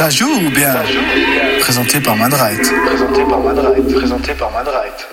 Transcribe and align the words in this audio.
Ça 0.00 0.08
joue 0.08 0.46
ou 0.46 0.50
bien 0.50 0.76
Présenté 1.60 2.00
par 2.00 2.16
Madright. 2.16 2.72
Présenté 2.86 3.22
par 3.22 3.38
Madright. 3.40 3.94
Présenté 3.94 4.32
par 4.32 4.50
Madright. 4.50 5.06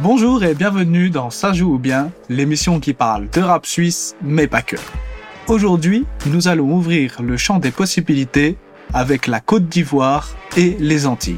Bonjour 0.00 0.42
et 0.42 0.52
bienvenue 0.52 1.10
dans 1.10 1.30
Ça 1.30 1.52
joue 1.52 1.74
ou 1.74 1.78
bien, 1.78 2.10
l'émission 2.28 2.80
qui 2.80 2.92
parle 2.92 3.30
de 3.30 3.40
rap 3.40 3.66
suisse, 3.66 4.16
mais 4.20 4.48
pas 4.48 4.62
que. 4.62 4.74
Aujourd'hui, 5.46 6.06
nous 6.26 6.48
allons 6.48 6.72
ouvrir 6.72 7.22
le 7.22 7.36
champ 7.36 7.60
des 7.60 7.70
possibilités 7.70 8.58
avec 8.92 9.28
la 9.28 9.38
Côte 9.38 9.68
d'Ivoire 9.68 10.30
et 10.56 10.76
les 10.80 11.06
Antilles. 11.06 11.36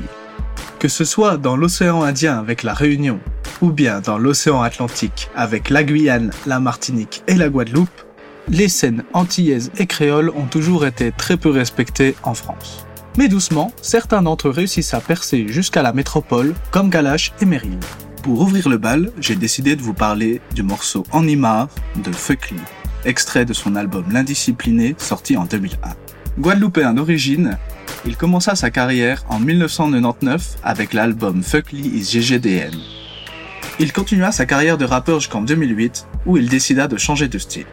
Que 0.78 0.88
ce 0.88 1.04
soit 1.04 1.36
dans 1.36 1.58
l'océan 1.58 2.02
Indien 2.02 2.38
avec 2.38 2.62
la 2.62 2.72
Réunion, 2.72 3.20
ou 3.60 3.70
bien 3.70 4.00
dans 4.00 4.16
l'océan 4.16 4.62
Atlantique 4.62 5.28
avec 5.36 5.68
la 5.68 5.84
Guyane, 5.84 6.30
la 6.46 6.58
Martinique 6.58 7.22
et 7.26 7.34
la 7.34 7.50
Guadeloupe, 7.50 8.07
les 8.50 8.68
scènes 8.68 9.04
antillaises 9.12 9.70
et 9.78 9.86
créoles 9.86 10.30
ont 10.30 10.46
toujours 10.46 10.86
été 10.86 11.12
très 11.12 11.36
peu 11.36 11.50
respectées 11.50 12.14
en 12.22 12.34
France. 12.34 12.86
Mais 13.16 13.28
doucement, 13.28 13.72
certains 13.82 14.22
d'entre 14.22 14.48
eux 14.48 14.52
réussissent 14.52 14.94
à 14.94 15.00
percer 15.00 15.48
jusqu'à 15.48 15.82
la 15.82 15.92
métropole, 15.92 16.54
comme 16.70 16.88
Galache 16.88 17.32
et 17.40 17.44
Meryl. 17.44 17.78
Pour 18.22 18.40
ouvrir 18.40 18.68
le 18.68 18.78
bal, 18.78 19.10
j'ai 19.20 19.36
décidé 19.36 19.76
de 19.76 19.82
vous 19.82 19.94
parler 19.94 20.40
du 20.54 20.62
morceau 20.62 21.04
Animar 21.12 21.68
de 21.96 22.12
Fuckly, 22.12 22.58
extrait 23.04 23.44
de 23.44 23.52
son 23.52 23.76
album 23.76 24.04
L'Indiscipliné 24.10 24.94
sorti 24.98 25.36
en 25.36 25.44
2001. 25.44 25.76
Guadeloupéen 26.38 26.94
d'origine, 26.94 27.58
il 28.06 28.16
commença 28.16 28.54
sa 28.54 28.70
carrière 28.70 29.24
en 29.28 29.40
1999 29.40 30.58
avec 30.62 30.92
l'album 30.92 31.42
Fuckly 31.42 31.88
is 31.88 32.04
GGDN. 32.04 32.74
Il 33.80 33.92
continua 33.92 34.32
sa 34.32 34.46
carrière 34.46 34.78
de 34.78 34.84
rappeur 34.84 35.20
jusqu'en 35.20 35.42
2008 35.42 36.06
où 36.26 36.36
il 36.36 36.48
décida 36.48 36.88
de 36.88 36.96
changer 36.96 37.28
de 37.28 37.38
style. 37.38 37.66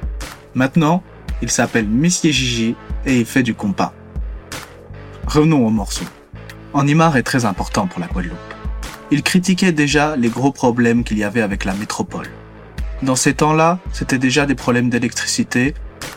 Maintenant, 0.55 1.03
il 1.41 1.51
s'appelle 1.51 1.87
Monsieur 1.87 2.31
Gigi 2.31 2.75
et 3.05 3.19
il 3.19 3.25
fait 3.25 3.43
du 3.43 3.53
compas. 3.53 3.93
Revenons 5.27 5.67
au 5.67 5.69
morceau. 5.69 6.05
Animar 6.73 7.17
est 7.17 7.23
très 7.23 7.43
important 7.45 7.87
pour 7.87 7.99
la 7.99 8.07
Guadeloupe. 8.07 8.37
Il 9.11 9.21
critiquait 9.21 9.73
déjà 9.73 10.15
les 10.15 10.29
gros 10.29 10.51
problèmes 10.51 11.03
qu'il 11.03 11.17
y 11.17 11.23
avait 11.23 11.41
avec 11.41 11.65
la 11.65 11.73
métropole. 11.73 12.27
Dans 13.03 13.17
ces 13.17 13.33
temps-là, 13.33 13.79
c'était 13.91 14.17
déjà 14.17 14.45
des 14.45 14.55
problèmes 14.55 14.89
d'électricité, 14.89 15.73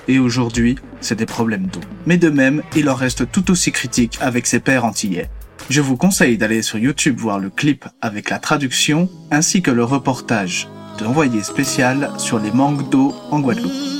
et 0.06 0.18
aujourd'hui, 0.18 0.76
c'est 1.00 1.18
des 1.18 1.26
problèmes 1.26 1.66
d'eau. 1.66 1.80
Mais 2.06 2.16
de 2.16 2.30
même, 2.30 2.62
il 2.76 2.88
en 2.88 2.94
reste 2.94 3.30
tout 3.30 3.50
aussi 3.50 3.72
critique 3.72 4.18
avec 4.20 4.46
ses 4.46 4.60
pairs 4.60 4.84
antillais. 4.84 5.28
Je 5.68 5.80
vous 5.80 5.96
conseille 5.96 6.38
d'aller 6.38 6.62
sur 6.62 6.78
YouTube 6.78 7.18
voir 7.18 7.40
le 7.40 7.50
clip 7.50 7.84
avec 8.00 8.30
la 8.30 8.38
traduction, 8.38 9.10
ainsi 9.30 9.62
que 9.62 9.70
le 9.70 9.84
reportage 9.84 10.68
de 10.98 11.04
l'envoyé 11.04 11.42
spécial 11.42 12.10
sur 12.18 12.38
les 12.38 12.52
manques 12.52 12.88
d'eau 12.88 13.14
en 13.30 13.40
Guadeloupe. 13.40 13.97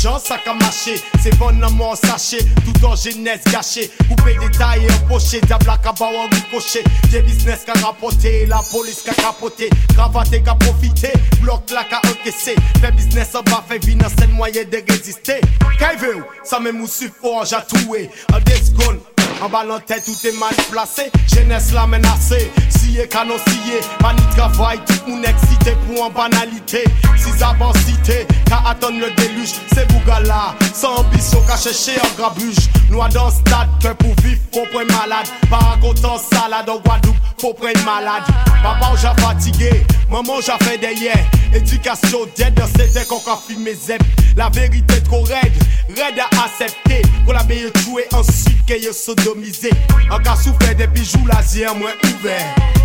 Sac 0.00 0.46
à 0.46 0.54
mâcher, 0.54 1.00
c'est 1.22 1.36
bon 1.36 1.62
en 1.62 1.94
sachet, 1.94 2.38
tout 2.64 2.86
en 2.86 2.96
jeunesse 2.96 3.42
gâchée, 3.52 3.90
coupé 4.08 4.34
détaillé 4.40 4.88
empoché, 4.90 5.40
diable 5.42 5.68
à 5.68 5.76
cabas 5.76 6.06
en 6.06 6.28
ricochet, 6.34 6.84
des 7.10 7.20
business 7.20 7.64
qu'a 7.66 7.78
rapporté, 7.84 8.46
la 8.46 8.60
police 8.72 9.02
qu'a 9.02 9.12
capoté, 9.12 9.68
cravaté 9.94 10.42
qu'a 10.42 10.54
profité, 10.54 11.12
bloc 11.42 11.70
là 11.70 11.84
qu'a 11.84 12.00
encaissé, 12.10 12.54
fait 12.80 12.92
business 12.92 13.34
en 13.34 13.42
bas, 13.42 13.62
fait 13.68 13.80
c'est 13.82 14.26
le 14.26 14.32
moyen 14.32 14.64
de 14.64 14.82
résister. 14.90 15.40
Qu'est-ce 15.78 16.48
ça 16.48 16.60
me 16.60 16.72
mousse 16.72 17.04
fort, 17.20 17.44
j'ai 17.44 17.56
trouvé, 17.68 18.10
en 18.32 18.40
des 18.40 18.54
secondes. 18.54 19.00
En 19.42 19.48
ballon 19.48 19.80
tête, 19.80 20.04
tout 20.04 20.26
est 20.26 20.38
mal 20.38 20.54
placé. 20.70 21.10
Jeunesse 21.32 21.72
la 21.72 21.86
menacée. 21.86 22.50
Scié, 22.90 23.06
canon 23.06 23.36
scié. 23.46 23.80
Pas 24.00 24.14
travail, 24.36 24.80
tout 24.86 25.10
moun 25.10 25.24
excité 25.24 25.76
pour 25.86 26.04
en 26.04 26.10
banalité. 26.10 26.84
Si 27.16 27.30
ça 27.38 27.54
cité, 27.86 28.26
qu'à 28.46 28.62
attendre 28.68 28.98
le 28.98 29.10
déluge, 29.14 29.52
c'est 29.72 29.86
Bougala. 29.92 30.54
Sans 30.74 30.96
ambition, 30.96 31.40
qu'à 31.42 31.56
chercher 31.56 32.00
en 32.00 32.16
grabuge. 32.16 32.56
Nous 32.90 32.98
dans 33.14 33.30
stade, 33.30 33.68
que 33.80 33.92
pour 33.94 34.14
vivre, 34.22 34.40
faut 34.52 34.66
prendre 34.72 34.92
malade. 34.92 35.26
Pas 35.48 35.78
en 36.08 36.18
salade 36.18 36.68
en 36.68 36.78
Guadeloupe, 36.78 37.16
faut 37.40 37.54
prendre 37.54 37.84
malade. 37.84 38.24
Papa, 38.62 38.92
j'ai 38.96 39.22
fatigué. 39.22 39.86
Maman, 40.10 40.40
j'ai 40.40 40.64
fait 40.64 40.78
des 40.78 41.00
hier. 41.00 41.18
Éducation 41.54 42.26
d'aide 42.36 42.54
dans 42.54 42.66
cette 42.66 43.06
qu'on 43.06 43.18
a 43.30 43.36
filmé 43.46 43.74
zep. 43.74 44.02
La 44.36 44.48
vérité 44.48 45.00
trop 45.02 45.22
raide, 45.22 45.52
raide 45.88 46.18
à 46.18 46.44
accepter. 46.44 47.02
Qu'on 47.24 47.32
la 47.32 47.44
meilleure 47.44 47.72
tuer 47.72 48.06
ensuite 48.12 48.64
qu'elle 48.66 48.92
sodomisé. 48.92 49.70
En 50.10 50.18
cas 50.18 50.34
souffert 50.34 50.74
des 50.74 50.88
bijoux, 50.88 51.26
la 51.26 51.40
zia 51.42 51.72
moins 51.74 51.92
ouvert. 52.04 52.54
Car 52.56 52.79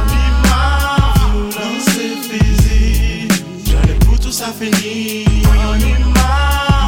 Anima, 0.00 1.14
violence 1.32 1.88
et 1.98 2.16
physique. 2.28 3.44
J'allais 3.66 3.98
pour 4.04 4.18
tout 4.18 4.32
ça 4.32 4.46
finir. 4.52 5.26
Anima, 5.72 6.30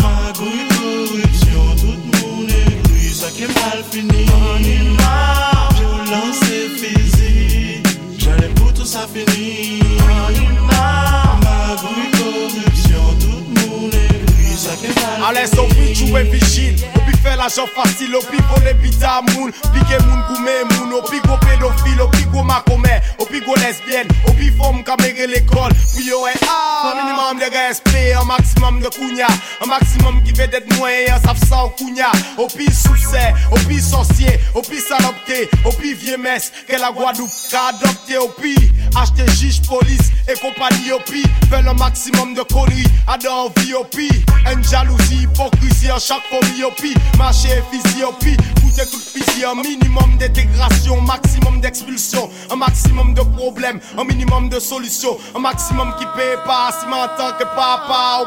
magouille, 0.02 0.69
corruption, 0.69 1.76
tout 1.80 1.86
le 1.86 2.19
monde 2.19 2.50
est 2.50 2.88
gris, 2.88 3.12
ça 3.14 3.28
qui 3.30 3.42
est 3.44 3.48
mal 3.48 3.82
fini. 3.91 4.26
Anima, 4.56 5.69
tout 8.75 8.86
ça 8.86 9.06
finir. 9.12 9.82
Anima, 10.28 11.38
magouille, 11.42 12.10
corruption, 12.12 13.04
tout 13.20 13.42
le 13.46 13.60
monde 13.60 13.94
est 13.94 14.26
gris, 14.26 14.56
ça 14.56 14.75
qui 14.76 14.86
est 14.86 14.94
mal 14.94 15.36
fini. 15.54 16.31
Vigile. 16.31 16.94
fè 17.25 17.37
l'ajan 17.41 17.71
fasil, 17.75 18.15
opi 18.21 18.43
konen 18.53 18.79
bita 18.83 19.21
moun. 19.33 19.53
Pike 19.73 20.03
moun 20.07 20.23
koume 20.29 20.59
moun, 20.75 20.93
opi 21.01 21.21
go 21.27 21.39
pedofil, 21.47 22.05
opi 22.07 22.25
go 22.33 22.45
makome 22.45 23.01
Opi 23.19 23.41
go 23.41 23.55
lesbyen, 23.62 24.11
opi 24.29 24.51
fòm 24.59 24.83
kamere 24.87 25.27
l'ekol 25.31 25.73
Pou 25.93 26.05
yo 26.05 26.25
e 26.29 26.35
a 26.49 26.63
respect 27.53 28.15
Un 28.15 28.25
maximum 28.25 28.81
de 28.81 28.88
kounya 28.88 29.27
Un 29.62 29.66
maximum 29.66 30.22
qui 30.22 30.32
veut 30.32 30.47
d'être 30.47 30.77
moyen, 30.78 31.19
saf 31.25 31.38
sa 31.49 31.66
ou 31.66 31.71
kounya 31.71 32.10
Au 32.38 32.47
pi 32.47 32.66
succès, 32.66 33.34
au 33.50 33.56
pi 33.69 33.81
sorcier 33.81 34.41
Au 34.55 34.62
pi 34.62 34.81
salopté, 34.81 35.49
au 35.65 35.72
pi 35.72 35.94
vieux 35.94 36.19
messe 36.19 36.53
Que 36.69 36.77
la 36.77 36.91
Guadeloupe 36.93 37.31
ka 37.50 37.69
adopté. 37.69 38.19
Au 38.19 38.28
pi 38.28 38.55
acheter 38.97 39.31
juge, 39.32 39.62
police 39.62 40.10
et 40.28 40.38
compagnie. 40.38 40.93
Au 40.93 41.00
pi 41.00 41.22
fait 41.50 41.62
le 41.62 41.75
maximum 41.75 42.34
de 42.34 42.43
conneries 42.43 42.87
Adore 43.06 43.53
vie. 43.59 43.75
Au 43.75 43.84
pi 43.84 44.09
Une 44.53 44.65
jalousie, 44.65 45.25
hypocrisie 45.25 45.91
en 45.91 45.99
chaque 45.99 46.22
famille 46.31 46.65
Au 46.65 46.71
pi 46.71 46.94
marché 47.19 47.62
physiopi, 47.71 48.37
coûter 48.61 48.88
tout 48.91 48.99
fusil, 48.99 49.44
un 49.44 49.55
minimum 49.55 50.17
d'intégration, 50.19 51.00
maximum 51.00 51.61
d'expulsion, 51.61 52.31
un 52.50 52.56
maximum 52.56 53.14
de 53.14 53.23
problèmes, 53.23 53.81
un 53.99 54.05
minimum 54.05 54.49
de 54.49 54.58
solutions, 54.58 55.17
un 55.35 55.41
maximum 55.41 55.94
qui 55.99 56.05
paye 56.17 56.37
pas, 56.44 56.70
si 56.79 56.87
que 57.38 57.44
papa, 57.44 58.25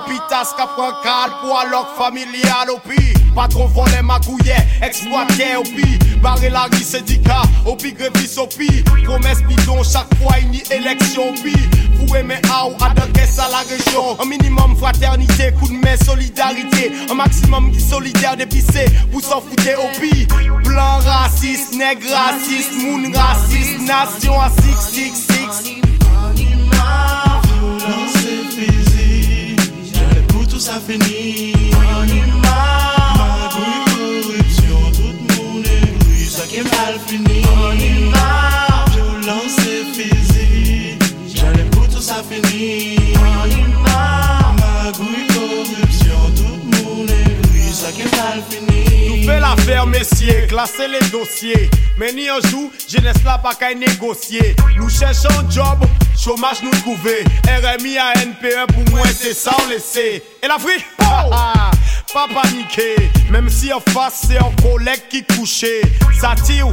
prend 0.75 0.92
cadre 1.04 1.39
pour 1.42 1.59
alors 1.59 1.88
familial, 1.98 2.69
au 2.69 2.80
pire. 2.80 3.13
Patron 3.36 3.68
volé 3.68 4.01
ma 4.04 4.19
gouillet, 4.19 4.56
exploité 4.81 5.56
au 5.57 5.63
pire, 5.63 6.00
barré 6.21 6.50
la 6.50 6.63
rue 6.63 6.83
syndicat, 6.83 7.44
au 7.65 7.75
pire 7.75 7.94
grévis 7.94 8.38
au 8.39 8.48
pire, 8.48 8.83
promesse 9.06 9.44
bidon 9.44 9.83
chaque 9.83 10.13
fois 10.15 10.39
une 10.39 10.56
élection 10.71 11.30
au 11.30 11.33
pire, 11.33 11.69
vous 11.94 12.15
aimez 12.15 12.42
à 12.51 12.68
ou 12.68 12.74
à 12.81 12.88
à 12.88 13.50
la 13.51 13.59
région, 13.59 14.19
un 14.19 14.25
minimum 14.25 14.75
fraternité, 14.77 15.51
coup 15.59 15.68
de 15.68 15.74
main, 15.74 15.95
solidarité, 16.04 16.92
un 17.12 17.13
maximum 17.13 17.71
qui 17.71 17.80
solidaire 17.80 18.36
d'épicé 18.36 18.86
vous 19.12 19.21
s'en 19.21 19.42
foutez 19.42 19.75
au 19.75 20.00
pire. 20.00 20.27
Blanc 20.63 21.00
raciste, 21.06 21.75
nègre 21.75 22.09
raciste, 22.12 22.74
moun 22.81 23.15
raciste, 23.15 23.80
nation 23.81 24.39
à 24.42 24.50
666. 24.50 25.88
Tout 30.57 30.63
ça 30.63 30.80
finir. 30.80 31.56
Magouille, 33.15 33.83
corruption, 33.92 34.80
tout 34.92 35.13
le 35.13 35.21
monde 35.36 35.65
est 35.65 36.00
gris, 36.00 36.30
ça 36.30 36.48
qui 36.48 36.56
est 36.56 36.63
mal 36.63 36.95
fini. 37.06 37.44
Violence 38.92 39.57
et 39.68 39.83
physique, 39.94 41.04
j'allais 41.36 41.69
pour 41.69 41.88
tout 41.88 42.01
ça 42.01 42.24
finir. 42.27 43.19
Magouille, 44.57 45.27
corruption, 45.27 46.21
tout 46.36 46.57
le 46.57 46.83
monde 46.83 47.12
est 47.12 47.33
gris, 47.50 47.74
ça 47.74 47.92
qui 47.92 48.01
est 48.01 48.12
mal 48.18 48.42
fini. 48.50 48.87
Fait 49.28 49.42
l'affaire 49.42 49.86
messieurs, 49.86 50.46
classer 50.48 50.88
les 50.88 51.06
dossiers. 51.10 51.70
Mais 51.98 52.14
ni 52.14 52.30
un 52.30 52.40
jour, 52.50 52.72
jeunesse 52.88 53.22
là 53.26 53.38
pas 53.38 53.54
qu'à 53.56 53.76
négocier. 53.76 54.56
Nous 54.78 54.90
cherchons 54.90 55.28
un 55.38 55.52
job, 55.52 55.80
chômage 56.18 56.64
nous 56.64 56.72
trouver. 56.80 57.26
RMI 57.46 57.98
à 57.98 58.14
NPE 58.24 58.72
pour 58.74 58.96
moi 58.96 59.06
c'est 59.14 59.34
sans 59.34 59.68
laisser. 59.70 60.24
Et 60.42 60.48
la 60.48 60.58
free? 60.58 60.82
Pas 60.98 62.28
paniquer, 62.34 62.96
même 63.30 63.50
si 63.50 63.74
en 63.74 63.82
face 63.82 64.28
c'est 64.30 64.38
un 64.38 64.52
collègue 64.62 65.04
qui 65.10 65.26
couchait. 65.26 65.82
Ça 66.22 66.34
tire. 66.46 66.70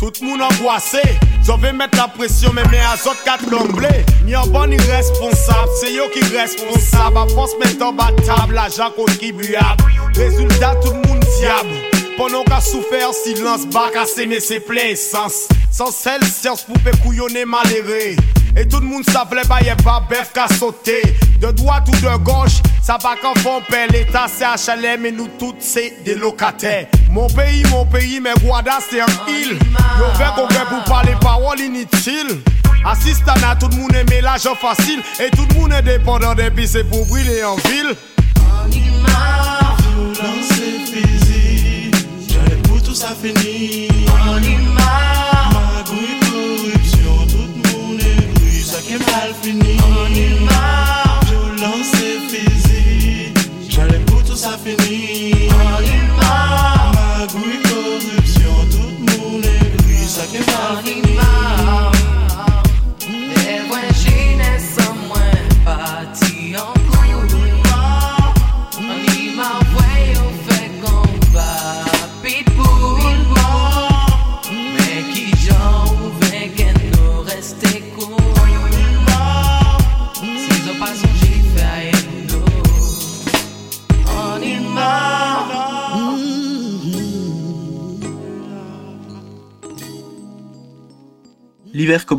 Tout 0.00 0.10
le 0.20 0.26
monde 0.26 0.42
angoissé, 0.42 1.00
j'en 1.46 1.58
vais 1.58 1.72
mettre 1.72 1.96
la 1.96 2.08
pression, 2.08 2.50
mais 2.52 2.64
mes 2.72 2.80
azot 2.80 3.14
quatre 3.24 3.48
d'emblée. 3.48 4.04
Ni 4.24 4.34
un 4.34 4.46
bon 4.46 4.68
irresponsable, 4.68 5.70
c'est 5.80 5.94
yo 5.94 6.08
qui 6.12 6.24
responsable. 6.36 7.18
À 7.18 7.26
force 7.32 7.52
mettre 7.60 7.86
en 7.86 7.92
bas 7.92 8.10
table, 8.26 8.54
l'argent 8.54 8.90
contribuable. 8.96 9.84
Résultat, 10.16 10.74
tout 10.82 10.90
le 10.90 11.08
monde 11.08 11.21
Pendant 12.16 12.44
qu'à 12.44 12.60
souffert, 12.60 13.12
silence, 13.12 13.66
bac 13.66 13.96
à 13.96 14.06
s'aimer 14.06 14.38
ses 14.38 14.60
plein 14.60 14.90
essence. 14.90 15.48
Sans 15.70 15.90
celle, 15.90 16.22
science 16.24 16.62
pour 16.62 16.76
couillonner 17.00 17.44
malheureux. 17.44 18.16
Et 18.56 18.68
tout 18.68 18.80
le 18.80 18.86
monde 18.86 19.04
savait 19.04 19.42
pas, 19.48 19.60
y'a 19.62 19.74
pas 19.76 20.06
qu'à 20.32 20.46
sauter. 20.54 21.02
De 21.40 21.50
droite 21.50 21.88
ou 21.88 21.90
de 21.92 22.16
gauche, 22.18 22.62
ça 22.82 22.98
va 23.02 23.16
qu'en 23.20 23.34
fond. 23.40 23.60
L'état 23.90 24.26
c'est 24.28 24.44
HLM 24.44 25.00
mais 25.00 25.10
nous 25.10 25.28
toutes 25.38 25.60
c'est 25.60 26.04
des 26.04 26.14
locataires. 26.14 26.86
Mon 27.10 27.26
pays, 27.26 27.64
mon 27.70 27.86
pays, 27.86 28.20
mais 28.20 28.34
Guada 28.40 28.78
c'est 28.88 29.00
un 29.00 29.06
île. 29.28 29.58
Yo 29.98 30.04
fait 30.14 30.34
qu'on 30.36 30.48
fait 30.48 30.66
pour 30.68 30.84
parler 30.84 31.14
paroles 31.20 31.60
inutiles. 31.60 32.40
Assistant 32.84 33.34
à 33.48 33.56
tout 33.56 33.68
le 33.68 33.76
monde 33.78 33.94
aimé 33.94 34.20
l'argent 34.20 34.54
facile. 34.54 35.00
Et 35.18 35.30
tout 35.30 35.46
le 35.50 35.60
monde 35.60 35.72
est 35.72 35.82
dépendant 35.82 36.34
des 36.34 36.66
c'est 36.66 36.84
pour 36.84 37.04
brûler 37.06 37.42
en 37.42 37.56
ville. 37.56 37.96
J'allais 43.02 43.32
pour 43.32 43.81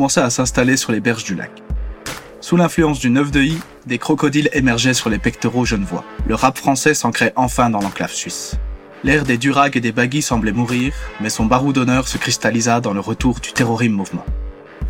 À 0.03 0.29
s'installer 0.29 0.75
sur 0.75 0.91
les 0.91 0.99
berges 0.99 1.23
du 1.23 1.33
lac. 1.33 1.49
Sous 2.41 2.57
l'influence 2.57 2.99
du 2.99 3.09
9 3.09 3.31
de 3.31 3.41
I, 3.41 3.57
des 3.85 3.97
crocodiles 3.97 4.49
émergeaient 4.51 4.93
sur 4.93 5.09
les 5.09 5.17
pectoraux 5.17 5.63
genevois. 5.63 6.03
Le 6.27 6.35
rap 6.35 6.57
français 6.57 6.93
s'ancrait 6.93 7.31
enfin 7.37 7.69
dans 7.69 7.79
l'enclave 7.79 8.11
suisse. 8.11 8.55
L'ère 9.05 9.23
des 9.23 9.37
durags 9.37 9.77
et 9.77 9.79
des 9.79 9.93
baggy 9.93 10.21
semblait 10.21 10.51
mourir, 10.51 10.93
mais 11.21 11.29
son 11.29 11.45
barou 11.45 11.71
d'honneur 11.71 12.09
se 12.09 12.17
cristallisa 12.17 12.81
dans 12.81 12.93
le 12.93 12.99
retour 12.99 13.39
du 13.39 13.53
terrorisme 13.53 13.93
mouvement. 13.93 14.25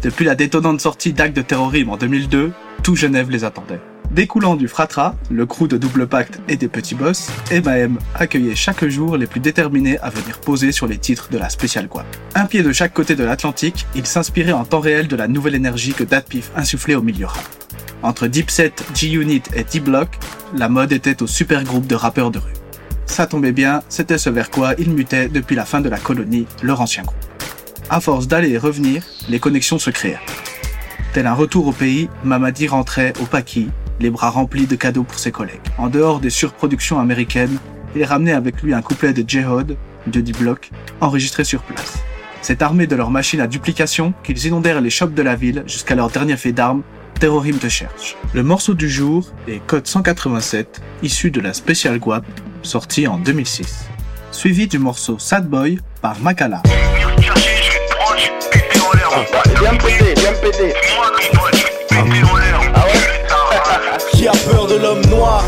Depuis 0.03 0.25
la 0.25 0.35
détonnante 0.35 0.81
sortie 0.81 1.13
d'actes 1.13 1.35
de 1.35 1.41
terrorisme 1.41 1.89
en 1.89 1.95
2002, 1.95 2.51
tout 2.83 2.95
Genève 2.97 3.29
les 3.29 3.45
attendait. 3.45 3.79
Découlant 4.11 4.57
du 4.57 4.67
Fratra, 4.67 5.15
le 5.31 5.45
crew 5.45 5.65
de 5.69 5.77
Double 5.77 6.07
Pacte 6.07 6.41
et 6.49 6.57
des 6.57 6.67
Petits 6.67 6.93
Boss, 6.93 7.31
M.A.M. 7.49 7.97
accueillait 8.13 8.53
chaque 8.53 8.85
jour 8.85 9.15
les 9.15 9.27
plus 9.27 9.39
déterminés 9.39 9.97
à 9.99 10.09
venir 10.09 10.41
poser 10.41 10.73
sur 10.73 10.87
les 10.87 10.97
titres 10.97 11.29
de 11.31 11.37
la 11.37 11.47
Special 11.47 11.87
Guap. 11.87 12.05
Un 12.35 12.45
pied 12.47 12.63
de 12.63 12.73
chaque 12.73 12.93
côté 12.93 13.15
de 13.15 13.23
l'Atlantique, 13.23 13.87
ils 13.95 14.05
s'inspiraient 14.05 14.51
en 14.51 14.65
temps 14.65 14.81
réel 14.81 15.07
de 15.07 15.15
la 15.15 15.29
nouvelle 15.29 15.55
énergie 15.55 15.93
que 15.93 16.03
Datpif 16.03 16.51
insufflait 16.53 16.95
au 16.95 17.01
milieu 17.01 17.27
rap. 17.27 17.47
Entre 18.03 18.27
Deepset, 18.27 18.73
G-Unit 18.93 19.43
et 19.55 19.63
D-Block, 19.63 20.09
la 20.57 20.67
mode 20.67 20.91
était 20.91 21.23
au 21.23 21.27
super 21.27 21.63
groupe 21.63 21.87
de 21.87 21.95
rappeurs 21.95 22.29
de 22.29 22.39
rue. 22.39 22.51
Ça 23.05 23.25
tombait 23.25 23.53
bien, 23.53 23.81
c'était 23.87 24.17
ce 24.17 24.29
vers 24.29 24.51
quoi 24.51 24.73
ils 24.77 24.91
mutaient 24.91 25.29
depuis 25.29 25.55
la 25.55 25.63
fin 25.63 25.79
de 25.79 25.87
la 25.87 25.97
colonie, 25.97 26.45
leur 26.61 26.81
ancien 26.81 27.03
groupe. 27.03 27.22
À 27.89 27.99
force 27.99 28.27
d'aller 28.27 28.51
et 28.51 28.57
revenir, 28.57 29.03
les 29.29 29.39
connexions 29.39 29.79
se 29.79 29.89
créèrent. 29.89 30.21
Tel 31.13 31.27
un 31.27 31.33
retour 31.33 31.67
au 31.67 31.71
pays, 31.71 32.09
Mamadi 32.23 32.67
rentrait 32.67 33.13
au 33.21 33.25
Paki, 33.25 33.69
les 33.99 34.09
bras 34.09 34.29
remplis 34.29 34.65
de 34.65 34.75
cadeaux 34.75 35.03
pour 35.03 35.19
ses 35.19 35.31
collègues. 35.31 35.61
En 35.77 35.87
dehors 35.87 36.19
des 36.19 36.29
surproductions 36.29 36.99
américaines, 36.99 37.57
il 37.95 38.03
ramenait 38.03 38.33
avec 38.33 38.61
lui 38.61 38.73
un 38.73 38.81
couplet 38.81 39.13
de 39.13 39.23
J-Hod, 39.27 39.77
de 40.07 40.21
D-Block, 40.21 40.71
enregistré 41.01 41.43
sur 41.43 41.61
place. 41.61 41.99
C'est 42.41 42.61
armé 42.61 42.87
de 42.87 42.95
leur 42.95 43.11
machine 43.11 43.39
à 43.41 43.47
duplication 43.47 44.13
qu'ils 44.23 44.45
inondèrent 44.45 44.81
les 44.81 44.89
shops 44.89 45.13
de 45.13 45.21
la 45.21 45.35
ville 45.35 45.63
jusqu'à 45.67 45.95
leur 45.95 46.09
dernier 46.09 46.35
fait 46.35 46.51
d'armes, 46.51 46.81
Terrorim 47.19 47.57
te 47.57 47.69
cherche. 47.69 48.17
Le 48.33 48.43
morceau 48.43 48.73
du 48.73 48.89
jour 48.89 49.29
est 49.47 49.65
Code 49.65 49.87
187, 49.87 50.81
issu 51.03 51.31
de 51.31 51.39
la 51.39 51.53
Special 51.53 51.99
Guap, 51.99 52.25
sorti 52.63 53.07
en 53.07 53.17
2006. 53.17 53.85
Suivi 54.31 54.67
du 54.67 54.79
morceau 54.79 55.19
Sad 55.19 55.47
Boy 55.47 55.79
par 56.01 56.19
Makala. 56.19 56.61
Bien 59.59 59.75
pété, 59.75 60.13
bien 60.15 60.33
pété. 60.41 60.73
Qui 64.11 64.27
a 64.27 64.31
peur 64.31 64.67
de 64.67 64.75
l'homme 64.75 65.05
noir 65.07 65.43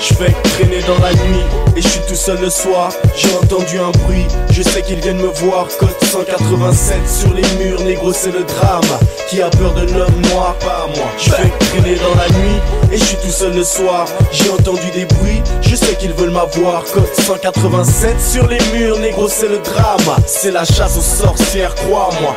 Je 0.00 0.14
vais 0.14 0.32
traîner 0.42 0.80
dans 0.82 0.98
la 1.02 1.12
nuit 1.12 1.44
et 1.76 1.82
je 1.82 1.88
suis 1.88 2.00
tout 2.08 2.14
seul 2.14 2.38
le 2.40 2.50
soir. 2.50 2.90
J'ai 3.16 3.34
entendu 3.36 3.78
un 3.78 3.90
bruit, 3.90 4.26
je 4.50 4.62
sais 4.62 4.82
qu'ils 4.82 5.00
viennent 5.00 5.20
me 5.20 5.28
voir. 5.28 5.66
Code 5.78 5.96
187 6.02 7.08
sur 7.08 7.32
les 7.34 7.64
murs, 7.64 7.82
négro 7.82 8.12
c'est 8.12 8.32
le 8.32 8.44
drame. 8.44 8.98
Qui 9.28 9.42
a 9.42 9.50
peur 9.50 9.72
de 9.74 9.82
l'homme 9.82 10.20
noir? 10.32 10.54
Pas 10.60 10.86
moi. 10.96 11.06
Je 11.18 11.30
vais 11.30 11.50
traîner 11.58 11.96
dans 11.96 12.14
la 12.14 12.28
nuit 12.38 12.60
et 12.96 12.98
je 12.98 13.04
suis 13.04 13.16
tout 13.16 13.30
seul 13.30 13.54
le 13.54 13.62
soir. 13.62 14.06
J'ai 14.32 14.50
entendu 14.50 14.90
des 14.92 15.04
bruits, 15.04 15.42
je 15.60 15.76
sais 15.76 15.94
qu'ils 15.96 16.12
veulent 16.12 16.30
m'avoir. 16.30 16.84
Code 16.84 17.14
187 17.14 18.20
sur 18.20 18.46
les 18.46 18.58
murs, 18.72 18.98
négro 18.98 19.28
c'est 19.28 19.48
le 19.48 19.58
drame. 19.58 20.16
C'est 20.26 20.50
la 20.50 20.64
chasse 20.64 20.96
aux 20.96 21.24
sorcières, 21.24 21.74
crois-moi. 21.74 22.36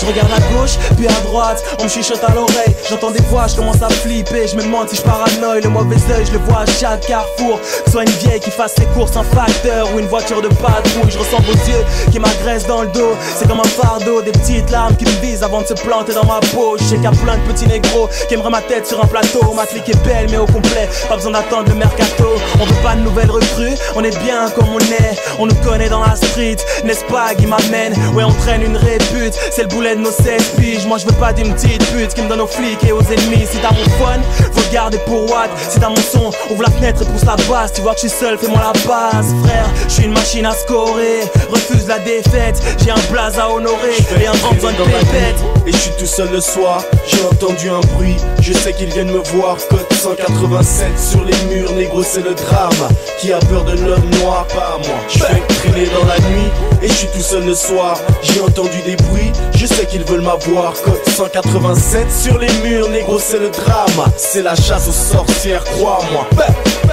Je 0.00 0.06
regarde 0.06 0.30
à 0.30 0.40
gauche, 0.52 0.78
puis 0.96 1.08
à 1.08 1.20
droite, 1.26 1.64
on 1.80 1.84
me 1.84 1.88
chuchote 1.88 2.22
à 2.22 2.32
l'oreille. 2.32 2.74
J'entends 2.88 3.10
des 3.10 3.22
voix, 3.22 3.46
je 3.48 3.56
commence 3.56 3.82
à 3.82 3.88
flipper. 3.88 4.46
Je 4.46 4.54
me 4.56 4.62
demande 4.62 4.88
si 4.88 4.96
je 4.96 5.02
paranoïe, 5.02 5.60
le 5.62 5.70
mauvais 5.70 5.96
oeil, 6.12 6.24
je 6.24 6.32
le 6.32 6.38
vois 6.38 6.60
à 6.60 6.66
chaque 6.66 7.06
carrefour. 7.06 7.58
Que 7.84 7.90
soit 7.90 8.02
une 8.02 8.10
vieille 8.10 8.38
qui 8.38 8.50
fasse 8.50 8.74
ses 8.76 8.84
courses 8.86 9.16
en 9.16 9.24
facteur 9.24 9.92
ou 9.92 9.98
une 9.98 10.06
voiture 10.06 10.40
de 10.40 10.48
patrouille. 10.48 11.10
Je 11.10 11.18
ressens 11.18 11.40
vos 11.40 11.52
yeux 11.52 11.84
qui 12.12 12.20
m'agressent 12.20 12.68
dans 12.68 12.82
le 12.82 12.88
dos. 12.88 13.16
C'est 13.36 13.48
comme 13.48 13.58
un 13.58 13.64
fardeau, 13.64 14.22
des 14.22 14.30
petites 14.30 14.70
larmes 14.70 14.94
qui 14.94 15.04
me 15.04 15.20
visent 15.20 15.42
avant 15.42 15.62
de 15.62 15.66
se 15.66 15.74
planter 15.74 16.12
dans 16.12 16.26
ma 16.26 16.38
peau. 16.54 16.76
Je 16.78 16.84
sais 16.84 16.96
qu'il 16.96 17.06
a 17.06 17.10
plein 17.10 17.36
de 17.36 17.52
petits 17.52 17.66
négros 17.66 18.08
qui 18.28 18.34
aimeraient 18.34 18.50
ma 18.50 18.62
tête 18.62 18.86
sur 18.86 19.02
un 19.02 19.06
plateau. 19.06 19.40
Clique 19.80 19.94
est 19.94 20.04
belle, 20.04 20.26
mais 20.30 20.36
au 20.36 20.46
complet, 20.46 20.88
pas 21.08 21.16
besoin 21.16 21.32
d'attendre 21.32 21.68
le 21.68 21.74
mercato. 21.74 22.34
On 22.60 22.64
veut 22.64 22.82
pas 22.82 22.94
de 22.94 23.00
nouvelles 23.00 23.30
recrues, 23.30 23.74
on 23.94 24.02
est 24.04 24.16
bien 24.22 24.48
comme 24.50 24.68
on 24.68 24.78
est. 24.78 25.16
On 25.38 25.46
nous 25.46 25.54
connaît 25.56 25.88
dans 25.88 26.00
la 26.00 26.16
street, 26.16 26.56
n'est-ce 26.84 27.04
pas, 27.04 27.34
qui 27.34 27.46
m'amène. 27.46 27.94
Ouais, 28.14 28.24
on 28.24 28.32
traîne 28.32 28.62
une 28.62 28.76
répute, 28.76 29.34
c'est 29.50 29.62
le 29.62 29.68
boulet 29.68 29.96
de 29.96 30.00
nos 30.00 30.10
16 30.10 30.54
piges. 30.58 30.86
Moi, 30.86 30.98
je 30.98 31.06
veux 31.06 31.18
pas 31.18 31.32
d'une 31.32 31.54
petite 31.54 31.84
pute 31.92 32.14
qui 32.14 32.22
me 32.22 32.28
donne 32.28 32.40
aux 32.40 32.46
flics 32.46 32.82
et 32.84 32.92
aux 32.92 33.02
ennemis. 33.02 33.46
Si 33.50 33.58
t'as 33.58 33.70
mon 33.70 33.84
fun, 34.04 34.20
faut 34.52 34.72
garder 34.72 34.98
pour 34.98 35.30
Watt. 35.30 35.50
Si 35.68 35.78
t'as 35.78 35.88
mon 35.88 35.96
son, 35.96 36.30
ouvre 36.50 36.62
la 36.62 36.70
fenêtre 36.70 37.02
et 37.02 37.06
pousse 37.06 37.24
la 37.24 37.36
basse. 37.48 37.72
Tu 37.74 37.80
vois 37.82 37.94
que 37.94 38.00
je 38.00 38.08
suis 38.08 38.18
seul, 38.18 38.38
fais-moi 38.38 38.60
la 38.60 38.72
base, 38.88 39.34
frère. 39.44 39.66
Je 39.88 39.92
suis 39.92 40.04
une 40.04 40.12
machine 40.12 40.46
à 40.46 40.52
scorer, 40.52 41.20
refuse 41.50 41.86
la 41.86 41.98
défaite. 41.98 42.60
J'ai 42.82 42.90
un 42.90 43.12
blaze 43.12 43.38
à 43.38 43.50
honorer 43.50 43.96
et 44.20 44.26
un 44.26 44.36
grand 44.36 44.54
besoin 44.54 44.72
de 44.72 44.76
pépette. 44.76 45.57
Et 45.68 45.72
je 45.72 45.76
suis 45.76 45.90
tout 45.98 46.06
seul 46.06 46.30
le 46.32 46.40
soir. 46.40 46.82
J'ai 47.06 47.22
entendu 47.26 47.68
un 47.68 47.80
bruit. 47.94 48.16
Je 48.40 48.54
sais 48.54 48.72
qu'ils 48.72 48.88
viennent 48.88 49.12
me 49.12 49.18
voir. 49.18 49.58
Code 49.68 49.84
187 49.92 50.98
sur 50.98 51.22
les 51.24 51.36
murs 51.54 51.72
Négro 51.72 52.02
c'est 52.02 52.22
le 52.22 52.32
drame. 52.32 52.88
Qui 53.18 53.34
a 53.34 53.38
peur 53.38 53.64
de 53.64 53.72
l'homme 53.72 54.08
noir? 54.22 54.46
Pas 54.46 54.78
moi. 54.78 54.96
Je 55.10 55.18
vais 55.18 55.42
traîner 55.46 55.86
dans 55.88 56.06
la 56.06 56.18
nuit. 56.30 56.48
Et 56.82 56.88
je 56.88 56.92
suis 56.94 57.08
tout 57.08 57.20
seul 57.20 57.44
le 57.44 57.54
soir. 57.54 58.00
J'ai 58.22 58.40
entendu 58.40 58.80
des 58.86 58.96
bruits. 58.96 59.30
Je 59.56 59.66
sais 59.66 59.84
qu'ils 59.84 60.04
veulent 60.04 60.22
m'avoir. 60.22 60.72
Code 60.72 61.06
187 61.06 62.10
sur 62.10 62.38
les 62.38 62.50
murs 62.64 62.88
Négro 62.88 63.18
c'est 63.18 63.38
le 63.38 63.50
drame. 63.50 64.10
C'est 64.16 64.42
la 64.42 64.54
chasse 64.54 64.88
aux 64.88 64.92
sorcières 64.92 65.64
Crois-moi 65.64 66.26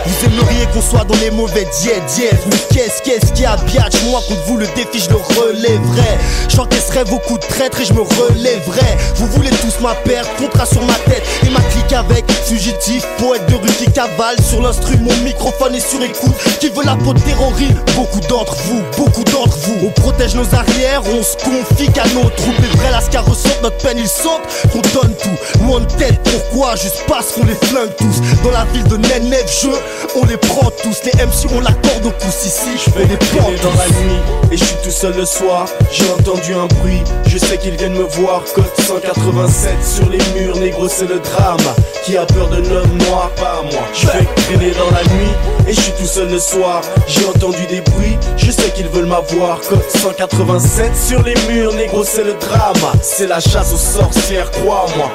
Vous 0.05 0.25
aimeriez 0.25 0.65
qu'on 0.73 0.81
soit 0.81 1.03
dans 1.03 1.15
les 1.15 1.31
mauvais 1.31 1.67
diètes, 1.81 2.05
diètes. 2.15 2.41
Mais 2.47 2.57
qu'est-ce, 2.71 3.01
qu'est-ce 3.01 3.31
qu'il 3.33 3.43
y 3.43 3.45
a, 3.45 3.55
biatch? 3.57 4.03
Moi, 4.05 4.21
contre 4.27 4.43
vous, 4.45 4.57
le 4.57 4.67
défi, 4.75 4.99
je 4.99 5.09
le 5.09 5.15
relèverai. 5.15 6.17
J'encaisserai 6.49 7.03
vos 7.05 7.17
coups 7.19 7.39
de 7.39 7.53
traître 7.53 7.81
et 7.81 7.85
je 7.85 7.93
me 7.93 8.01
relèverai. 8.01 8.97
Vous 9.15 9.27
voulez 9.27 9.49
tous 9.49 9.81
ma 9.81 9.95
perte, 9.95 10.29
contrat 10.37 10.65
sur 10.65 10.83
ma 10.83 10.93
tête. 11.09 11.23
Et 11.45 11.49
ma 11.49 11.61
clique 11.61 11.93
avec 11.93 12.25
fugitif, 12.45 13.05
poète 13.17 13.45
de 13.49 13.55
rue 13.55 13.71
qui 13.79 13.91
cavale 13.91 14.39
sur 14.41 14.61
l'instru. 14.61 14.95
Mon 14.97 15.15
microphone 15.23 15.75
est 15.75 15.87
sur 15.87 16.01
écoute. 16.03 16.35
Qui 16.59 16.69
veut 16.69 16.85
la 16.85 16.95
peau 16.95 17.13
de 17.13 17.19
terroriste 17.19 17.73
Beaucoup 17.95 18.19
d'entre 18.21 18.55
vous, 18.65 18.81
beaucoup 18.97 19.23
d'entre 19.23 19.57
vous. 19.57 19.87
On 19.87 20.01
protège 20.01 20.35
nos 20.35 20.53
arrières, 20.53 21.01
on 21.05 21.23
se 21.23 21.35
confie 21.43 21.91
qu'à 21.91 22.05
nos 22.13 22.29
troupes. 22.29 22.59
Les 22.59 22.77
vrais 22.77 22.91
lascars 22.91 23.25
ressortent 23.25 23.63
notre 23.63 23.77
peine, 23.77 23.97
ils 23.97 24.07
sentent 24.07 24.43
qu'on 24.71 24.81
donne 24.99 25.13
tout. 25.15 25.63
Loin 25.63 25.79
de 25.79 25.91
tête, 25.93 26.19
pourquoi? 26.23 26.75
Juste 26.75 27.03
parce 27.07 27.31
qu'on 27.31 27.45
les 27.45 27.55
flingue 27.55 27.95
tous. 27.97 28.21
Dans 28.43 28.51
la 28.51 28.65
ville 28.65 28.83
de 28.83 28.97
Nenef, 28.97 29.45
je, 29.61 29.69
on 30.15 30.25
les 30.25 30.37
prend 30.37 30.69
tous. 30.83 31.01
Les 31.03 31.11
MC, 31.25 31.47
on 31.55 31.59
l'accorde 31.59 32.05
au 32.05 32.11
pouce 32.11 32.45
ici. 32.45 32.69
Je 32.75 32.91
fais 32.91 33.05
des 33.05 33.17
traîner 33.17 33.55
dans 33.61 33.73
la 33.73 33.87
nuit 33.87 34.19
et 34.51 34.57
je 34.57 34.63
suis 34.63 34.75
tout 34.83 34.91
seul 34.91 35.15
le 35.15 35.25
soir. 35.25 35.65
J'ai 35.91 36.09
entendu 36.11 36.53
un 36.53 36.67
bruit, 36.67 37.01
je 37.27 37.37
sais 37.37 37.57
qu'ils 37.57 37.75
viennent 37.75 37.97
me 37.97 38.03
voir. 38.03 38.43
Code 38.53 38.65
187 38.85 39.73
sur 39.83 40.09
les 40.09 40.19
murs, 40.39 40.57
négro, 40.57 40.87
c'est 40.87 41.07
le 41.07 41.19
drame. 41.19 41.57
Qui 42.03 42.17
a 42.17 42.25
peur 42.25 42.49
de 42.49 42.57
l'homme 42.57 42.97
noir, 43.07 43.31
pas 43.35 43.61
moi. 43.71 43.83
Je 43.93 44.07
vais 44.07 44.25
traîner 44.35 44.71
dans 44.71 44.91
la 44.91 45.03
nuit 45.15 45.31
et 45.67 45.73
je 45.73 45.81
suis 45.81 45.91
tout 45.93 46.05
seul 46.05 46.29
le 46.29 46.39
soir. 46.39 46.81
J'ai 47.07 47.25
entendu 47.25 47.65
des 47.67 47.81
bruits, 47.81 48.17
je 48.37 48.51
sais 48.51 48.69
qu'ils 48.71 48.89
veulent 48.89 49.05
m'avoir. 49.05 49.59
Code 49.61 49.83
187 50.01 50.91
sur 50.95 51.23
les 51.23 51.35
murs, 51.49 51.73
négro, 51.73 52.03
c'est 52.03 52.23
le 52.23 52.33
drame. 52.33 52.91
C'est 53.01 53.27
la 53.27 53.39
chasse 53.39 53.73
aux 53.73 53.77
sorcières, 53.77 54.51
crois-moi. 54.51 55.11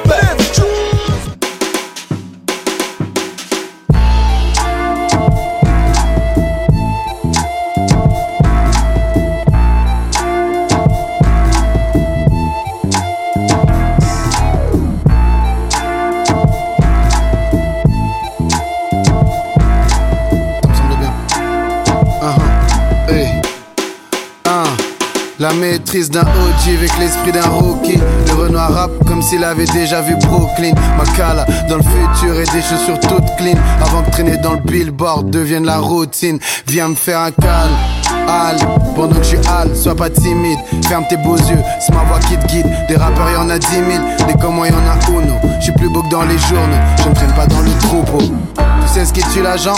La 25.41 25.53
maîtrise 25.53 26.11
d'un 26.11 26.21
OG 26.21 26.75
avec 26.77 26.99
l'esprit 26.99 27.31
d'un 27.31 27.47
rookie. 27.47 27.97
Le 28.27 28.33
Renoir 28.33 28.71
rap 28.71 28.91
comme 29.07 29.23
s'il 29.23 29.43
avait 29.43 29.65
déjà 29.65 29.99
vu 29.99 30.15
Brooklyn. 30.17 30.75
Macala 30.95 31.47
dans 31.67 31.77
le 31.77 31.81
futur 31.81 32.39
et 32.39 32.43
des 32.43 32.61
chaussures 32.61 32.99
toutes 32.99 33.25
clean. 33.37 33.57
Avant 33.81 34.03
que 34.03 34.11
traîner 34.11 34.37
dans 34.37 34.51
le 34.53 34.59
billboard 34.59 35.31
devienne 35.31 35.65
la 35.65 35.79
routine. 35.79 36.37
Viens 36.67 36.89
me 36.89 36.93
faire 36.93 37.21
un 37.21 37.31
calme. 37.31 37.73
Al, 38.29 38.57
pendant 38.95 39.15
que 39.15 39.23
je 39.23 39.29
suis 39.29 39.47
Al, 39.49 39.75
sois 39.75 39.95
pas 39.95 40.11
timide. 40.11 40.59
Ferme 40.87 41.05
tes 41.09 41.17
beaux 41.17 41.37
yeux, 41.37 41.57
c'est 41.79 41.95
ma 41.95 42.03
voix 42.03 42.19
qui 42.19 42.37
te 42.37 42.45
guide. 42.45 42.67
Des 42.87 42.97
rappeurs 42.97 43.31
y'en 43.31 43.49
a 43.49 43.57
dix 43.57 43.79
mille, 43.79 44.03
des 44.27 44.39
comme 44.39 44.53
moi 44.53 44.67
y'en 44.67 44.75
a 44.75 45.09
uno. 45.09 45.33
Je 45.57 45.63
suis 45.63 45.73
plus 45.73 45.89
beau 45.89 46.03
que 46.03 46.09
dans 46.09 46.21
les 46.21 46.37
journaux, 46.37 46.77
je 47.03 47.09
ne 47.09 47.15
traîne 47.15 47.33
pas 47.33 47.47
dans 47.47 47.61
le 47.61 47.71
troupeau. 47.79 48.19
Tu 48.19 48.93
sais 48.93 49.05
ce 49.05 49.11
qui 49.11 49.23
tue 49.33 49.41
l'agent? 49.41 49.73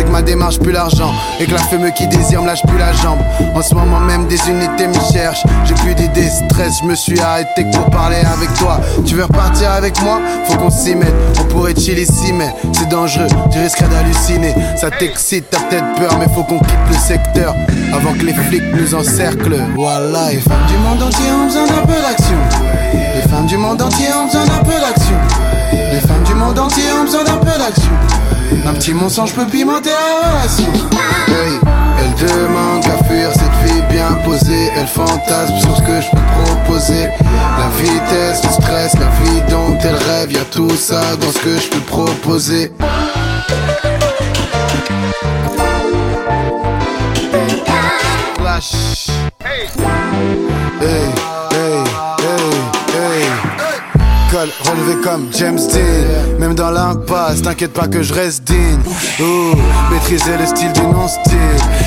C'est 0.00 0.06
que 0.06 0.10
ma 0.10 0.22
démarche 0.22 0.58
plus 0.58 0.72
l'argent 0.72 1.12
et 1.38 1.44
que 1.44 1.52
la 1.52 1.58
femme 1.58 1.92
qui 1.92 2.06
désire 2.06 2.40
me 2.40 2.46
lâche 2.46 2.62
plus 2.66 2.78
la 2.78 2.92
jambe. 2.94 3.18
En 3.54 3.60
ce 3.60 3.74
moment 3.74 4.00
même 4.00 4.26
des 4.28 4.38
unités 4.48 4.86
me 4.86 5.12
cherchent, 5.12 5.42
j'ai 5.66 5.74
plus 5.74 5.94
d'idées, 5.94 6.30
stress, 6.30 6.78
je 6.80 6.86
me 6.86 6.94
suis 6.94 7.20
arrêté 7.20 7.66
pour 7.70 7.84
parler 7.90 8.16
avec 8.16 8.52
toi. 8.54 8.80
Tu 9.04 9.14
veux 9.14 9.24
repartir 9.24 9.70
avec 9.72 10.00
moi? 10.00 10.18
Faut 10.46 10.56
qu'on 10.56 10.70
s'y 10.70 10.94
mette, 10.94 11.14
on 11.38 11.44
pourrait 11.52 11.74
chill 11.74 11.98
ici 11.98 12.32
mais 12.32 12.54
c'est 12.72 12.88
dangereux, 12.88 13.26
tu 13.52 13.58
risquerais 13.58 13.88
d'halluciner. 13.88 14.54
Ça 14.74 14.90
t'excite, 14.90 15.50
t'as 15.50 15.60
peut-être 15.68 15.94
peur 15.96 16.16
mais 16.18 16.32
faut 16.34 16.44
qu'on 16.44 16.60
quitte 16.60 16.88
le 16.88 16.96
secteur 16.96 17.54
avant 17.92 18.14
que 18.14 18.24
les 18.24 18.34
flics 18.34 18.72
nous 18.72 18.94
encerclent. 18.94 19.66
Voilà, 19.76 20.30
les 20.30 20.38
femmes 20.38 20.66
du 20.66 20.78
monde 20.78 21.02
entier 21.02 21.30
ont 21.30 21.44
besoin 21.44 21.66
d'un 21.66 21.86
peu 21.86 22.00
d'action. 22.00 22.38
Les 23.16 23.28
femmes 23.28 23.46
du 23.46 23.58
monde 23.58 23.82
entier 23.82 24.08
ont 24.18 24.24
besoin 24.24 24.46
d'un 24.46 24.64
peu 24.64 24.80
d'action. 24.80 25.16
Les 25.92 26.00
femmes 26.00 26.24
du 26.24 26.34
monde 26.34 26.58
entier 26.58 26.84
ont 26.98 27.04
besoin 27.04 27.24
d'un 27.24 27.36
peu 27.36 27.58
d'action. 27.58 27.92
Un 28.66 28.72
petit 28.74 28.92
mensonge 28.92 29.32
peut 29.32 29.46
pimenter 29.46 29.89
Hey, 31.28 31.58
elle 31.98 32.28
demande 32.28 32.82
qu'à 32.82 33.02
fuir 33.04 33.30
cette 33.32 33.70
vie 33.70 33.82
bien 33.90 34.12
posée. 34.24 34.70
Elle 34.76 34.86
fantasme 34.86 35.58
sur 35.58 35.76
ce 35.76 35.82
que 35.82 36.00
je 36.00 36.10
peux 36.10 36.44
proposer. 36.44 37.08
La 37.58 37.68
vitesse, 37.76 38.44
le 38.44 38.50
stress, 38.50 38.94
la 38.94 39.08
vie 39.22 39.40
dont 39.50 39.76
elle 39.82 39.96
rêve. 39.96 40.32
Y'a 40.32 40.44
tout 40.44 40.76
ça 40.76 41.16
dans 41.16 41.32
ce 41.32 41.38
que 41.38 41.58
je 41.58 41.68
peux 41.68 41.80
proposer. 41.80 42.72
Flash. 48.38 49.08
Hey, 49.44 49.68
hey 50.80 51.39
relevé 54.36 55.00
comme 55.02 55.28
James 55.32 55.56
Dean. 55.56 56.38
Même 56.38 56.54
dans 56.54 56.70
l'impasse, 56.70 57.42
t'inquiète 57.42 57.72
pas 57.72 57.88
que 57.88 58.02
je 58.02 58.14
reste 58.14 58.44
digne. 58.44 58.80
Ouh, 59.20 59.56
maîtriser 59.92 60.36
le 60.38 60.46
style 60.46 60.72
du 60.72 60.82
non-style. 60.82 61.36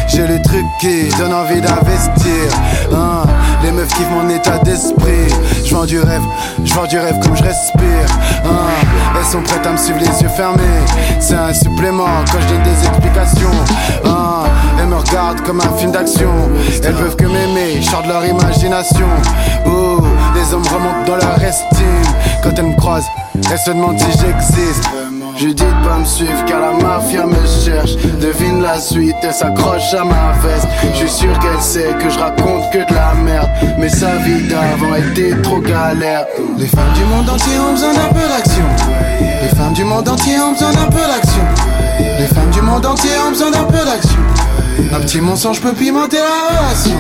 J'ai 0.08 0.28
le 0.28 0.42
truc 0.42 0.66
qui 0.80 1.08
donne 1.18 1.34
envie 1.34 1.62
d'investir. 1.62 2.52
Hein, 2.94 3.24
les 3.64 3.72
meufs 3.72 3.88
kiffent 3.90 4.10
mon 4.12 4.30
état 4.30 4.58
d'esprit. 4.60 5.30
Je 5.66 5.86
du 5.86 6.00
rêve, 6.00 6.22
je 6.64 6.88
du 6.88 6.98
rêve 6.98 7.20
comme 7.22 7.36
je 7.36 7.44
respire. 7.44 8.08
Hein, 8.46 8.86
elles 9.18 9.32
sont 9.32 9.42
prêtes 9.42 9.66
à 9.66 9.72
me 9.72 9.78
suivre 9.78 10.00
les 10.00 10.22
yeux 10.22 10.30
fermés. 10.36 10.62
C'est 11.20 11.36
un 11.36 11.54
supplément 11.54 12.06
quand 12.32 12.40
je 12.42 12.54
donne 12.54 12.64
des 12.64 12.88
explications. 12.88 13.58
Hein, 14.06 14.44
elles 14.80 14.88
me 14.88 14.96
regardent 14.96 15.42
comme 15.42 15.62
un 15.62 15.78
film 15.78 15.92
d'action. 15.92 16.32
Elles 16.84 16.94
peuvent 16.94 17.16
que 17.16 17.26
m'aimer, 17.26 17.80
de 17.80 18.08
leur 18.08 18.26
imagination. 18.26 19.08
Ouh, 19.66 20.04
les 20.44 20.54
hommes 20.54 20.68
remontent 20.68 21.06
dans 21.06 21.16
leur 21.16 21.44
estime. 21.44 22.14
Quand 22.42 22.52
elles 22.58 22.66
me 22.66 22.76
croisent, 22.76 23.10
elles 23.36 23.58
se 23.58 23.72
demandent 23.72 24.00
si 24.00 24.12
j'existe. 24.20 24.90
Je 25.38 25.48
dis 25.48 25.54
de 25.54 25.88
pas 25.88 25.98
me 25.98 26.06
suivre 26.06 26.46
car 26.46 26.60
la 26.60 26.72
mafia 26.72 27.26
me 27.26 27.36
cherche. 27.64 27.96
Devine 28.20 28.62
la 28.62 28.80
suite, 28.80 29.16
elle 29.24 29.34
s'accroche 29.34 29.94
à 29.94 30.04
ma 30.04 30.34
veste. 30.44 30.68
Je 30.94 31.00
suis 31.00 31.10
sûr 31.10 31.40
qu'elle 31.40 31.62
sait 31.62 31.96
que 32.00 32.10
je 32.10 32.20
raconte 32.20 32.72
que 32.72 32.80
de 32.80 32.94
la 32.94 33.14
merde. 33.14 33.50
Mais 33.78 33.90
sa 33.90 34.16
vie 34.18 34.48
d'avant 34.48 34.96
était 34.96 35.42
trop 35.42 35.60
galère. 35.60 36.26
Les 36.58 36.68
femmes 36.68 36.94
du 36.94 37.04
monde 37.06 37.30
entier 37.30 37.60
ont 37.60 37.72
besoin 37.72 37.94
d'un 37.94 38.14
peu 38.14 38.28
d'action. 38.28 38.66
Les 39.42 39.56
femmes 39.56 39.74
du 39.74 39.84
monde 39.84 40.08
entier 40.08 40.40
ont 40.40 40.52
besoin 40.52 40.72
d'un 40.74 40.88
peu 40.88 41.08
d'action. 41.08 41.44
Les 42.20 42.28
femmes 42.28 42.52
du 42.52 42.62
monde 42.62 42.86
entier 42.86 43.12
ont 43.26 43.30
besoin 43.30 43.52
d'un 43.52 43.64
peu 43.64 43.86
d'action. 43.86 44.20
Un 44.94 45.00
petit 45.00 45.22
mensonge 45.22 45.62
peut 45.62 45.74
pimenter 45.74 46.18
la 46.18 46.58
relation. 46.58 46.98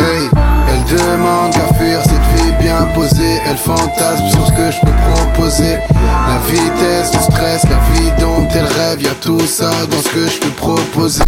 Hey, 0.00 0.30
elle 0.68 0.96
demande 0.96 1.52
qu'à 1.52 1.74
fuir 1.74 2.02
cette 2.02 2.12
vie 2.36 2.52
bien 2.60 2.86
posée. 2.94 3.38
Elle 3.46 3.56
fantasme 3.56 4.28
sur 4.28 4.46
ce 4.46 4.52
que 4.52 4.70
je 4.70 4.80
peux 4.80 5.12
proposer. 5.14 5.78
La 6.28 6.38
vitesse, 6.50 7.14
le 7.14 7.20
stress, 7.20 7.64
la 7.64 7.78
vie 7.92 8.10
dont 8.20 8.46
elle 8.54 8.66
rêve. 8.66 9.02
Y'a 9.02 9.14
tout 9.20 9.40
ça 9.40 9.70
dans 9.86 10.00
ce 10.00 10.08
que 10.08 10.26
je 10.26 10.40
peux 10.40 10.50
proposer. 10.50 11.24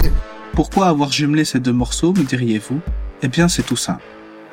Pourquoi 0.53 0.89
avoir 0.89 1.13
jumelé 1.13 1.45
ces 1.45 1.61
deux 1.61 1.73
morceaux, 1.73 2.13
me 2.13 2.25
diriez-vous? 2.25 2.81
Eh 3.23 3.29
bien, 3.29 3.49
c'est 3.49 3.63
tout 3.63 3.77
simple. 3.77 4.03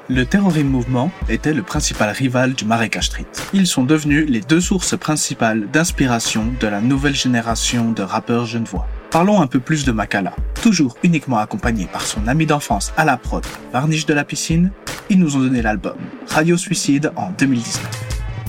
Le 0.08 0.24
Terrorism 0.24 0.68
Movement 0.68 1.10
était 1.30 1.54
le 1.54 1.64
principal 1.64 2.12
rival 2.12 2.54
du 2.54 2.64
Marécage 2.64 3.08
Street. 3.08 3.26
Ils 3.54 3.66
sont 3.66 3.84
devenus 3.84 4.30
les 4.30 4.42
deux 4.42 4.62
sources 4.62 4.96
principales 4.96 5.68
d'inspiration 5.72 6.54
de 6.60 6.68
la 6.68 6.80
nouvelle 6.80 7.16
génération 7.16 7.92
de 7.92 8.04
rappeurs 8.04 8.46
genevois. 8.46 8.86
Parlons 9.12 9.42
un 9.42 9.48
peu 9.48 9.60
plus 9.60 9.86
de 9.86 9.92
Makala. 9.92 10.34
Toujours 10.62 10.98
uniquement 11.04 11.38
accompagné 11.38 11.86
par 11.86 12.02
son 12.02 12.28
ami 12.28 12.46
d'enfance 12.46 12.94
à 12.98 13.06
la 13.06 13.18
prod, 13.18 13.46
Varnish 13.72 14.06
de 14.06 14.14
la 14.14 14.24
piscine, 14.24 14.72
ils 15.10 15.20
nous 15.20 15.36
ont 15.36 15.40
donné 15.40 15.62
l'album 15.62 15.96
Radio 16.28 16.58
Suicide 16.58 17.12
en 17.16 17.32
2019. 17.38 17.88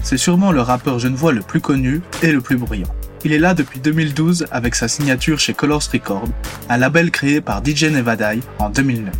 C'est 0.02 0.16
sûrement 0.16 0.52
le 0.52 0.60
rappeur 0.60 0.98
genevois 0.98 1.32
le 1.32 1.42
plus 1.42 1.60
connu 1.60 2.00
et 2.22 2.32
le 2.32 2.40
plus 2.40 2.56
bruyant. 2.56 2.88
Il 3.24 3.32
est 3.32 3.38
là 3.38 3.54
depuis 3.54 3.80
2012 3.80 4.46
avec 4.50 4.74
sa 4.74 4.88
signature 4.88 5.38
chez 5.38 5.52
Colors 5.52 5.82
Records, 5.92 6.28
un 6.68 6.76
label 6.76 7.10
créé 7.10 7.40
par 7.40 7.62
DJ 7.64 7.84
Nevadai 7.84 8.40
en 8.58 8.70
2009. 8.70 9.12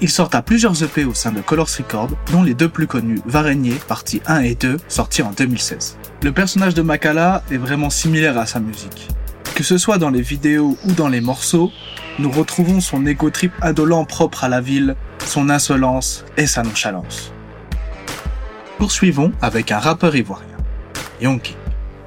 Il 0.00 0.10
sortent 0.10 0.34
à 0.34 0.42
plusieurs 0.42 0.82
EP 0.82 1.04
au 1.04 1.14
sein 1.14 1.32
de 1.32 1.40
Colors 1.40 1.68
Records, 1.78 2.10
dont 2.32 2.42
les 2.42 2.54
deux 2.54 2.68
plus 2.68 2.86
connus, 2.86 3.20
Varenier, 3.26 3.74
partie 3.88 4.20
1 4.26 4.40
et 4.40 4.54
2, 4.54 4.76
sortis 4.88 5.22
en 5.22 5.30
2016. 5.30 5.98
Le 6.22 6.32
personnage 6.32 6.74
de 6.74 6.82
Makala 6.82 7.42
est 7.50 7.56
vraiment 7.56 7.90
similaire 7.90 8.38
à 8.38 8.46
sa 8.46 8.60
musique. 8.60 9.08
Que 9.54 9.62
ce 9.62 9.78
soit 9.78 9.98
dans 9.98 10.10
les 10.10 10.20
vidéos 10.20 10.76
ou 10.84 10.92
dans 10.92 11.08
les 11.08 11.20
morceaux, 11.20 11.70
nous 12.18 12.30
retrouvons 12.30 12.80
son 12.80 13.06
égo 13.06 13.30
trip 13.30 13.52
indolent 13.62 14.04
propre 14.04 14.42
à 14.42 14.48
la 14.48 14.60
ville, 14.60 14.96
son 15.24 15.48
insolence 15.48 16.24
et 16.36 16.48
sa 16.48 16.64
nonchalance. 16.64 17.32
Poursuivons 18.78 19.32
avec 19.40 19.70
un 19.70 19.78
rappeur 19.78 20.16
ivoirien, 20.16 20.56
Yonki. 21.20 21.54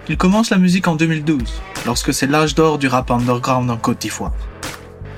Il 0.10 0.18
commence 0.18 0.50
la 0.50 0.58
musique 0.58 0.89
en 0.89 0.96
2012, 0.96 1.42
lorsque 1.86 2.13
c'est 2.13 2.27
l'âge 2.27 2.54
d'or 2.54 2.77
du 2.77 2.89
rap 2.89 3.12
underground 3.12 3.72
en 3.72 3.77
Côte 3.77 4.00
d'Ivoire. 4.00 4.34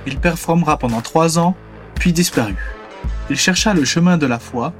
Il 0.05 0.19
performera 0.19 0.77
pendant 0.77 1.01
trois 1.01 1.39
ans 1.39 1.55
puis 1.95 2.13
disparu. 2.13 2.55
Il 3.31 3.37
chercha 3.37 3.73
le 3.73 3.85
chemin 3.85 4.17
de 4.17 4.27
la 4.27 4.37
foi 4.37 4.73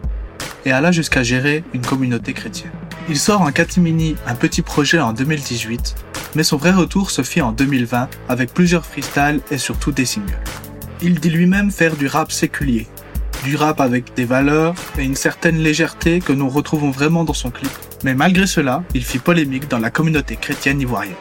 et 0.66 0.72
alla 0.72 0.92
jusqu'à 0.92 1.24
gérer 1.24 1.64
une 1.74 1.82
communauté 1.82 2.34
chrétienne. 2.34 2.72
Il 3.10 3.18
sort 3.18 3.42
en 3.42 3.52
catimini 3.52 4.16
un 4.28 4.36
petit 4.36 4.62
projet 4.62 5.00
en 5.00 5.14
2018 5.14 5.96
Mais 6.36 6.44
son 6.44 6.58
vrai 6.58 6.72
retour 6.72 7.12
se 7.12 7.22
fit 7.22 7.42
en 7.42 7.52
2020 7.52 8.10
avec 8.28 8.54
plusieurs 8.54 8.86
freestyles 8.86 9.42
et 9.52 9.58
surtout 9.58 9.92
des 9.92 10.06
singles. 10.06 10.40
Il 11.02 11.20
dit 11.20 11.30
lui-même 11.30 11.72
faire 11.72 11.96
du 11.96 12.08
rap 12.08 12.32
séculier, 12.32 12.88
du 13.44 13.56
rap 13.56 13.80
avec 13.82 14.14
des 14.16 14.26
valeurs 14.26 14.76
et 14.98 15.04
une 15.04 15.16
certaine 15.16 15.58
légèreté 15.58 16.20
que 16.20 16.34
nous 16.34 16.50
retrouvons 16.50 16.92
vraiment 16.92 17.24
dans 17.24 17.34
son 17.34 17.50
clip. 17.52 17.72
Mais 18.04 18.14
malgré 18.14 18.48
cela, 18.48 18.84
il 18.94 19.04
fit 19.04 19.20
polémique 19.20 19.70
dans 19.70 19.80
la 19.80 19.90
communauté 19.90 20.36
chrétienne 20.36 20.82
ivoirienne. 20.82 21.16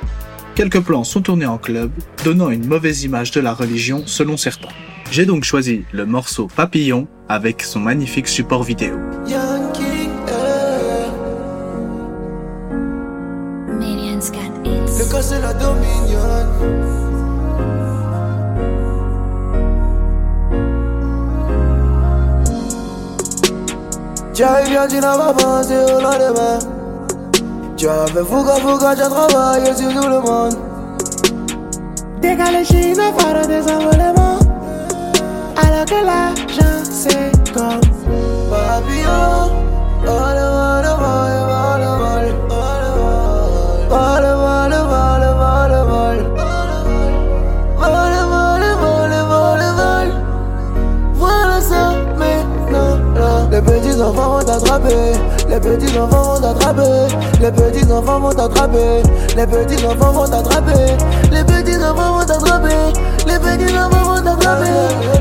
Quelques 0.54 0.80
plans 0.80 1.04
sont 1.04 1.22
tournés 1.22 1.46
en 1.46 1.58
club, 1.58 1.90
donnant 2.24 2.50
une 2.50 2.66
mauvaise 2.66 3.04
image 3.04 3.30
de 3.30 3.40
la 3.40 3.54
religion 3.54 4.02
selon 4.06 4.36
certains. 4.36 4.68
J'ai 5.10 5.24
donc 5.24 5.44
choisi 5.44 5.84
le 5.92 6.04
morceau 6.04 6.48
Papillon 6.48 7.06
avec 7.28 7.62
son 7.62 7.80
magnifique 7.80 8.28
support 8.28 8.64
vidéo. 8.64 8.96
J'arrive 24.38 24.68
bien, 24.68 24.86
tu 24.86 25.00
n'as 25.00 25.16
pas 25.16 25.32
au 25.32 26.00
lendemain. 26.00 26.58
Tu 27.76 27.88
avais 27.88 28.24
fouga 28.24 28.54
fouga, 28.54 28.94
tu 28.94 29.02
as 29.02 29.08
travaillé 29.08 29.74
sur 29.74 29.92
tout 29.92 30.08
le 30.08 30.20
monde. 30.20 30.54
Décalé 32.20 32.64
chine, 32.64 32.94
faire 32.94 33.46
des 33.48 33.62
envolements. 33.62 34.38
Alors 35.56 35.84
que 35.86 36.04
l'argent 36.06 36.82
c'est 36.84 37.32
comme 37.52 37.80
papillon. 38.48 39.50
Oh, 40.06 40.10
le 40.36 40.46
vol. 40.54 40.84
Oh, 43.90 44.16
le 44.20 44.32
vol, 44.42 44.72
petits 53.98 54.04
enfants 54.04 54.38
vont 54.38 54.44
t'attraper. 54.44 55.12
Les 55.48 55.58
petits 55.58 55.98
enfants 55.98 56.34
vont 56.34 56.40
t'attraper. 56.40 57.14
Les 57.40 57.50
petits 57.50 57.92
enfants 57.92 58.20
vont 58.20 58.30
t'attraper. 58.30 59.02
Les 59.36 59.46
petits 59.46 59.84
enfants 59.84 60.12
vont 60.12 60.28
t'attraper. 60.28 60.96
Les 61.32 61.44
petits 61.44 61.82
enfants 61.82 62.18
vont 62.18 62.24
t'attraper. 62.24 62.92
Les 63.28 63.38
petits 63.38 63.76
enfants 63.76 64.14
vont 64.14 64.22
t'attraper. 64.22 64.70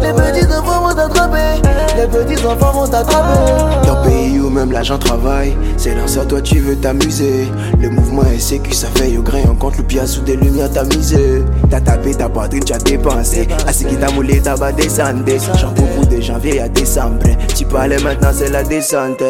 Les 0.01 0.13
petits 0.13 0.53
enfants 0.53 0.81
vont 0.87 0.95
t'attraper. 0.95 1.61
Les 1.97 2.07
petits 2.07 2.45
enfants 2.45 2.71
vont 2.71 2.87
t'attraper. 2.87 3.85
Dans 3.85 4.01
pays 4.03 4.39
où 4.39 4.49
même 4.49 4.71
l'argent 4.71 4.97
travaille, 4.97 5.57
c'est 5.75 5.93
dans 5.93 6.07
ça 6.07 6.23
toi 6.23 6.41
tu 6.41 6.59
veux 6.59 6.77
t'amuser. 6.77 7.51
Le 7.81 7.89
mouvement 7.89 8.23
est 8.23 8.39
sécu, 8.39 8.73
ça 8.73 8.87
fait 8.95 9.17
au 9.17 9.21
grain, 9.21 9.41
on 9.51 9.55
compte 9.55 9.77
le 9.77 9.83
pièce 9.83 10.11
sous 10.11 10.21
des 10.21 10.37
lumières 10.37 10.71
tamisées. 10.71 11.43
T'as 11.69 11.81
tapé 11.81 12.15
ta 12.15 12.29
poitrine, 12.29 12.63
tu 12.63 12.71
as 12.73 12.77
dépensé. 12.77 13.47
À 13.67 13.73
ce 13.73 13.83
qui 13.83 13.97
t'a 13.97 14.09
moulé, 14.11 14.39
t'as 14.41 14.57
pas 14.57 14.71
descendu. 14.71 15.33
J'en 15.59 15.71
beaucoup 15.71 16.05
de 16.05 16.21
janvier 16.21 16.61
à 16.61 16.69
décembre. 16.69 17.27
Tu 17.55 17.65
parlais 17.65 17.99
maintenant, 17.99 18.29
c'est 18.33 18.49
la 18.49 18.63
descente. 18.63 19.21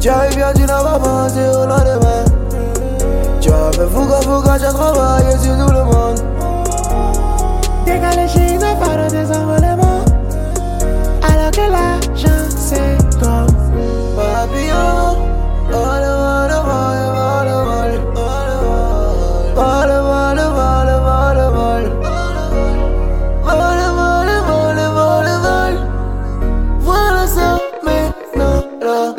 Tu 0.00 0.08
arrives 0.08 0.36
bien, 0.36 0.52
tu 0.54 0.62
n'as 0.62 0.82
pas 0.82 0.98
pensé 0.98 1.40
au 1.54 1.66
lendemain. 1.66 2.24
Tu 3.40 3.50
as 3.50 3.70
fait 3.72 3.86
fouga 3.86 4.20
fouga, 4.22 4.52
as 4.54 4.72
travaillé 4.72 5.30
sur 5.38 5.56
tout 5.56 5.72
le 5.72 5.84
monde 5.84 6.29
que 7.90 8.00
Caléchi 8.00 8.58
me 8.62 8.70
paro 8.80 9.06
de 9.08 9.22
son. 9.26 9.40
Alors 11.22 11.50
que 11.50 11.66
l'argent 11.74 12.48
c'est 12.56 12.98
comme 13.20 13.46
papillon. 14.16 15.30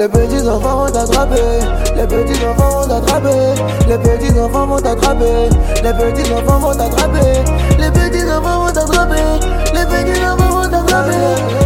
Les 0.01 0.07
petits 0.07 0.47
enfants 0.49 0.77
vont 0.77 0.91
t'attraper, 0.91 1.59
les 1.95 2.07
petits 2.07 2.43
enfants. 2.43 2.60
Les 3.87 3.97
petits 3.97 4.37
enfants 4.37 4.67
vont 4.67 4.77
t'attraper. 4.77 5.49
Les 5.81 5.93
petits 5.93 6.33
enfants 6.33 6.59
vont 6.59 6.75
t'attraper. 6.75 7.19
Les 7.79 7.89
petits 7.89 8.29
enfants 8.29 8.65
vont 8.65 8.71
t'attraper. 8.73 9.15
Les 9.73 9.85
petits 9.85 10.21
enfants 10.25 10.61
vont 10.61 10.69
t'attraper. 10.69 11.11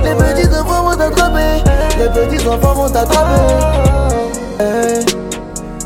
Les 0.04 0.14
petits 0.14 0.56
enfants 0.56 0.84
vont 0.84 0.96
t'attraper. 0.96 1.64
Les 1.98 2.10
petits 2.10 2.48
enfants 2.48 2.74
vont 2.74 2.90
t'attraper. 2.90 3.42
Hey, 4.60 5.06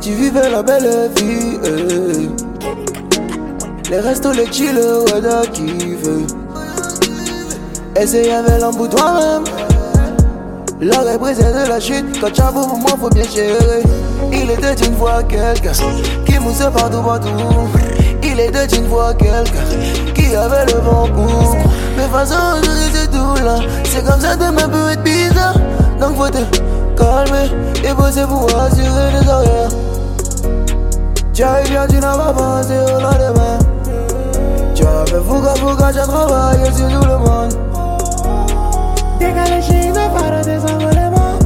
tu 0.01 0.11
vivais 0.11 0.49
la 0.49 0.61
belle 0.61 1.09
vie. 1.15 1.57
hey. 1.63 2.29
Les 3.89 3.99
restos, 4.01 4.33
les 4.33 4.51
chill, 4.51 4.77
ouais, 4.77 5.21
t'as 5.21 5.45
kiffé. 5.47 6.27
Essaye 7.95 8.29
avec 8.29 8.59
l'embout 8.59 8.89
toi-même. 8.89 9.45
La 10.81 10.99
reprise 10.99 11.37
de 11.37 11.69
la 11.69 11.79
chute, 11.79 12.19
quand 12.19 12.31
tu 12.31 12.41
as 12.41 12.51
pour 12.51 12.77
moi, 12.77 12.91
faut 12.99 13.09
bien 13.09 13.23
gérer. 13.23 13.83
Il 14.31 14.51
était 14.51 14.85
une 14.85 14.95
fois 14.95 15.23
quelqu'un 15.23 15.71
qui 16.25 16.39
moussait 16.39 16.69
partout, 16.71 17.01
partout. 17.01 17.29
Il 18.23 18.39
était 18.39 18.65
une 18.75 18.87
fois 18.87 19.13
quelqu'un 19.13 19.63
qui 20.13 20.35
avait 20.35 20.65
le 20.65 20.79
vent 20.79 21.07
pour. 21.13 21.55
Mais 21.97 22.07
façon, 22.07 22.35
aujourd'hui, 22.53 22.91
c'est 22.93 23.11
tout 23.11 23.43
là. 23.43 23.59
C'est 23.83 24.05
comme 24.05 24.19
ça, 24.21 24.35
demain 24.35 24.69
peut 24.69 24.91
être 24.91 25.03
bizarre. 25.03 25.55
Donc, 25.99 26.15
faut 26.15 26.29
te 26.29 26.43
calmer 26.97 27.49
et 27.83 27.93
bosser 27.93 28.25
pour 28.27 28.45
assurer 28.59 29.11
les 29.19 29.29
arrières. 29.29 29.69
Tu 31.33 31.43
arrives 31.43 31.69
bien, 31.69 31.87
tu 31.87 31.95
n'as 31.95 32.17
pas 32.17 32.33
pensé 32.33 32.73
au 32.73 32.99
lendemain. 32.99 33.59
Tu 34.75 34.83
as 34.83 35.05
fait 35.05 35.21
fouga 35.27 35.55
fouga, 35.55 35.87
as 35.87 36.07
travaillé 36.07 36.65
sur 36.65 36.87
tout 36.87 37.07
le 37.07 37.17
monde. 37.17 37.53
Décalé 39.19 39.61
chez 39.61 39.87
une 39.87 39.93
part 39.93 40.41
des 40.43 40.59
envolements. 40.59 41.39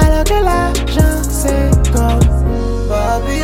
Alors 0.00 0.24
que 0.24 0.44
l'argent 0.44 1.17
bicycle 1.38 2.18
Baby, 2.88 3.42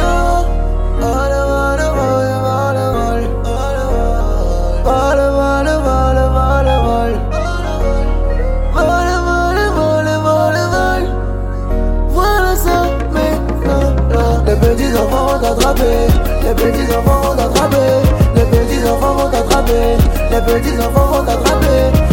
Voilà 12.13 12.35
Les 14.47 14.57
petits 14.57 14.97
enfants 14.97 15.27
vont 15.27 15.41
t'attraper 15.41 15.85
Les 16.43 16.55
petits 16.55 16.93
enfants 16.95 17.23
vont 17.23 17.37
t'attraper. 17.37 17.77
Les 18.35 18.43
petits 18.43 18.89
enfants 18.89 19.15
vont 19.15 19.31
t'attraper. 19.31 19.97
Les 20.31 20.41
petits 20.41 20.79
enfants 20.81 21.07
vont 21.07 21.25
t'attraper. 21.25 22.04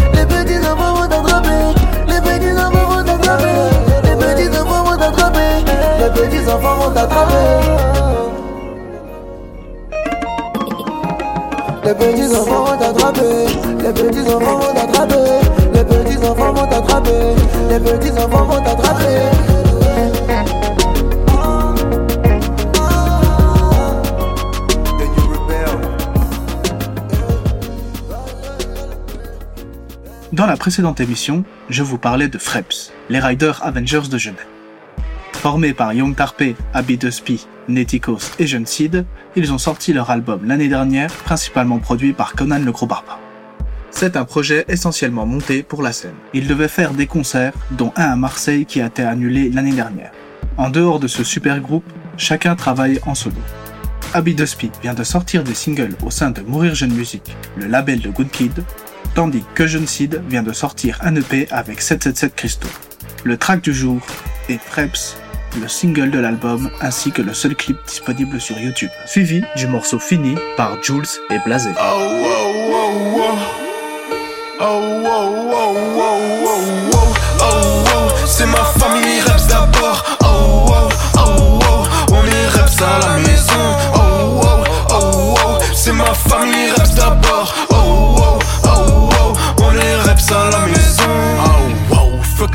Les 6.02 6.10
petits 6.10 6.50
enfants 6.50 6.78
vont 6.78 6.92
t'attraper. 6.92 7.36
Les 11.86 11.94
petits 11.94 12.36
enfants 12.36 12.64
vont 12.66 12.78
t'attraper. 12.78 13.46
Les 13.84 13.94
petits 13.94 14.34
enfants 14.34 14.58
vont 14.58 14.74
t'attraper. 14.74 15.16
Les 15.76 15.84
petits 15.84 16.26
enfants 16.26 16.54
vont 16.54 16.66
t'attraper. 16.66 17.36
Les 17.70 17.80
petits 17.80 18.12
enfants 18.20 18.46
vont 18.46 18.64
t'attraper. 18.64 19.06
Dans 30.34 30.48
la 30.48 30.58
précédente 30.58 31.00
émission, 31.00 31.44
je 31.70 31.84
vous 31.84 32.00
parlais 32.00 32.28
de 32.28 32.40
Freps, 32.40 32.92
les 33.10 33.20
Riders 33.20 33.64
Avengers 33.64 34.10
de 34.10 34.18
Genève. 34.18 34.48
Formés 35.42 35.74
par 35.74 35.92
Young 35.92 36.16
Tarpé, 36.16 36.56
Abby 36.72 37.00
Dusby, 37.00 37.48
Netikos 37.68 38.30
et 38.38 38.46
Jeune 38.46 38.68
Seed, 38.68 39.08
ils 39.36 39.52
ont 39.52 39.58
sorti 39.58 39.92
leur 39.92 40.12
album 40.12 40.42
l'année 40.46 40.68
dernière, 40.68 41.12
principalement 41.12 41.80
produit 41.80 42.14
par 42.14 42.34
Conan 42.34 42.60
le 42.60 42.72
Gros 42.72 42.86
Barbare. 42.86 43.18
C'est 43.90 44.18
un 44.18 44.24
projet 44.24 44.66
essentiellement 44.68 45.26
monté 45.26 45.64
pour 45.64 45.82
la 45.82 45.94
scène. 45.94 46.14
Ils 46.36 46.46
devaient 46.46 46.68
faire 46.68 46.94
des 46.94 47.08
concerts, 47.08 47.54
dont 47.72 47.92
un 47.96 48.12
à 48.12 48.16
Marseille 48.16 48.68
qui 48.68 48.82
a 48.82 48.86
été 48.86 49.02
annulé 49.02 49.50
l'année 49.50 49.74
dernière. 49.74 50.12
En 50.58 50.70
dehors 50.70 51.00
de 51.00 51.08
ce 51.08 51.24
super 51.24 51.60
groupe, 51.60 51.92
chacun 52.18 52.56
travaille 52.56 53.00
en 53.08 53.16
solo. 53.16 53.42
Abby 54.14 54.36
Dusby 54.36 54.70
vient 54.84 54.94
de 54.94 55.04
sortir 55.04 55.44
des 55.44 55.56
singles 55.56 55.96
au 56.06 56.12
sein 56.12 56.30
de 56.30 56.42
Mourir 56.42 56.76
Jeune 56.76 56.94
Music, 56.94 57.36
le 57.58 57.66
label 57.66 58.00
de 58.00 58.10
Good 58.12 58.30
Kid, 58.30 58.64
tandis 59.16 59.44
que 59.56 59.66
Jeune 59.66 59.88
Seed 59.88 60.22
vient 60.30 60.44
de 60.44 60.54
sortir 60.54 61.00
un 61.02 61.16
EP 61.16 61.48
avec 61.50 61.82
777 61.82 62.36
Christo. 62.36 62.68
Le 63.24 63.38
track 63.38 63.62
du 63.62 63.74
jour 63.74 64.00
est 64.48 64.60
Freps, 64.60 65.18
le 65.60 65.68
single 65.68 66.12
de 66.12 66.20
l'album 66.20 66.70
ainsi 66.82 67.12
que 67.12 67.22
le 67.22 67.34
seul 67.34 67.56
clip 67.56 67.78
disponible 67.86 68.40
sur 68.40 68.58
YouTube, 68.58 68.90
suivi 69.06 69.44
du 69.56 69.68
morceau 69.68 70.00
fini 70.00 70.36
par 70.58 70.82
Jules 70.82 71.06
et 71.30 71.40
Blasé. 71.46 71.72
Oh, 71.76 71.82
oh, 72.24 73.38
oh, 74.62 76.21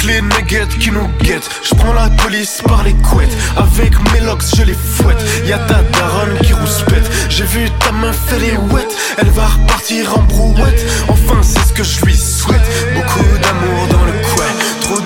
des 0.06 0.22
nuggets 0.22 0.68
qui 0.78 0.90
nous 0.90 1.08
guettent. 1.20 1.50
Je 1.62 1.74
prends 1.74 1.92
la 1.92 2.08
police 2.10 2.62
par 2.64 2.82
les 2.84 2.94
couettes. 2.94 3.36
Avec 3.56 3.92
mes 4.12 4.20
locks, 4.20 4.42
je 4.56 4.62
les 4.62 4.74
fouette. 4.74 5.22
Y'a 5.44 5.58
ta 5.58 5.82
daronne 5.82 6.38
qui 6.42 6.52
rouspète. 6.52 7.10
J'ai 7.28 7.44
vu 7.44 7.68
ta 7.80 7.92
main 7.92 8.12
faire 8.12 8.38
les 8.38 8.56
ouettes. 8.72 8.94
Elle 9.18 9.30
va 9.30 9.46
repartir 9.46 10.16
en 10.16 10.22
brouette. 10.22 10.84
Enfin, 11.08 11.40
c'est 11.42 11.66
ce 11.68 11.72
que 11.72 11.82
je 11.82 12.04
lui 12.04 12.16
souhaite. 12.16 12.66
Beaucoup 12.94 13.38
d'amour 13.42 13.86
dans 13.90 14.04
le 14.04 14.12
coin. 14.34 14.50
Trop 14.80 15.00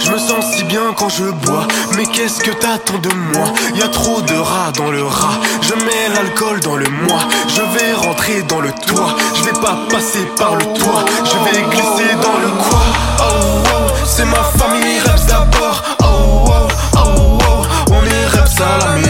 Je 0.00 0.10
me 0.10 0.18
sens 0.18 0.44
si 0.54 0.64
bien 0.64 0.94
quand 0.96 1.08
je 1.08 1.24
bois. 1.24 1.66
Mais 1.96 2.06
qu'est-ce 2.06 2.40
que 2.40 2.50
t'attends 2.50 2.98
de 2.98 3.14
moi? 3.34 3.46
Y 3.74 3.82
a 3.82 3.88
trop 3.88 4.20
de 4.22 4.34
rats 4.34 4.72
dans 4.76 4.90
le 4.90 5.04
rat. 5.04 5.38
Je 5.60 5.74
mets 5.74 6.14
l'alcool 6.14 6.60
dans 6.60 6.76
le 6.76 6.88
moi. 6.88 7.20
Je 7.48 7.60
vais 7.60 7.92
rentrer 7.94 8.42
dans 8.42 8.60
le 8.60 8.72
toit. 8.72 9.16
Je 9.34 9.44
vais 9.44 9.60
pas 9.60 9.78
passer 9.90 10.24
par 10.38 10.54
le 10.56 10.64
toit. 10.64 11.04
Je 11.24 11.36
vais 11.44 11.62
glisser 11.70 12.14
dans 12.22 12.38
le 12.38 12.48
quoi. 12.48 12.80
Oh, 13.20 13.24
oh, 13.66 13.92
c'est 14.04 14.24
ma 14.24 14.42
famille, 14.58 15.00
reps 15.00 15.26
d'abord. 15.26 15.82
Oh, 16.02 16.44
oh, 16.46 16.68
oh, 16.96 17.38
oh, 17.48 17.92
on 17.92 18.04
est 18.04 18.26
reps 18.26 18.60
à 18.60 18.86
la 18.86 18.96
maison. 18.96 19.09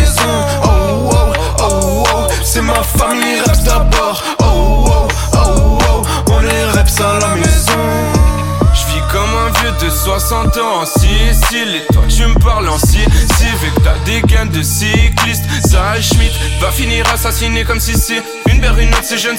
60 10.18 10.56
ans 10.56 10.80
en 10.80 10.86
Sicile 10.86 11.76
Et 11.76 11.92
toi 11.92 12.02
tu 12.08 12.26
me 12.26 12.34
parles 12.40 12.68
en 12.68 12.78
si 12.78 12.98
Vu 12.98 13.70
que 13.76 13.80
t'as 13.80 13.96
des 14.04 14.20
gains 14.22 14.46
de 14.46 14.60
cycliste 14.60 15.44
Ça 15.68 16.00
Schmidt 16.00 16.34
va 16.60 16.72
finir 16.72 17.06
assassiné 17.12 17.62
comme 17.62 17.78
si 17.78 17.94
c'est 17.96 18.20
Une 18.50 18.60
mère, 18.60 18.76
une 18.76 18.88
autre 18.88 19.04
c'est 19.04 19.18
jeune 19.18 19.36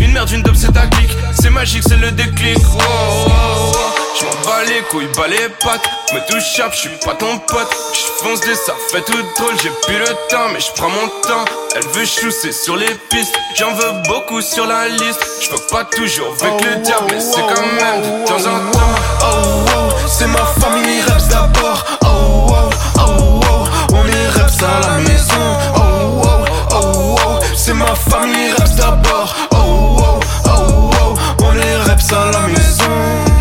Une 0.00 0.12
merde, 0.12 0.30
une 0.30 0.42
dope 0.42 0.54
c'est 0.54 0.72
ta 0.72 0.86
clique 0.86 1.16
C'est 1.32 1.50
magique, 1.50 1.82
c'est 1.84 1.96
le 1.96 2.12
déclic 2.12 2.58
oh. 2.72 4.01
Je 4.18 4.24
m'en 4.24 4.30
bats 4.44 4.64
les 4.66 4.82
couilles, 4.90 5.08
bats 5.16 5.28
les 5.28 5.48
pattes 5.64 5.88
Me 6.12 6.20
touche 6.30 6.60
je 6.72 6.76
suis 6.76 6.88
pas 7.04 7.14
ton 7.14 7.38
pote 7.38 7.76
Je 7.94 8.24
fonce 8.24 8.40
des 8.40 8.54
ça 8.54 8.74
fait 8.90 9.02
tout 9.02 9.22
drôle 9.38 9.54
J'ai 9.62 9.70
plus 9.86 9.98
le 9.98 10.06
temps 10.28 10.48
mais 10.52 10.60
je 10.60 10.70
prends 10.76 10.90
mon 10.90 11.08
temps 11.22 11.44
Elle 11.74 11.86
veut 11.88 12.04
chousser 12.04 12.52
sur 12.52 12.76
les 12.76 12.94
pistes 13.10 13.34
J'en 13.56 13.72
veux 13.74 13.92
beaucoup 14.08 14.40
sur 14.40 14.66
la 14.66 14.88
liste 14.88 15.24
Je 15.40 15.50
veux 15.50 15.62
pas 15.70 15.84
toujours 15.84 16.34
avec 16.42 16.64
le 16.64 16.76
diable 16.82 17.06
Mais 17.10 17.20
c'est 17.20 17.40
quand 17.40 17.66
même 17.80 18.02
de 18.02 18.26
temps 18.26 18.40
en 18.40 18.70
temps 18.70 18.92
Oh 19.22 19.64
oh, 19.76 19.92
c'est 20.06 20.26
ma 20.26 20.44
famille 20.60 21.00
reps 21.02 21.28
d'abord. 21.28 21.84
Oh 22.04 22.46
oh, 22.50 22.70
oh 22.98 23.40
oh, 23.50 23.64
on 23.94 24.06
est 24.06 24.28
reps 24.28 24.62
à 24.62 24.80
la 24.88 24.98
maison. 24.98 25.34
Oh 25.76 26.22
oh, 26.24 26.44
oh 26.72 27.16
oh, 27.26 27.38
c'est 27.56 27.74
ma 27.74 27.94
famille 27.94 28.52
reps 28.52 28.74
d'abord. 28.76 29.34
Oh 29.52 29.96
oh, 29.98 30.20
oh 30.46 30.90
oh, 31.00 31.14
on 31.42 31.56
est 31.56 31.76
reps 31.76 32.12
à 32.12 32.30
la 32.32 32.46
maison. 32.48 33.31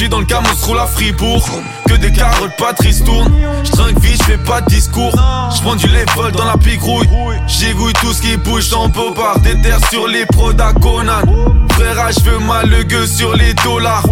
J'suis 0.00 0.08
dans 0.08 0.20
le 0.20 0.24
camo, 0.24 0.48
roule 0.62 0.78
à 0.78 0.86
Fribourg. 0.86 1.46
Que 1.86 1.92
des 1.92 2.10
carottes, 2.10 2.56
pas 2.56 2.72
tournent 2.72 3.34
Je 3.62 3.70
trinque 3.70 4.00
vite, 4.00 4.22
j'fais 4.22 4.38
pas 4.38 4.62
de 4.62 4.66
discours. 4.70 5.12
J'prends 5.54 5.76
du 5.76 5.88
level 5.88 6.32
dans 6.32 6.46
la 6.46 6.56
pigrouille. 6.56 7.06
J'égouille 7.46 7.92
tout 8.00 8.10
ce 8.14 8.22
qui 8.22 8.34
bouge 8.38 8.72
en 8.72 8.88
bobard 8.88 9.40
Des 9.40 9.60
terres 9.60 9.86
sur 9.90 10.08
les 10.08 10.24
prodas 10.24 10.72
Conan 10.72 11.20
Frère, 11.72 12.12
j'veux 12.18 12.38
mal 12.38 12.70
le 12.70 12.82
gueux 12.84 13.06
sur 13.06 13.36
les 13.36 13.52
dollars. 13.52 14.06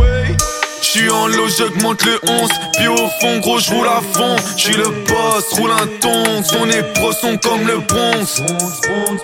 J'suis 0.83 1.09
en 1.09 1.27
loge, 1.27 1.53
j'augmente 1.57 2.05
le 2.05 2.21
11 2.29 2.51
Puis 2.77 2.89
au 2.89 3.09
fond 3.21 3.39
gros 3.39 3.59
j'roule 3.59 3.89
à 3.89 4.03
fond. 4.13 4.37
J'suis 4.59 4.75
le 4.75 4.91
boss, 4.91 5.59
roule 5.59 5.73
un 5.73 5.87
tongs 6.01 6.59
On 6.61 6.69
est 6.69 6.85
sont 7.19 7.39
comme 7.39 7.67
le 7.67 7.79
Bronx 7.79 8.43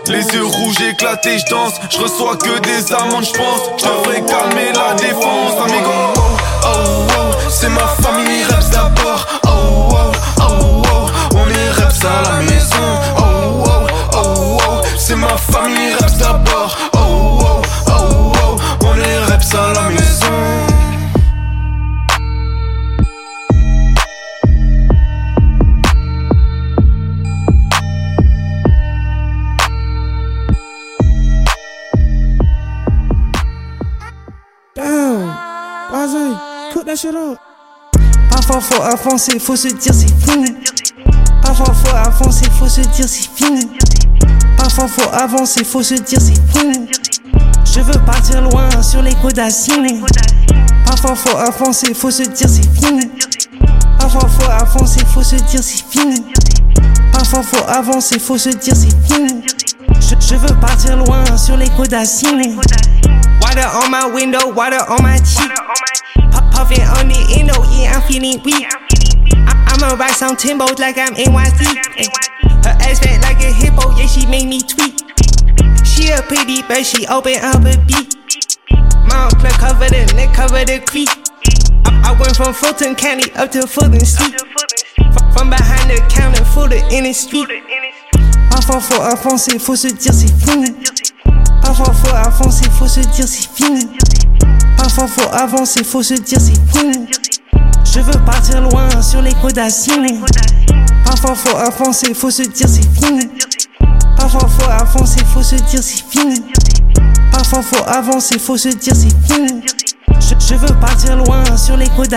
Les 0.09 0.24
yeux 0.35 0.46
rouges 0.46 0.81
éclatés, 0.81 1.38
j'danse. 1.40 1.74
J'reçois 1.90 2.38
que 2.38 2.59
des 2.61 2.90
amendes 2.94 3.24
j'pense. 3.24 3.68
J'devrais 3.77 4.24
calmer 4.24 4.72
la 4.72 4.94
défense 4.94 5.61
amigo 5.62 6.34
Oh 6.66 7.07
oh, 7.18 7.31
c'est 7.48 7.68
ma 7.68 7.87
famille 8.03 8.44
reps 8.44 8.70
d'abord. 8.70 9.27
Oh 9.46 9.88
oh, 9.92 10.12
oh 10.40 10.83
oh, 10.92 11.07
on 11.35 11.48
est 11.48 11.70
reps 11.70 12.05
à 12.05 12.22
la 12.31 12.40
maison. 12.42 12.90
Oh 13.18 13.64
oh, 13.66 13.87
oh 14.14 14.59
oh, 14.68 14.83
c'est 14.98 15.16
ma 15.16 15.37
famille 15.37 15.94
reps 16.00 16.18
d'abord. 16.18 16.77
Oh 16.94 17.38
oh, 17.40 17.62
oh 17.88 18.33
oh, 18.42 18.57
on 18.85 18.96
est 18.98 19.18
reps 19.31 19.55
à 19.55 19.72
la 19.74 19.88
maison. 19.90 20.04
That 36.94 37.00
shit 37.00 37.14
up. 37.14 37.38
Parfois 38.30 38.61
faut 38.61 38.83
avancer, 38.83 39.38
faut 39.38 39.57
se 39.57 39.68
dire 39.68 39.94
c'est 39.94 40.12
fini. 40.24 40.54
Parfois 41.42 41.74
faut 41.74 41.96
avancer, 41.96 42.44
faut 42.59 42.68
se 42.68 42.80
dire 42.80 43.09
c'est 43.09 43.28
fini. 43.35 43.70
Parfois 44.57 44.88
faut 44.88 45.11
avancer, 45.12 45.64
faut 45.64 45.83
se 45.83 45.94
dire 45.94 46.20
c'est 46.20 46.40
fini. 46.52 46.88
Je 47.64 47.80
veux 47.80 48.04
partir 48.04 48.42
loin 48.42 48.68
sur 48.83 49.02
les 49.02 49.14
côtes 49.14 49.35
d'Assine. 49.35 50.04
Parfois 50.87 51.14
faut 51.14 51.37
avancer, 51.37 51.94
faut 51.94 52.11
se 52.11 52.22
dire 52.22 52.48
c'est 52.48 52.68
fini. 52.80 53.11
Parfois 53.98 54.28
faut 54.28 54.50
avancer, 54.50 55.00
faut 55.07 55.22
se 55.22 55.37
dire 55.37 55.62
c'est 55.62 55.85
fini. 55.90 56.24
Parfois 57.12 57.42
faut 57.42 57.64
avancer, 57.68 58.18
faut 58.18 58.38
se 58.38 58.50
dire 58.50 58.74
c'est 58.76 59.12
fini. 59.12 59.42
Je, 60.00 60.14
je 60.20 60.37
veux 60.37 60.61
partir 60.61 60.96
loin 60.96 61.24
sur 61.37 61.57
les 61.57 61.68
côtes 61.70 61.90
d'Assine. 61.90 62.57
Water 63.40 63.68
on 63.83 63.90
my 63.90 64.11
window, 64.14 64.52
water 64.52 64.85
on 64.90 65.02
my 65.02 65.18
cheek. 65.18 65.50
Puff, 66.55 66.71
puffing 66.71 66.87
on 66.87 67.09
the 67.09 67.19
endo, 67.35 67.59
yeah, 67.75 67.99
I'm 67.99 68.03
feeling 68.07 68.40
weak. 68.45 68.62
I, 68.62 69.75
I'ma 69.75 69.99
ride 69.99 70.14
some 70.14 70.37
Timbos 70.37 70.79
like 70.79 70.97
I'm 70.99 71.14
NYC. 71.14 71.67
Her 72.62 72.75
ass 72.79 73.01
fat 73.01 73.23
like 73.23 73.43
a 73.43 73.51
hippo, 73.51 73.90
yeah, 73.99 74.07
she 74.07 74.27
made 74.27 74.47
me 74.47 74.61
tweak. 74.62 74.95
She 75.85 76.11
a 76.11 76.23
pretty 76.23 76.62
bird, 76.62 76.87
she 76.87 77.07
open 77.09 77.43
up 77.43 77.67
a 77.67 77.75
beat. 77.85 78.14
Mount 79.11 79.35
Clair 79.38 79.53
cover 79.59 79.88
the 79.90 80.07
neck, 80.14 80.35
cover 80.35 80.64
the 80.64 80.79
creek. 80.87 81.11
I, 81.87 82.14
I 82.14 82.21
went 82.21 82.37
from 82.37 82.55
Fulton 82.55 82.95
County 82.95 83.33
up 83.35 83.51
to 83.53 83.67
Fulton 83.67 84.05
Street. 84.05 84.38
From 85.35 85.51
behind 85.51 85.90
the 85.90 85.99
counter, 86.09 86.35
in 86.95 87.05
the 87.05 87.12
street. 87.12 87.49
Parfois 88.51 88.81
faut 88.81 89.03
avancer, 89.03 89.59
faut 89.59 89.77
se 89.77 89.88
dire 89.88 90.14
c'est 90.14 90.33
fini. 90.33 90.73
Parfois 91.62 91.93
faut 91.93 92.14
avancer, 92.14 92.71
faut 92.71 92.87
se 92.87 93.01
dire 93.01 93.27
c'est 93.27 93.49
fini. 93.49 93.88
Parfois 94.76 95.07
faut 95.07 95.30
avancer, 95.33 95.85
faut 95.85 96.02
se 96.02 96.14
dire 96.14 96.38
c'est 96.40 96.78
fini. 96.78 97.07
Je 97.85 98.00
veux 98.00 98.24
partir 98.24 98.61
loin 98.61 98.88
sur 99.02 99.22
les 99.22 99.33
côtes 99.35 99.54
d'Assine. 99.54 100.24
Parfois 101.04 101.35
faut 101.35 101.57
avancer, 101.57 102.14
faut 102.14 102.30
se 102.30 102.42
dire 102.42 102.68
c'est 102.68 102.88
fini. 103.04 103.28
Parfois 104.16 104.48
faut 104.48 104.70
avancer, 104.70 105.20
faut 105.33 105.42
se 105.42 105.57
dire 105.57 105.83
c'est 105.83 106.04
fini. 106.11 106.42
Parfois 107.30 107.62
faut 107.62 107.85
avancer, 107.87 108.38
faut 108.38 108.57
se 108.57 108.68
dire 108.68 108.94
c'est 108.94 109.33
fini. 109.33 109.62
Je, 110.48 110.54
veux 110.54 110.74
partir 110.80 111.16
loin 111.16 111.57
sur 111.57 111.76
les 111.76 111.88
côtes. 111.88 112.12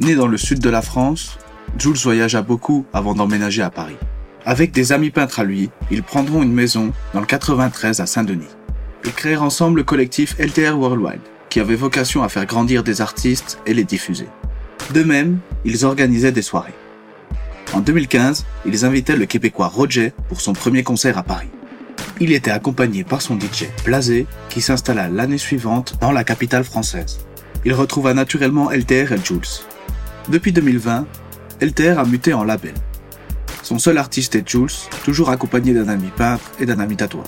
Né 0.00 0.14
dans 0.14 0.26
le 0.26 0.38
sud 0.38 0.60
de 0.60 0.70
la 0.70 0.80
France, 0.80 1.36
Jules 1.78 1.98
voyagea 1.98 2.40
beaucoup 2.40 2.86
avant 2.94 3.14
d'emménager 3.14 3.60
à 3.60 3.68
Paris. 3.68 3.98
Avec 4.46 4.72
des 4.72 4.92
amis 4.92 5.10
peintres 5.10 5.40
à 5.40 5.44
lui, 5.44 5.68
ils 5.90 6.02
prendront 6.02 6.42
une 6.42 6.54
maison 6.54 6.92
dans 7.12 7.20
le 7.20 7.26
93 7.26 8.00
à 8.00 8.06
Saint-Denis. 8.06 8.48
Ils 9.04 9.12
créèrent 9.12 9.42
ensemble 9.42 9.80
le 9.80 9.84
collectif 9.84 10.36
LTR 10.38 10.78
Worldwide, 10.78 11.20
qui 11.50 11.60
avait 11.60 11.74
vocation 11.74 12.22
à 12.22 12.30
faire 12.30 12.46
grandir 12.46 12.82
des 12.82 13.02
artistes 13.02 13.58
et 13.66 13.74
les 13.74 13.84
diffuser. 13.84 14.28
De 14.94 15.02
même, 15.02 15.38
ils 15.66 15.84
organisaient 15.84 16.32
des 16.32 16.40
soirées. 16.40 16.74
En 17.74 17.80
2015, 17.80 18.46
ils 18.64 18.86
invitaient 18.86 19.16
le 19.16 19.26
Québécois 19.26 19.68
Roger 19.68 20.14
pour 20.30 20.40
son 20.40 20.54
premier 20.54 20.82
concert 20.82 21.18
à 21.18 21.22
Paris. 21.22 21.50
Il 22.20 22.32
était 22.32 22.50
accompagné 22.50 23.04
par 23.04 23.20
son 23.20 23.38
DJ 23.38 23.66
Blasé, 23.84 24.26
qui 24.48 24.62
s'installa 24.62 25.08
l'année 25.08 25.36
suivante 25.36 25.98
dans 26.00 26.10
la 26.10 26.24
capitale 26.24 26.64
française. 26.64 27.18
Il 27.66 27.74
retrouva 27.74 28.14
naturellement 28.14 28.70
LTR 28.70 29.12
et 29.12 29.18
Jules. 29.22 29.40
Depuis 30.30 30.52
2020, 30.52 31.08
LTR 31.60 31.98
a 31.98 32.04
muté 32.04 32.32
en 32.32 32.44
label. 32.44 32.74
Son 33.64 33.80
seul 33.80 33.98
artiste 33.98 34.36
est 34.36 34.48
Jules, 34.48 34.68
toujours 35.04 35.30
accompagné 35.30 35.74
d'un 35.74 35.88
ami 35.88 36.08
peintre 36.16 36.52
et 36.60 36.66
d'un 36.66 36.78
ami 36.78 36.94
tatoueur. 36.94 37.26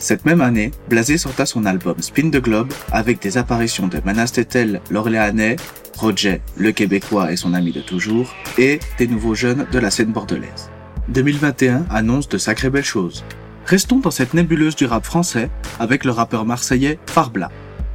Cette 0.00 0.24
même 0.24 0.40
année, 0.40 0.72
Blasé 0.88 1.16
sorta 1.16 1.46
son 1.46 1.64
album 1.64 1.94
Spin 2.00 2.30
the 2.30 2.42
Globe 2.42 2.72
avec 2.90 3.22
des 3.22 3.38
apparitions 3.38 3.86
de 3.86 4.00
Manas 4.04 4.32
Tetel, 4.34 4.80
l'Orléanais, 4.90 5.54
Roger, 5.96 6.42
le 6.56 6.72
Québécois 6.72 7.30
et 7.30 7.36
son 7.36 7.54
ami 7.54 7.70
de 7.70 7.80
toujours, 7.80 8.34
et 8.58 8.80
des 8.98 9.06
nouveaux 9.06 9.36
jeunes 9.36 9.66
de 9.70 9.78
la 9.78 9.92
scène 9.92 10.10
bordelaise. 10.10 10.70
2021 11.10 11.86
annonce 11.88 12.28
de 12.28 12.38
sacrées 12.38 12.70
belles 12.70 12.84
choses. 12.84 13.24
Restons 13.64 14.00
dans 14.00 14.10
cette 14.10 14.34
nébuleuse 14.34 14.74
du 14.74 14.86
rap 14.86 15.04
français 15.04 15.50
avec 15.78 16.04
le 16.04 16.10
rappeur 16.10 16.44
marseillais 16.44 16.98
Farbla. 17.06 17.52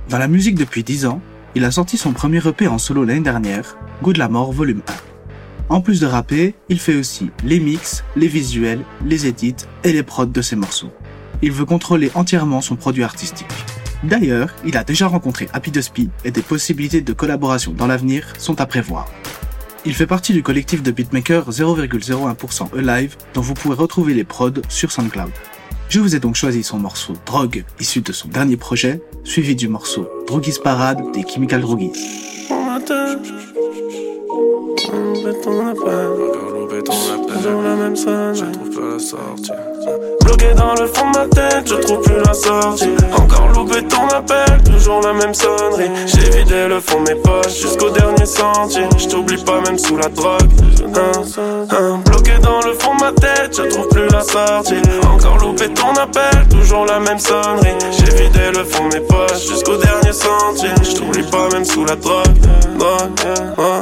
Dans 0.08 0.17
la 0.17 0.30
musique 0.30 0.56
depuis 0.56 0.84
10 0.84 1.08
ans, 1.08 1.21
il 1.60 1.65
a 1.65 1.72
sorti 1.72 1.98
son 1.98 2.13
premier 2.13 2.39
EP 2.48 2.69
en 2.69 2.78
solo 2.78 3.04
l'année 3.04 3.19
dernière, 3.19 3.76
Good 4.02 4.15
la 4.15 4.30
mort 4.30 4.54
volume 4.54 4.82
1. 5.67 5.76
En 5.76 5.82
plus 5.82 6.00
de 6.00 6.06
rapper, 6.06 6.56
il 6.69 6.80
fait 6.80 6.95
aussi 6.95 7.32
les 7.43 7.60
mix, 7.60 8.06
les 8.15 8.30
visuels, 8.30 8.86
les 9.06 9.28
edits 9.28 9.67
et 9.84 9.91
les 9.91 10.04
prods 10.04 10.28
de 10.28 10.41
ses 10.41 10.56
morceaux. 10.56 10.93
Il 11.41 11.52
veut 11.52 11.65
contrôler 11.65 12.12
entièrement 12.15 12.62
son 12.62 12.78
produit 12.78 13.04
artistique. 13.04 13.50
D'ailleurs, 14.06 14.56
il 14.65 14.78
a 14.78 14.86
déjà 14.86 15.08
rencontré 15.08 15.50
Happy 15.52 15.69
Dusty 15.69 16.10
et 16.24 16.32
des 16.32 16.41
possibilités 16.41 17.02
de 17.02 17.12
collaboration 17.12 17.74
dans 17.74 17.88
l'avenir 17.88 18.36
sont 18.38 18.62
à 18.62 18.65
prévoir. 18.65 19.12
Il 19.84 19.93
fait 19.93 20.08
partie 20.08 20.32
du 20.32 20.43
collectif 20.43 20.82
de 20.82 20.91
beatmakers 20.91 21.50
0,01% 21.50 22.69
Alive 22.80 23.17
dont 23.34 23.41
vous 23.41 23.54
pourrez 23.54 23.76
retrouver 23.76 24.13
les 24.13 24.24
prods 24.24 24.62
sur 24.69 24.93
SoundCloud. 24.93 25.32
Je 25.89 25.99
vous 25.99 26.15
ai 26.15 26.19
donc 26.19 26.36
choisi 26.36 26.62
son 26.62 26.78
morceau 26.78 27.13
Drogue, 27.25 27.65
issu 27.80 28.02
de 28.02 28.13
son 28.13 28.28
dernier 28.28 28.58
projet, 28.58 29.02
suivi 29.23 29.56
du 29.56 29.67
morceau 29.67 30.08
Droguis 30.28 30.60
Parade 30.63 31.02
des 31.13 31.25
Chemical 31.28 31.62
Droguis. 31.62 31.91
Bloqué 40.21 40.54
dans 40.54 40.75
le 40.75 40.86
fond 40.86 41.10
de 41.10 41.17
ma 41.17 41.28
tête, 41.28 41.67
je 41.67 41.75
trouve 41.75 42.02
plus 42.02 42.21
la 42.23 42.34
sortie. 42.36 42.89
Encore 43.17 43.47
loupé 43.47 43.84
ton 43.88 44.08
appel, 44.10 44.62
toujours 44.63 45.02
la 45.02 45.13
même 45.13 45.34
sonnerie. 45.34 45.89
J'ai 46.06 46.30
vidé 46.38 46.67
le 46.67 46.80
fond 46.80 47.02
de 47.02 47.13
mes 47.13 47.19
poches 47.19 47.62
jusqu'au 47.62 47.89
dernier 47.89 48.28
sentier. 48.28 48.84
Je 48.95 49.08
t'oublie 49.08 49.43
pas 49.43 49.60
même 49.62 49.80
sous 49.80 49.97
la 49.97 50.10
drogue. 50.10 50.52
Bloqué 52.19 52.39
dans 52.39 52.62
le 52.62 52.73
fond 52.73 52.95
de 52.95 53.01
ma 53.01 53.12
tête, 53.12 53.55
je 53.55 53.63
trouve 53.63 53.88
plus 53.89 54.08
la 54.10 54.21
sortie. 54.21 54.82
Encore 55.03 55.38
loupé 55.38 55.69
ton 55.69 55.93
appel, 55.93 56.47
toujours 56.49 56.86
la 56.86 56.99
même 56.99 57.19
sonnerie. 57.19 57.75
J'ai 57.91 58.23
vidé 58.23 58.51
le 58.55 58.63
fond 58.63 58.88
de 58.89 58.95
mes 58.95 59.01
poches 59.01 59.47
jusqu'au 59.47 59.77
dernier 59.77 60.12
sentier. 60.12 60.69
Je 60.84 60.95
t'oublie 60.95 61.23
pas 61.23 61.47
même 61.53 61.65
sous 61.65 61.86
la 61.86 61.95
drogue. 61.95 62.25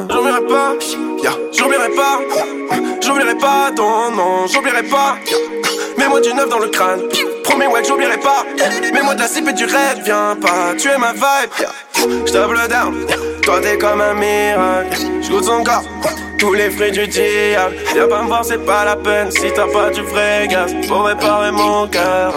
J'oublierai 0.10 0.46
pas, 0.48 0.74
j'oublierai 1.54 1.90
pas, 1.90 2.20
j'oublierai 3.02 3.36
pas 3.36 3.72
ton 3.76 4.12
nom, 4.12 4.48
j'oublierai 4.48 4.84
pas. 4.84 5.16
Mets-moi 5.98 6.22
du 6.22 6.34
neuf 6.34 6.50
dans 6.50 6.60
le 6.60 6.68
crâne. 6.68 7.02
Promets-moi 7.44 7.82
que 7.82 7.88
j'oublierai 7.88 8.18
pas. 8.18 8.46
Mets-moi 8.94 9.16
de 9.16 9.20
la 9.20 9.28
cipe 9.28 9.48
et 9.48 9.54
du 9.54 9.66
raid. 9.66 10.02
Viens 10.04 10.38
pas 10.40 10.76
tuer 10.78 10.98
ma 11.00 11.14
vibe. 11.14 12.26
J'table 12.26 12.60
down. 12.70 13.06
Toi 13.42 13.60
t'es 13.62 13.78
comme 13.78 14.02
un 14.02 14.14
miracle. 14.14 15.00
J'goûte 15.22 15.46
son 15.46 15.64
corps. 15.64 15.84
Tous 16.38 16.54
les 16.54 16.70
fruits 16.70 16.92
du 16.92 17.08
diable. 17.08 17.76
Viens 17.94 18.08
pas 18.08 18.22
me 18.22 18.28
voir, 18.28 18.46
c'est 18.46 18.64
pas 18.64 18.86
la 18.86 18.96
peine. 18.96 19.32
Si 19.32 19.52
t'as 19.56 19.68
pas 19.68 19.90
du 19.90 20.02
vrai 20.02 20.48
gaz 20.48 20.72
pour 20.88 21.06
réparer 21.06 21.52
mon 21.52 21.88
cœur. 21.88 22.34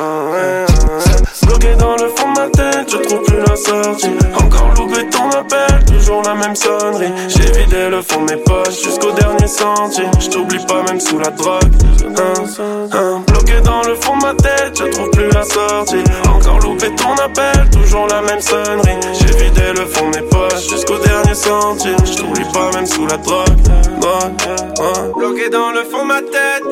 Bloqué 1.42 1.74
dans 1.78 1.96
le 1.96 2.08
fond 2.08 2.32
de 2.32 2.40
ma 2.40 2.48
tête, 2.48 2.90
je 2.90 2.96
trouve 2.96 3.22
plus 3.22 3.40
la 3.46 3.56
sortie. 3.56 4.10
Encore 4.34 4.70
loupé 4.76 5.06
ton 5.10 5.28
appel, 5.30 5.84
toujours 5.86 6.22
la 6.22 6.34
même 6.34 6.56
sonnerie. 6.56 7.12
J'ai 7.28 7.52
vidé 7.52 7.88
le 7.90 8.00
fond 8.00 8.24
de 8.24 8.32
mes 8.32 8.40
poches 8.40 8.82
jusqu'au 8.82 9.12
dernier 9.12 9.46
sentier. 9.46 10.04
Je 10.18 10.28
t'oublie 10.28 10.64
pas 10.66 10.82
même 10.84 11.00
sous 11.00 11.18
la 11.18 11.30
drogue. 11.30 11.70
Bloqué 13.26 13.60
dans 13.62 13.82
le 13.82 13.94
fond 13.96 14.16
de 14.16 14.22
ma 14.22 14.34
tête, 14.34 14.78
je 14.78 14.84
trouve 14.84 15.10
plus 15.10 15.30
la 15.30 15.44
sortie. 15.44 16.04
Encore 16.34 16.58
loupé 16.60 16.88
ton 16.94 17.14
appel, 17.22 17.68
toujours 17.70 18.06
la 18.06 18.22
même 18.22 18.40
sonnerie. 18.40 18.96
Sentier. 21.50 21.96
Je 22.04 22.16
t'oublie 22.16 22.52
pas 22.52 22.70
même 22.74 22.86
sous 22.86 23.06
la 23.06 23.16
drogue. 23.16 23.48
Bloqué 25.16 25.48
dans 25.50 25.72
le 25.72 25.82
fond 25.84 26.02
de 26.02 26.08
ma 26.08 26.22
tête. 26.22 26.64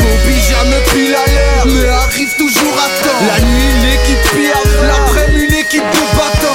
Bobby 0.00 0.36
jamais 0.50 0.82
pile 0.92 1.14
à 1.14 1.26
l'heure 1.34 1.66
Mais 1.66 1.88
arrive 1.88 2.36
toujours 2.36 2.74
à 2.74 2.88
temps 3.04 3.22
La 3.26 3.40
nuit 3.40 3.72
l'équipe 3.82 4.24
pire 4.32 4.60
L'après-midi 4.86 5.44
une 5.44 5.54
équipe 5.54 5.82
de 5.82 6.13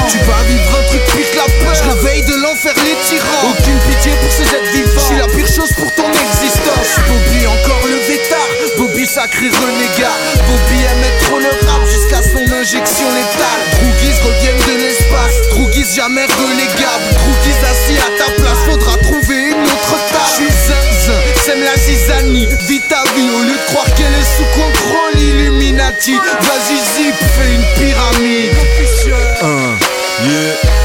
Tu 0.10 0.18
vas 0.26 0.42
vivre 0.48 0.74
un 0.74 0.84
truc 0.90 1.06
pique 1.14 1.36
la 1.36 1.46
peur. 1.62 1.76
Je 1.76 1.84
réveille 1.84 2.24
de 2.24 2.34
l'enfer 2.42 2.74
les 2.82 2.98
tyrans. 3.06 3.54
Aucune 3.54 3.78
pitié 3.86 4.12
pour 4.22 4.32
ces 4.32 4.42
êtres 4.42 4.72
vivants. 4.74 4.90
Je 4.98 5.06
suis 5.06 5.18
la 5.18 5.28
pire 5.28 5.46
chose 5.46 5.70
pour 5.78 5.94
ton 5.94 6.10
existence. 6.10 6.98
Bobby 7.06 7.46
encore 7.46 7.86
le 7.86 8.00
vétard. 8.10 8.50
Bobby 8.78 9.06
sacré 9.06 9.50
renégat. 9.50 10.18
Bobby 10.50 10.82
aimait 10.82 11.14
trop 11.22 11.38
le 11.38 11.54
rap 11.68 11.86
jusqu'à 11.86 12.24
son 12.24 12.42
injection 12.42 13.06
létale. 13.14 13.62
Trouguis 13.78 14.18
reviennent 14.26 14.66
de 14.66 14.82
l'espace. 14.82 15.36
Trouguis 15.52 15.86
jamais 15.94 16.26
relégable 16.26 17.06
Trouguis 17.14 17.60
assis 17.62 18.00
à 18.02 18.10
ta 18.18 18.32
place 18.42 18.66
Faudra 18.66 18.98
trouver 18.98 19.54
une 19.54 19.62
autre 19.62 19.94
table. 20.10 20.26
Je 20.26 20.36
suis 20.42 20.54
zinzin, 20.66 21.22
sème 21.46 21.62
la 21.62 21.78
zizanie. 21.78 22.48
Vis 22.68 22.82
ta 22.90 23.04
vie 23.14 23.30
au 23.30 23.44
lieu 23.44 23.54
de 23.54 23.66
croire 23.68 23.86
qu'elle 23.94 24.14
est 24.14 24.32
sous 24.38 24.50
contrôle 24.58 25.22
Illuminati. 25.22 26.16
Vas-y 26.18 26.78
zip, 26.98 27.16
fais 27.38 27.54
une 27.54 27.66
pyramide 27.78 28.58
yeah. 30.26 30.80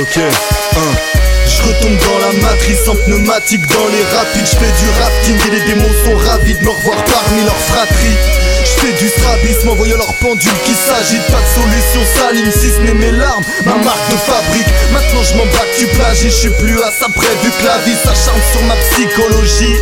Ok, 0.00 0.16
un. 0.18 1.12
Je 1.46 1.62
retombe 1.62 1.98
dans 1.98 2.18
la 2.18 2.32
matrice 2.40 2.88
en 2.88 2.94
pneumatique 2.94 3.66
dans 3.66 3.88
les 3.88 4.02
rapides. 4.16 4.46
Je 4.46 4.56
fais 4.56 4.72
du 4.80 4.88
rafting 5.00 5.36
et 5.46 5.50
les 5.50 5.60
démons 5.66 5.94
sont 6.04 6.16
ravis 6.16 6.54
de 6.54 6.64
me 6.64 6.70
revoir 6.70 6.96
parmi 7.04 7.42
leurs 7.44 7.62
fratries. 7.68 8.16
Je 8.64 8.80
fais 8.80 8.92
du 8.92 9.08
strabisme 9.08 9.68
en 9.68 9.74
voyant 9.74 9.96
leur 9.96 10.14
pendule 10.14 10.52
qui 10.64 10.72
s'agite 10.72 11.22
Pas 11.30 11.38
de 11.38 11.50
solution 11.54 12.02
saline 12.16 12.52
si 12.52 12.70
ce 12.70 12.80
n'est 12.80 12.94
mes 12.94 13.12
larmes 13.12 13.44
Ma 13.64 13.76
marque 13.76 14.10
de 14.10 14.16
fabrique. 14.16 14.66
Maintenant 14.92 15.22
je 15.22 15.34
bats 15.34 15.66
que 15.66 15.78
tu 15.78 15.86
plagies. 15.96 16.30
Je 16.30 16.48
suis 16.48 16.50
plus 16.58 16.80
à 16.82 16.90
ça 16.90 17.08
près 17.14 17.34
du 17.42 17.50
clavier. 17.60 17.94
S'acharne 18.02 18.40
sur 18.52 18.62
ma 18.62 18.76
psychologie. 18.76 19.76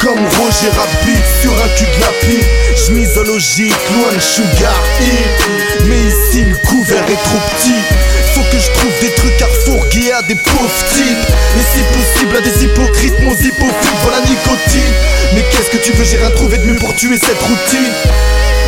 Comme 0.00 0.20
Roger 0.38 0.70
Rabbit 0.76 1.22
sur 1.40 1.52
un 1.52 1.68
cul 1.76 1.84
de 1.84 2.00
lapine 2.00 2.46
Je 2.76 2.92
loin 2.92 4.12
de 4.12 4.20
sugar 4.20 4.74
hit 5.00 5.63
Mais 5.88 6.00
ici 6.00 6.44
le 6.44 6.56
couvert 6.68 7.04
est 7.04 7.22
trop 7.24 7.38
petit. 7.56 7.80
Faut 8.34 8.42
que 8.50 8.58
je 8.58 8.70
trouve 8.72 8.92
des 9.00 9.14
trucs 9.14 9.42
à 9.42 9.46
refourguer 9.46 10.12
à 10.12 10.22
des 10.22 10.34
pauvres 10.34 10.84
types. 10.94 11.26
Et 11.58 11.64
si 11.72 11.82
possible 11.92 12.36
à 12.36 12.40
des 12.40 12.64
hypocrites, 12.64 13.20
mon 13.20 13.34
zippophile 13.34 13.98
pour 14.02 14.10
la 14.10 14.20
nicotine. 14.20 14.92
Mais 15.34 15.44
qu'est-ce 15.50 15.70
que 15.70 15.82
tu 15.84 15.92
veux, 15.92 16.04
j'ai 16.04 16.16
rien 16.16 16.30
trouvé 16.30 16.58
de 16.58 16.64
mieux 16.64 16.76
pour 16.76 16.94
tuer 16.94 17.16
cette 17.18 17.40
routine. 17.40 17.92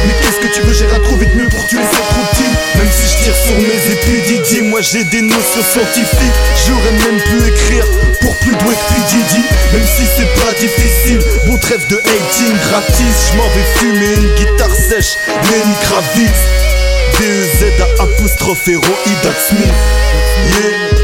Mais 0.06 0.14
qu'est-ce 0.20 0.40
que 0.46 0.54
tu 0.54 0.60
veux, 0.62 0.72
j'ai 0.72 0.86
rien 0.86 1.00
trouvé 1.00 1.26
de 1.26 1.34
mieux 1.34 1.48
pour 1.48 1.66
tuer 1.66 1.80
cette 1.80 2.16
routine. 2.16 2.54
Même 2.76 2.90
si 2.92 3.12
je 3.12 3.24
tire 3.24 3.34
sur 3.34 3.56
mes 3.58 3.80
épididis, 3.92 4.62
moi 4.62 4.80
j'ai 4.82 5.04
des 5.04 5.22
notions 5.22 5.64
scientifiques. 5.72 6.38
J'aurais 6.66 6.92
même 6.92 7.20
pu 7.22 7.48
écrire 7.48 7.86
pour 8.20 8.36
plus 8.38 8.54
doué 8.56 8.74
que 8.74 9.00
Didi. 9.08 9.42
Même 9.72 9.86
si 9.86 10.04
c'est 10.16 10.44
pas 10.44 10.52
difficile, 10.60 11.20
bon 11.46 11.56
trêve 11.56 11.86
de 11.88 11.96
hating 11.96 12.56
gratis. 12.68 13.32
Je 13.32 13.36
m'en 13.36 13.48
vais 13.48 13.64
fumer 13.76 14.14
une 14.14 14.34
guitare 14.34 14.74
sèche, 14.74 15.16
Lenny 15.50 15.74
Kravitz 15.82 16.75
D-E-Z 17.18 17.80
à 17.80 18.02
apostrophe 18.02 18.68
héroïde 18.68 19.32
Smith. 19.38 19.72
Yeah 20.60 20.95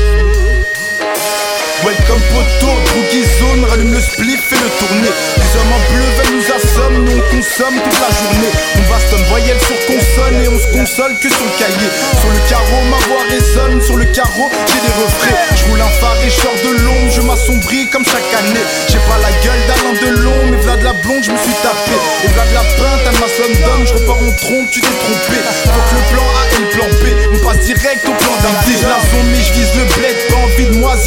Welcome 1.84 2.22
poto, 2.30 2.70
Brookie 2.94 3.26
zone, 3.42 3.64
rallume 3.64 3.92
le 3.92 4.00
spliff 4.00 4.52
et 4.52 4.54
le 4.54 4.70
tourner 4.78 5.10
Les 5.10 5.50
hommes 5.58 5.72
en 5.74 5.82
bleu 5.90 6.06
veulent 6.14 6.38
nous 6.38 6.48
assomment, 6.54 7.04
nous 7.04 7.18
on 7.18 7.34
consomme 7.34 7.74
toute 7.74 7.98
la 7.98 8.10
journée. 8.14 8.52
On 8.78 8.82
bastonne 8.86 9.24
voyelle 9.26 9.58
sur 9.58 9.74
consonne 9.90 10.38
et 10.44 10.48
on 10.48 10.58
se 10.62 10.70
console 10.78 11.18
que 11.18 11.28
sur 11.28 11.42
le 11.42 11.50
cahier. 11.58 11.90
Sur 12.22 12.30
le 12.30 12.38
carreau 12.48 12.82
ma 12.86 12.98
voix 13.10 13.26
résonne, 13.28 13.82
sur 13.82 13.96
le 13.96 14.04
carreau 14.14 14.48
j'ai 14.70 14.78
des 14.78 14.94
refrains. 14.94 15.34
Je 15.58 15.64
roule 15.70 15.80
un 15.82 15.94
phare 15.98 16.22
et 16.22 16.30
sors 16.30 16.54
de 16.62 16.70
l'ombre, 16.86 17.10
je 17.10 17.20
m'assombris 17.20 17.88
comme 17.90 18.04
chaque 18.04 18.30
année. 18.30 18.62
J'ai 18.86 19.02
pas 19.10 19.18
la 19.18 19.34
gueule 19.42 19.62
d'Alain 19.66 19.94
Delon, 19.98 20.54
mais 20.54 20.62
v'là 20.62 20.76
de 20.76 20.84
la 20.84 20.92
blonde 20.92 21.24
je 21.26 21.32
me 21.34 21.38
suis 21.42 21.58
tapé. 21.66 21.98
Et 22.22 22.28
v'là 22.30 22.46
de 22.46 22.54
la 22.54 22.62
pinte, 22.78 23.02
elle 23.10 23.18
m'a 23.18 23.26
d'homme, 23.26 23.86
je 23.90 23.94
repars 23.94 24.22
en 24.22 24.30
trompe, 24.38 24.70
tu 24.70 24.80
t'es 24.80 24.86
trompé. 24.86 25.38
Faut 25.66 25.82
que 25.90 25.94
le 25.98 26.04
plan 26.14 26.26
A 26.30 26.42
et 26.46 26.60
le 26.62 26.68
plan 26.70 26.86
B, 27.02 27.04
on 27.34 27.38
passe 27.42 27.66
direct 27.66 28.06
au 28.06 28.14
plan 28.14 28.34
d'un 28.38 28.54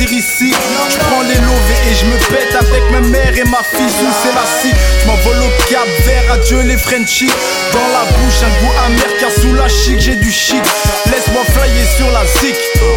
ici. 0.04 0.52
Je 0.90 0.98
prends 0.98 1.22
les 1.22 1.36
lovés 1.36 1.82
et 1.90 1.96
je 1.96 2.06
me 2.06 2.18
pète 2.30 2.56
avec 2.56 2.84
ma 2.92 3.02
mère 3.02 3.38
et 3.38 3.44
ma 3.46 3.64
fille. 3.64 3.90
Sous 3.90 4.14
c'est 4.22 4.34
la 4.34 4.46
scie 4.46 4.76
Je 5.02 5.08
m'envole 5.08 5.38
au 5.38 5.70
cap 5.70 5.88
vert, 6.06 6.34
adieu 6.34 6.62
les 6.62 6.78
Frenchies. 6.78 7.32
Dans 7.72 7.88
la 7.94 8.04
bouche 8.12 8.42
un 8.44 8.66
goût 8.66 8.74
amer 8.86 9.18
car 9.20 9.32
sous 9.32 9.54
la 9.54 9.68
chic 9.68 10.00
j'ai 10.00 10.16
du 10.16 10.32
chic. 10.32 10.62
Laisse-moi 11.06 11.44
flyer 11.46 11.88
sur 11.98 12.12
la 12.12 12.26
zik. 12.26 12.56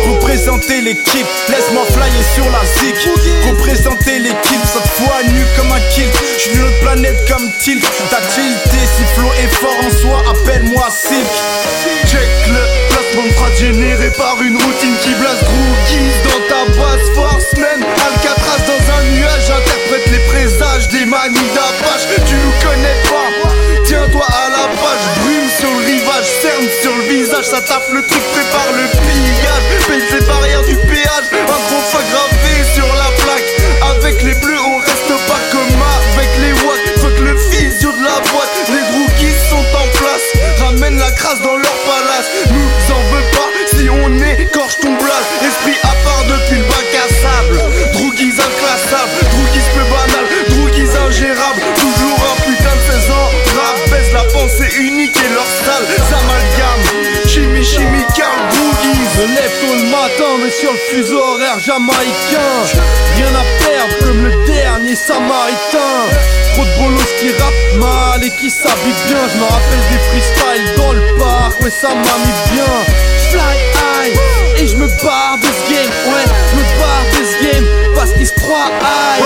Représenter 0.09 0.81
l'équipe. 0.81 1.27
Laisse-moi 1.49 1.85
flyer 1.93 2.25
sur 2.35 2.45
la 2.51 2.65
zik. 2.81 2.97
Représenter 3.49 4.19
l'équipe. 4.19 4.65
Cette 4.65 4.91
fois 4.99 5.23
nu 5.29 5.45
comme 5.57 5.71
un 5.73 5.81
kill 5.91 6.09
Je 6.37 6.43
suis 6.43 6.51
d'une 6.53 6.65
autre 6.65 6.81
planète 6.81 7.19
comme 7.29 7.51
Tilt 7.59 7.85
Ta 8.11 8.21
tilté 8.21 8.79
si 8.97 9.05
flow 9.15 9.31
est 9.43 9.55
fort 9.55 9.77
en 9.87 9.91
soi 9.91 10.23
Appelle-moi 10.31 10.89
Silk. 10.91 11.27
Check 12.07 12.29
le 12.49 12.68
placement 13.19 13.23
de 13.23 13.35
trad 13.35 13.57
généré 13.57 14.11
par 14.17 14.41
une 14.43 14.57
routine 14.57 14.97
qui 15.03 15.11
blase 15.15 15.41
Droogies 15.41 16.17
dans 16.25 16.43
ta 16.49 16.65
basse 16.79 17.09
force 17.15 17.57
man 17.57 17.83
Alcatraz 17.83 18.63
dans 18.67 18.95
un 18.95 19.03
nuage 19.15 19.51
Interprète 19.51 20.07
les 20.11 20.19
présages 20.31 20.89
des 20.89 21.07
manies 21.07 21.51
d'Apache 21.55 22.07
Tu 22.27 22.35
nous 22.35 22.69
connais 22.69 22.97
pas 23.09 23.49
Tiens-toi 23.85 24.27
à 24.27 24.51
la 24.51 24.67
page 24.77 25.05
Brume 25.23 25.49
sur 25.59 25.71
le 25.71 25.87
rivage 25.87 26.09
ça 27.49 27.61
tape 27.63 27.89
le 27.93 28.03
truc, 28.03 28.23
prépare 28.33 28.73
le 28.77 28.85
pillage. 29.01 29.87
Paye 29.87 30.03
les 30.13 30.27
barrières 30.27 30.63
du 30.65 30.77
péage, 30.77 31.29
un 31.33 31.47
gros 31.47 31.83
feu 31.91 32.05
gravé 32.11 32.65
sur 32.75 32.87
la 32.87 33.11
plaque. 33.23 33.97
Avec 33.97 34.23
les 34.23 34.35
bleus, 34.35 34.61
on 34.61 34.79
reste 34.79 35.15
pas 35.27 35.41
comme 35.53 35.83
avec 36.13 36.29
les 36.41 36.53
watts. 36.67 37.01
Fuck 37.01 37.19
le 37.21 37.37
physio 37.37 37.93
de 37.93 38.05
la 38.05 38.21
boîte, 38.31 38.53
les 38.69 39.19
qui 39.19 39.31
sont 39.49 39.57
en 39.57 39.89
place. 39.97 40.59
Ramène 40.61 40.99
la 40.99 41.11
crasse 41.13 41.41
dans 41.41 41.57
leur 41.57 41.77
palace. 41.87 42.29
Écorche 44.38 44.77
ton 44.81 44.92
blase. 44.94 45.29
Esprit 45.42 45.77
à 45.83 45.94
part 46.05 46.24
depuis 46.24 46.59
le 46.59 46.64
bac 46.64 46.88
à 46.94 47.09
sable. 47.09 47.59
Drougis 47.92 48.35
inclassable, 48.38 49.18
drougis 49.31 49.68
peu 49.74 49.85
banal, 49.90 50.24
drougis 50.48 50.96
ingérable. 50.96 51.62
Toujours 51.77 52.20
un 52.33 52.37
putain 52.42 52.74
de 52.74 52.92
16 52.92 53.11
ans. 53.11 53.31
Rabaisse 53.59 54.12
la 54.12 54.24
pensée 54.33 54.70
unique 54.79 55.16
et 55.16 55.35
leur 55.35 55.46
salle. 55.64 55.87
S'amalgame, 56.09 56.85
chimie, 57.27 57.64
chimie, 57.64 58.07
Carl 58.16 58.38
Drougis. 58.51 59.09
Me 59.18 59.27
lève 59.35 59.55
tôt 59.61 59.74
le 59.74 59.90
matin, 59.90 60.31
mais 60.42 60.51
sur 60.51 60.72
le 60.72 60.79
fuseau 60.90 61.18
horaire 61.18 61.59
jamaïcain. 61.59 62.55
Rien 63.16 63.33
à 63.35 63.44
perdre 63.64 63.98
comme 64.01 64.24
le 64.24 64.46
dernier 64.46 64.94
samaritain. 64.94 65.94
Trop 66.55 66.64
de 66.64 66.83
bolos 66.83 67.12
qui 67.20 67.31
rappent 67.33 67.79
mal 67.79 68.24
et 68.24 68.31
qui 68.31 68.51
s'habillent 68.51 69.03
bien. 69.09 69.22
Je 69.33 69.38
me 69.38 69.44
rappelle 69.44 69.85
des 69.90 69.98
freestyles 70.11 70.77
dans 70.77 70.92
le 70.92 71.18
parc, 71.18 71.61
ouais, 71.62 71.70
ça 71.70 71.88
m'a 71.88 71.94
mis 71.94 72.53
bien. 72.53 72.64
Fly 73.31 73.88
et 74.57 74.66
je 74.66 74.77
me 74.77 74.87
barre 75.03 75.38
de 75.38 75.47
ce 75.47 75.73
game, 75.73 75.90
ouais, 76.07 76.25
je 76.51 76.57
me 76.57 76.62
barre 76.79 77.07
de 77.12 77.25
ce 77.25 77.37
game 77.44 77.66
parce 77.94 78.12
qu'il 78.12 78.27
se 78.27 78.35
croit 78.35 78.71
high. 78.81 79.25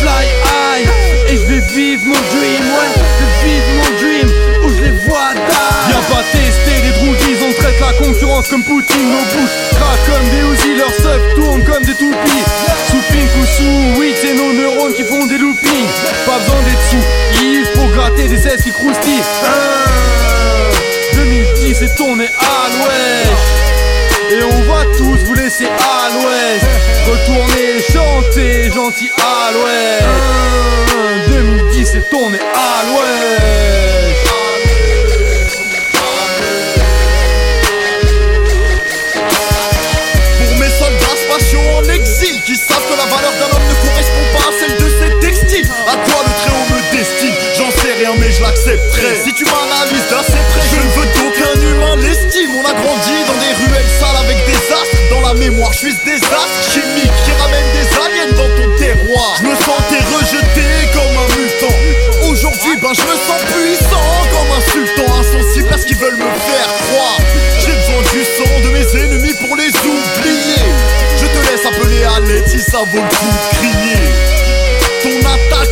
Fly 0.00 0.26
high 0.44 0.88
et 1.28 1.36
je 1.36 1.42
vais 1.46 1.60
vivre 1.74 2.04
mon 2.06 2.14
dream, 2.14 2.62
ouais, 2.62 2.90
je 2.94 3.24
vais 3.24 3.34
vivre 3.48 3.68
mon 3.76 3.90
dream 4.00 4.28
où 4.64 4.68
je 4.68 4.82
les 4.82 4.90
vois 5.06 5.32
die. 5.34 5.88
Viens 5.88 6.02
pas 6.14 6.22
tester 6.32 6.82
les 6.82 6.92
drogues, 6.92 7.48
on 7.48 7.52
traite 7.60 7.80
la 7.80 7.92
concurrence 8.04 8.48
comme 8.48 8.64
Poutine, 8.64 9.10
nos 9.10 9.24
bouches 9.36 9.56
craquent 9.70 10.06
comme 10.06 10.28
des 10.30 10.42
Uzi, 10.54 10.76
leurs 10.76 10.94
seufs 10.94 11.34
tournent 11.36 11.64
comme 11.64 11.84
des 11.84 11.94
toupies. 11.94 12.44
Sous 12.88 13.12
pink 13.12 13.30
ou 13.40 13.46
sous 13.46 14.00
weed, 14.00 14.14
c'est 14.20 14.34
nos 14.34 14.52
neurones 14.52 14.94
qui 14.94 15.04
font 15.04 15.26
des 15.26 15.38
loopings. 15.38 15.88
Pas 16.26 16.38
besoin 16.38 16.62
d'être 16.62 16.82
sous 16.90 17.42
Yves 17.44 17.70
pour 17.74 17.88
gratter 17.88 18.28
des 18.28 18.38
16 18.38 18.62
qui 18.62 18.72
croustillent. 18.72 19.22
Hein, 19.44 20.70
2010 21.14 21.82
est 21.82 21.94
tourné 21.96 22.26
à 22.26 22.68
l'ouest. 22.76 23.81
Et 24.32 24.42
on 24.42 24.62
va 24.62 24.86
tous 24.96 25.18
vous 25.26 25.34
laisser 25.34 25.66
à 25.66 26.08
l'ouest. 26.14 26.64
Retourner 27.06 27.82
chanter 27.92 28.70
gentil 28.70 29.10
à 29.18 29.52
l'ouest. 29.52 30.04
2010 31.28 31.84
c'est 31.92 32.08
tourné 32.08 32.38
à 32.38 32.82
l'ouest. 32.86 33.92
Pour 40.38 40.56
mes 40.56 40.70
soldats 40.70 41.16
spatiaux 41.26 41.60
en 41.76 41.84
exil 41.90 42.40
Qui 42.46 42.56
savent 42.56 42.86
que 42.88 42.96
la 42.96 43.04
valeur 43.04 43.32
d'un 43.32 43.54
homme 43.54 43.68
ne 43.68 43.74
correspond 43.86 44.26
pas 44.32 44.48
à 44.48 44.52
celle 44.58 44.76
de 44.78 44.88
ses 44.88 45.12
textiles 45.20 45.68
À 45.86 45.96
quoi 45.96 46.24
le 46.24 46.32
très-haut 46.40 46.68
me 46.72 46.96
destine 46.96 47.34
J'en 47.58 47.70
sais 47.70 47.92
rien 47.98 48.14
mais 48.18 48.30
je 48.30 48.40
l'accepterai. 48.40 49.20
Si 49.24 49.34
tu 49.34 49.44
m'analyses 49.44 50.08
d'assez 50.08 50.40
près 50.52 50.64
Je 50.72 50.76
ne 50.76 50.88
veux 50.96 51.08
d'aucun 51.20 51.54
humain 51.60 51.96
l'estime. 51.96 52.50
On 52.56 52.64
a 52.64 52.72
grandi 52.72 53.12
dans 53.26 53.36
des 53.36 53.52
ruelles 53.60 53.92
sales 54.00 54.21
des 55.34 55.50
mémoire 55.50 55.72
je 55.72 55.78
suis 55.78 55.92
ce 55.92 56.04
désastre 56.04 56.62
chimique 56.72 57.12
Qui 57.24 57.32
ramène 57.40 57.64
des 57.72 57.88
aliens 57.96 58.32
dans 58.36 58.50
ton 58.56 58.76
terroir. 58.76 59.36
Je 59.38 59.44
me 59.44 59.54
sentais 59.54 60.02
rejeté 60.12 60.66
comme 60.92 61.16
un 61.16 61.28
mutant. 61.36 62.28
Aujourd'hui 62.28 62.76
ben 62.80 62.92
je 62.94 63.02
me 63.02 63.16
sens 63.16 63.40
puissant 63.52 64.10
comme 64.32 64.50
un 64.56 64.62
sultan 64.70 65.12
Insensible 65.14 65.72
à 65.72 65.78
ce 65.78 65.86
qu'ils 65.86 65.96
veulent 65.96 66.16
me 66.16 66.24
faire 66.24 66.68
croire. 66.88 67.18
J'ai 67.60 67.72
besoin 67.72 68.02
du 68.12 68.24
sang 68.24 68.52
de 68.64 68.68
mes 68.70 69.04
ennemis 69.04 69.34
pour 69.46 69.56
les 69.56 69.68
oublier. 69.68 70.62
Je 71.16 71.26
te 71.26 71.50
laisse 71.50 71.66
appeler 71.66 72.04
à 72.04 72.20
l'aide 72.20 72.48
si 72.48 72.60
ça 72.60 72.78
vaut 72.78 72.96
le 72.96 73.16
coup 73.16 73.32
de 73.32 73.56
crier 73.56 73.71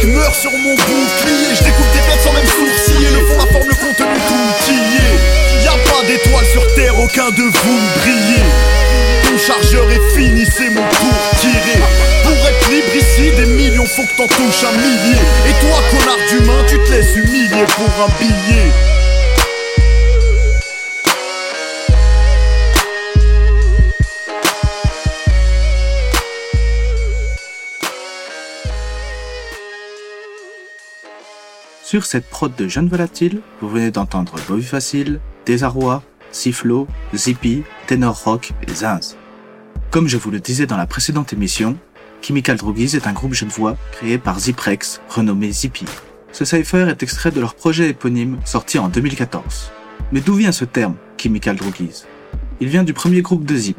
attaque 0.00 0.10
meurt 0.10 0.34
sur 0.34 0.52
mon 0.52 0.74
bouclier. 0.74 1.54
Je 1.54 1.64
découpe 1.64 1.92
tes 1.92 2.00
têtes 2.00 2.20
sans 2.22 2.32
même 2.32 2.46
sourciller. 2.46 3.10
Le 3.10 3.26
fond, 3.26 3.38
la 3.38 3.52
forme, 3.52 3.68
le 3.68 3.74
contenu, 3.74 4.20
tout 4.28 4.72
y 4.72 5.64
Y'a 5.64 5.72
pas 5.72 6.06
d'étoile 6.06 6.46
sur 6.46 6.74
terre, 6.74 6.98
aucun 6.98 7.30
de 7.30 7.42
vous 7.42 7.80
brillez. 7.98 8.42
Ton 9.24 9.38
chargeur 9.38 9.90
est 9.90 10.16
fini, 10.16 10.44
c'est 10.46 10.70
mon 10.70 10.80
tour 10.80 11.14
tiré. 11.40 11.78
Pour 12.24 12.48
être 12.48 12.70
libre 12.70 12.94
ici, 12.94 13.30
des 13.36 13.46
millions, 13.46 13.86
faut 13.86 14.02
que 14.02 14.16
t'en 14.16 14.26
touches 14.26 14.64
un 14.64 14.76
millier. 14.76 15.20
Et 15.48 15.52
toi, 15.60 15.82
connard 15.90 16.28
d'humain, 16.28 16.64
tu 16.66 16.78
te 16.78 16.90
laisses 16.90 17.14
humilier 17.16 17.64
pour 17.76 18.04
un 18.04 18.08
billet 18.18 18.99
Sur 31.90 32.06
cette 32.06 32.30
prod 32.30 32.54
de 32.54 32.68
Jeune 32.68 32.88
Volatile, 32.88 33.40
vous 33.60 33.68
venez 33.68 33.90
d'entendre 33.90 34.36
Bobby 34.46 34.62
Facile, 34.62 35.18
Désarroi, 35.44 36.04
Sifflo, 36.30 36.86
Zippy, 37.16 37.64
Tenor 37.88 38.16
Rock 38.22 38.52
et 38.62 38.72
Zinz. 38.72 39.16
Comme 39.90 40.06
je 40.06 40.16
vous 40.16 40.30
le 40.30 40.38
disais 40.38 40.66
dans 40.66 40.76
la 40.76 40.86
précédente 40.86 41.32
émission, 41.32 41.76
Chemical 42.22 42.58
Droogies 42.58 42.94
est 42.94 43.08
un 43.08 43.12
groupe 43.12 43.34
genevois 43.34 43.76
créé 43.90 44.18
par 44.18 44.38
Ziprex, 44.38 45.00
renommé 45.08 45.50
Zippy. 45.50 45.84
Ce 46.30 46.44
cypher 46.44 46.88
est 46.88 47.02
extrait 47.02 47.32
de 47.32 47.40
leur 47.40 47.56
projet 47.56 47.88
éponyme 47.88 48.38
sorti 48.44 48.78
en 48.78 48.88
2014. 48.88 49.72
Mais 50.12 50.20
d'où 50.20 50.34
vient 50.34 50.52
ce 50.52 50.64
terme, 50.64 50.94
Chemical 51.20 51.56
Droogies 51.56 52.04
Il 52.60 52.68
vient 52.68 52.84
du 52.84 52.92
premier 52.92 53.20
groupe 53.20 53.44
de 53.44 53.56
Zip, 53.56 53.78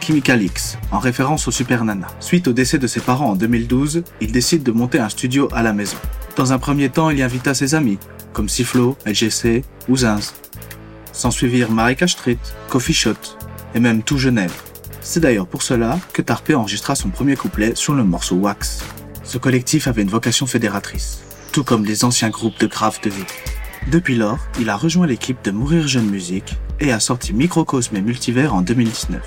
Chemical 0.00 0.42
X, 0.42 0.78
en 0.90 1.00
référence 1.00 1.46
au 1.48 1.50
Super 1.50 1.84
Nana. 1.84 2.06
Suite 2.18 2.48
au 2.48 2.54
décès 2.54 2.78
de 2.78 2.86
ses 2.86 3.00
parents 3.00 3.32
en 3.32 3.36
2012, 3.36 4.04
il 4.22 4.32
décide 4.32 4.62
de 4.62 4.72
monter 4.72 5.00
un 5.00 5.10
studio 5.10 5.50
à 5.52 5.62
la 5.62 5.74
maison. 5.74 5.98
Dans 6.34 6.54
un 6.54 6.58
premier 6.58 6.88
temps, 6.88 7.10
il 7.10 7.18
y 7.18 7.22
invita 7.22 7.52
ses 7.52 7.74
amis, 7.74 7.98
comme 8.32 8.48
Siflo, 8.48 8.96
LGC 9.04 9.64
ou 9.88 9.98
Zinz. 9.98 10.32
S'ensuivirent 11.12 11.70
Marika 11.70 12.08
Street, 12.08 12.38
Coffee 12.70 12.94
Shot 12.94 13.36
et 13.74 13.80
même 13.80 14.02
tout 14.02 14.16
Genève. 14.16 14.54
C'est 15.02 15.20
d'ailleurs 15.20 15.46
pour 15.46 15.62
cela 15.62 15.98
que 16.14 16.22
Tarpé 16.22 16.54
enregistra 16.54 16.94
son 16.94 17.10
premier 17.10 17.36
couplet 17.36 17.74
sur 17.74 17.94
le 17.94 18.02
morceau 18.02 18.36
Wax. 18.36 18.82
Ce 19.24 19.36
collectif 19.36 19.88
avait 19.88 20.02
une 20.02 20.08
vocation 20.08 20.46
fédératrice, 20.46 21.22
tout 21.52 21.64
comme 21.64 21.84
les 21.84 22.04
anciens 22.04 22.30
groupes 22.30 22.58
de 22.58 22.66
Grave 22.66 22.98
de. 23.02 23.10
Depuis 23.90 24.16
lors, 24.16 24.38
il 24.58 24.70
a 24.70 24.76
rejoint 24.76 25.06
l'équipe 25.06 25.44
de 25.44 25.50
Mourir 25.50 25.86
Jeune 25.86 26.08
Musique 26.08 26.54
et 26.80 26.92
a 26.92 27.00
sorti 27.00 27.34
Microcosme 27.34 27.96
et 27.96 28.00
Multivers 28.00 28.54
en 28.54 28.62
2019. 28.62 29.20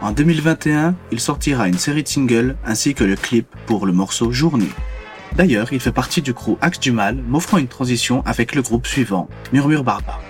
En 0.00 0.12
2021, 0.12 0.94
il 1.10 1.20
sortira 1.20 1.68
une 1.68 1.78
série 1.78 2.02
de 2.02 2.08
singles 2.08 2.56
ainsi 2.64 2.94
que 2.94 3.04
le 3.04 3.16
clip 3.16 3.46
pour 3.66 3.84
le 3.84 3.92
morceau 3.92 4.32
Journée. 4.32 4.70
D'ailleurs, 5.36 5.72
il 5.72 5.80
fait 5.80 5.92
partie 5.92 6.20
du 6.20 6.34
crew 6.34 6.58
Axe 6.60 6.78
du 6.78 6.92
Mal, 6.92 7.16
m'offrant 7.26 7.56
une 7.56 7.68
transition 7.68 8.22
avec 8.26 8.54
le 8.54 8.60
groupe 8.60 8.86
suivant, 8.86 9.28
Murmure 9.52 9.82
Barbare. 9.82 10.20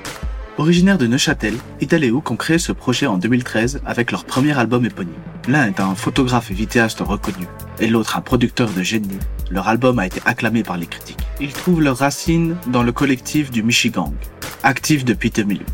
Originaire 0.59 0.99
de 0.99 1.07
Neuchâtel, 1.07 1.55
Ital 1.81 2.05
et 2.05 2.11
Hook 2.11 2.31
ont 2.31 2.37
créé 2.37 2.59
ce 2.59 2.71
projet 2.71 3.07
en 3.07 3.19
2013 3.19 3.81
avec 3.85 4.13
leur 4.13 4.25
premier 4.25 4.57
album 4.57 4.85
éponyme. 4.85 5.15
L'un 5.49 5.67
est 5.67 5.81
un 5.81 5.97
photographe 5.97 6.53
et 6.53 6.55
vidéaste 6.55 7.01
reconnu, 7.01 7.47
et 7.81 7.89
l'autre 7.89 8.17
un 8.17 8.21
producteur 8.21 8.71
de 8.71 8.83
génie. 8.83 9.19
Leur 9.51 9.67
album 9.67 9.99
a 9.99 10.07
été 10.07 10.21
acclamé 10.25 10.63
par 10.63 10.77
les 10.77 10.87
critiques. 10.87 11.19
Ils 11.41 11.53
trouvent 11.53 11.83
leurs 11.83 11.99
racines 11.99 12.57
dans 12.69 12.85
le 12.85 12.93
collectif 12.93 13.51
du 13.51 13.65
Michigan, 13.65 14.15
actif 14.63 15.05
depuis 15.05 15.31
2008. 15.31 15.67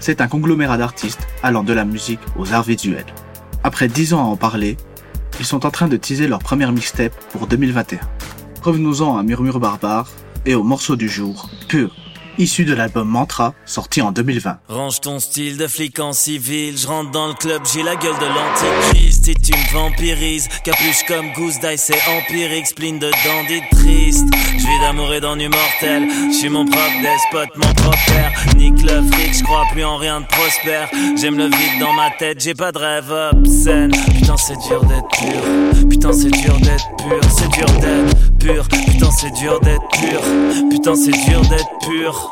C'est 0.00 0.20
un 0.20 0.26
conglomérat 0.26 0.78
d'artistes 0.78 1.28
allant 1.44 1.62
de 1.62 1.72
la 1.72 1.84
musique 1.84 2.20
aux 2.36 2.52
arts 2.52 2.64
visuels. 2.64 3.06
Après 3.62 3.86
10 3.86 4.14
ans 4.14 4.20
à 4.20 4.26
en 4.26 4.36
parler, 4.36 4.76
ils 5.38 5.46
sont 5.46 5.64
en 5.64 5.70
train 5.70 5.88
de 5.88 5.96
teaser 5.96 6.26
leur 6.26 6.40
première 6.40 6.72
mixtape 6.72 7.14
pour 7.30 7.46
2021. 7.46 8.00
Revenons-en 8.64 9.18
à 9.18 9.22
Murmure 9.22 9.60
Barbare 9.60 10.08
et 10.46 10.54
au 10.54 10.62
morceau 10.62 10.96
du 10.96 11.06
jour, 11.06 11.50
Pur, 11.68 11.94
issu 12.38 12.64
de 12.64 12.72
l'album 12.72 13.06
Mantra, 13.06 13.52
sorti 13.66 14.00
en 14.00 14.10
2020. 14.10 14.56
Range 14.68 15.00
ton 15.02 15.18
style 15.18 15.58
de 15.58 15.66
flic 15.66 15.98
en 15.98 16.14
civil, 16.14 16.78
je 16.78 16.86
rentre 16.86 17.10
dans 17.10 17.26
le 17.26 17.34
club, 17.34 17.60
j'ai 17.70 17.82
la 17.82 17.94
gueule 17.94 18.18
de 18.18 18.24
l'antichrist 18.24 19.28
et 19.28 19.34
tu 19.34 19.52
me. 19.52 20.62
Capuche 20.64 21.04
comme 21.06 21.30
Goose 21.34 21.60
Dice, 21.60 21.90
c'est 21.92 22.10
empirique, 22.10 22.66
spleen 22.66 22.98
de 22.98 23.10
dandy 23.10 23.60
triste. 23.70 24.26
Je 24.32 24.66
vis 24.66 24.80
d'amour 24.80 25.12
et 25.12 25.20
d'ennui 25.20 25.48
mortel, 25.48 26.08
je 26.30 26.34
suis 26.34 26.48
mon 26.48 26.64
propre 26.64 27.02
despote, 27.02 27.54
mon 27.56 27.74
propre 27.74 28.06
père. 28.06 28.32
Nique 28.56 28.80
le 28.80 29.02
fric, 29.10 29.34
je 29.34 29.44
crois 29.44 29.64
plus 29.72 29.84
en 29.84 29.98
rien 29.98 30.22
de 30.22 30.26
prospère. 30.26 30.88
J'aime 31.20 31.36
le 31.36 31.48
vide 31.48 31.80
dans 31.80 31.92
ma 31.92 32.10
tête, 32.12 32.40
j'ai 32.40 32.54
pas 32.54 32.72
de 32.72 32.78
rêve 32.78 33.12
obscène. 33.30 33.90
Putain, 34.14 34.38
c'est 34.38 34.58
dur 34.66 34.82
d'être 34.84 35.08
pur, 35.08 35.88
putain, 35.90 36.12
c'est 36.14 36.30
dur 36.30 36.58
d'être 36.60 36.88
pur, 36.96 37.20
c'est 37.28 37.50
dur 37.50 37.66
d'être 37.80 38.33
Putain, 38.44 39.10
c'est 39.10 39.30
dur 39.30 39.58
d'être 39.60 39.88
pur, 39.88 40.20
putain, 40.68 40.94
c'est 40.94 41.30
dur 41.30 41.40
d'être 41.48 41.78
pur. 41.80 42.30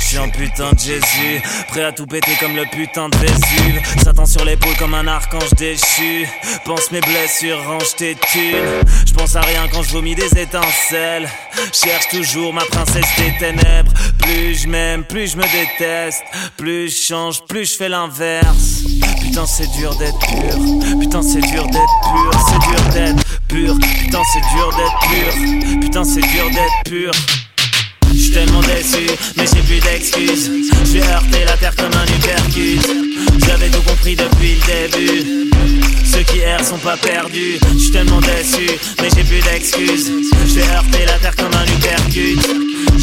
Je 0.00 0.04
suis 0.04 0.18
un 0.18 0.28
putain 0.28 0.72
de 0.72 0.78
Jésus. 0.80 1.42
Prêt 1.68 1.84
à 1.84 1.92
tout 1.92 2.06
péter 2.06 2.32
comme 2.40 2.56
le 2.56 2.64
putain 2.64 3.08
de 3.08 3.16
Vésuve. 3.16 3.80
Satan 4.02 4.26
sur 4.26 4.44
l'épaule 4.44 4.74
comme 4.76 4.94
un 4.94 5.06
archange 5.06 5.50
déchu. 5.56 6.28
Pense 6.64 6.90
mes 6.90 7.00
blessures, 7.00 7.62
range 7.64 7.94
tes 7.96 8.16
thunes. 8.16 8.82
Je 9.06 9.12
pense 9.12 9.36
à 9.36 9.42
rien 9.42 9.68
quand 9.72 9.82
je 9.84 9.90
vomis 9.90 10.16
des 10.16 10.38
étincelles. 10.38 11.28
Cherche 11.72 12.08
toujours 12.08 12.52
ma 12.52 12.64
princesse 12.64 13.06
des 13.16 13.32
ténèbres. 13.38 13.92
Plus 14.18 14.62
je 14.62 14.68
m'aime, 14.68 15.04
plus 15.04 15.32
je 15.32 15.36
me 15.36 15.44
déteste. 15.44 16.24
Plus 16.56 16.88
je 16.88 17.06
change, 17.06 17.44
plus 17.46 17.70
je 17.70 17.76
fais 17.76 17.88
l'inverse. 17.88 18.82
Putain, 19.24 19.46
c'est 19.46 19.70
dur 19.72 19.94
d'être 19.96 20.18
pur. 20.18 21.00
Putain, 21.00 21.22
c'est 21.22 21.40
dur 21.40 21.66
d'être 21.66 21.96
pur. 22.12 22.30
C'est 22.46 22.68
dur 22.68 22.92
d'être 22.92 23.40
pur. 23.48 23.74
Putain, 24.00 24.22
c'est 24.32 24.40
dur 24.54 24.70
d'être 24.76 25.00
pur. 25.10 25.80
Putain, 25.80 26.04
c'est 26.04 26.20
dur 26.20 26.50
d'être 26.50 26.84
pur. 26.84 27.10
J'suis 28.14 28.30
tellement 28.30 28.60
déçu, 28.60 29.06
mais 29.36 29.44
j'ai 29.52 29.62
plus 29.62 29.80
d'excuses. 29.80 30.50
J'vais 30.84 31.02
heurter 31.02 31.44
la 31.46 31.56
terre 31.56 31.74
comme 31.74 31.90
un 31.94 32.06
hypercute. 32.06 32.86
J'avais 33.46 33.70
tout 33.70 33.82
compris 33.82 34.14
depuis 34.14 34.56
le 34.56 34.88
début. 34.88 35.50
Ceux 36.04 36.22
qui 36.22 36.40
errent 36.40 36.64
sont 36.64 36.78
pas 36.78 36.96
perdus. 36.96 37.58
J'suis 37.76 37.90
tellement 37.90 38.20
déçu, 38.20 38.70
mais 39.00 39.08
j'ai 39.16 39.24
plus 39.24 39.40
d'excuses. 39.40 40.12
J'vais 40.46 40.68
heurter 40.68 41.06
la 41.06 41.18
terre 41.18 41.34
comme 41.34 41.54
un 41.54 41.64
hypercute. 41.64 42.46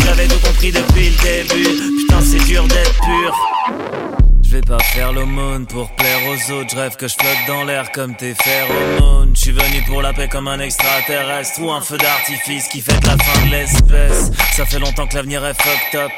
J'avais 0.06 0.28
tout 0.28 0.40
compris 0.48 0.72
depuis 0.72 1.10
le 1.10 1.24
début. 1.24 1.98
Putain, 1.98 2.22
c'est 2.22 2.46
dur 2.46 2.66
d'être 2.68 2.94
pur. 3.02 4.11
Je 4.52 4.58
vais 4.58 4.64
pas 4.64 4.80
faire 4.80 5.14
l'aumône 5.14 5.66
pour 5.66 5.90
plaire 5.92 6.20
aux 6.28 6.52
autres. 6.52 6.72
Je 6.72 6.76
rêve 6.76 6.98
que 6.98 7.08
je 7.08 7.14
flotte 7.14 7.48
dans 7.48 7.64
l'air 7.64 7.90
comme 7.94 8.14
tes 8.18 8.36
phéromones. 8.36 9.32
Je 9.34 9.40
suis 9.40 9.52
venu 9.54 9.82
pour 9.88 10.02
la 10.02 10.12
paix 10.12 10.28
comme 10.28 10.50
un 10.50 10.60
extraterrestre 10.60 11.62
ou 11.62 11.72
un 11.72 11.80
feu 11.80 11.98
d'artifice 11.98 12.68
qui 12.68 12.82
fête 12.82 13.02
la 13.06 13.16
fin 13.18 13.46
de 13.46 13.50
l'espèce. 13.50 14.30
Ça 14.52 14.66
fait 14.66 14.80
longtemps 14.80 15.08
que 15.08 15.16
l'avenir 15.16 15.46
est 15.46 15.54
fucked 15.54 16.02
up. 16.02 16.12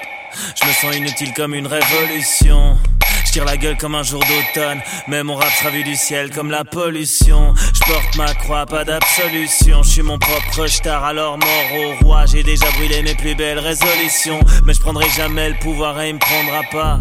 Je 0.59 0.67
me 0.67 0.73
sens 0.73 0.95
inutile 0.95 1.31
comme 1.35 1.53
une 1.53 1.67
révolution. 1.67 2.75
Je 3.23 3.33
tire 3.33 3.45
la 3.45 3.55
gueule 3.55 3.77
comme 3.77 3.93
un 3.93 4.01
jour 4.01 4.21
d'automne, 4.21 4.81
mais 5.07 5.21
mon 5.21 5.35
rap 5.35 5.51
sera 5.59 5.69
vu 5.69 5.83
du 5.83 5.95
ciel 5.95 6.31
comme 6.31 6.49
la 6.49 6.63
pollution. 6.63 7.53
Je 7.55 7.81
porte 7.81 8.15
ma 8.17 8.33
croix, 8.33 8.65
pas 8.65 8.83
d'absolution. 8.83 9.83
Je 9.83 9.89
suis 9.89 10.01
mon 10.01 10.17
propre 10.17 10.65
star, 10.65 11.03
alors 11.03 11.37
mort 11.37 11.71
au 11.75 12.03
roi. 12.03 12.25
J'ai 12.25 12.41
déjà 12.41 12.65
brûlé 12.71 13.03
mes 13.03 13.13
plus 13.13 13.35
belles 13.35 13.59
résolutions, 13.59 14.39
mais 14.65 14.73
je 14.73 14.79
prendrai 14.79 15.07
jamais 15.15 15.49
le 15.49 15.55
pouvoir 15.59 16.01
et 16.01 16.09
il 16.09 16.15
me 16.15 16.19
prendra 16.19 16.63
pas. 16.71 16.99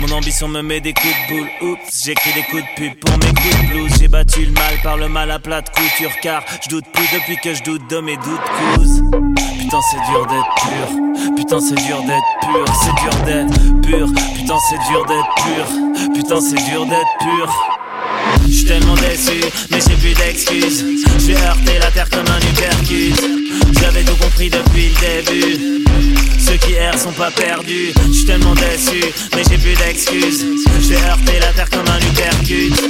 Mon 0.00 0.12
ambition 0.12 0.46
me 0.46 0.62
met 0.62 0.80
des 0.80 0.92
coups 0.92 1.12
de 1.28 1.34
boule. 1.34 1.48
Oups, 1.60 2.04
j'écris 2.04 2.32
des 2.32 2.42
coups 2.42 2.62
de 2.62 2.68
pub 2.76 2.94
pour 3.00 3.18
mes 3.18 3.34
coups 3.34 3.62
de 3.62 3.66
blues. 3.68 3.92
J'ai 3.98 4.06
battu 4.06 4.44
le 4.44 4.52
mal 4.52 4.74
par 4.82 4.96
le 4.96 5.08
mal 5.08 5.30
à 5.30 5.40
plate 5.40 5.70
couture 5.74 6.12
car 6.22 6.44
je 6.62 6.68
doute 6.68 6.84
plus 6.92 7.06
depuis 7.12 7.36
que 7.36 7.52
je 7.52 7.62
doute 7.64 7.82
de 7.90 7.98
mes 7.98 8.16
doutes 8.16 8.48
couses. 8.76 9.02
Putain, 9.58 9.80
c'est 9.90 10.10
dur 10.10 10.26
d'être 10.26 10.54
pur. 10.54 11.34
Putain, 11.36 11.60
c'est 11.60 11.74
dur 11.74 12.02
d'être 12.04 12.26
pur. 12.40 12.64
C'est 12.80 12.94
dur 13.02 13.24
d'être 13.24 13.80
pur. 13.82 14.06
Putain, 14.34 14.58
c'est 14.70 14.78
dur 14.88 15.04
d'être 15.04 15.34
pur. 15.34 16.12
Putain, 16.14 16.40
c'est 16.40 16.70
dur 16.70 16.86
d'être 16.86 17.18
pur. 17.18 17.78
J'suis 18.50 18.64
tellement 18.64 18.94
déçu, 18.94 19.40
mais 19.70 19.78
j'ai 19.86 19.94
plus 19.96 20.14
d'excuses. 20.14 20.84
J'vais 21.18 21.36
heurter 21.36 21.78
la 21.80 21.90
terre 21.90 22.08
comme 22.10 22.26
un 22.26 22.40
hypercute. 22.40 23.22
J'avais 23.80 24.02
tout 24.02 24.16
compris 24.16 24.50
depuis 24.50 24.90
le 24.90 25.22
début. 25.22 25.84
Ceux 26.38 26.56
qui 26.56 26.74
errent 26.74 26.98
sont 26.98 27.12
pas 27.12 27.30
perdus. 27.30 27.92
J'suis 28.10 28.24
tellement 28.24 28.54
déçu, 28.54 29.04
mais 29.34 29.42
j'ai 29.48 29.58
plus 29.58 29.74
d'excuses. 29.74 30.46
J'vais 30.80 30.96
heurter 30.96 31.38
la 31.40 31.52
terre 31.52 31.70
comme 31.70 31.86
un 31.88 31.98
hypercute. 31.98 32.82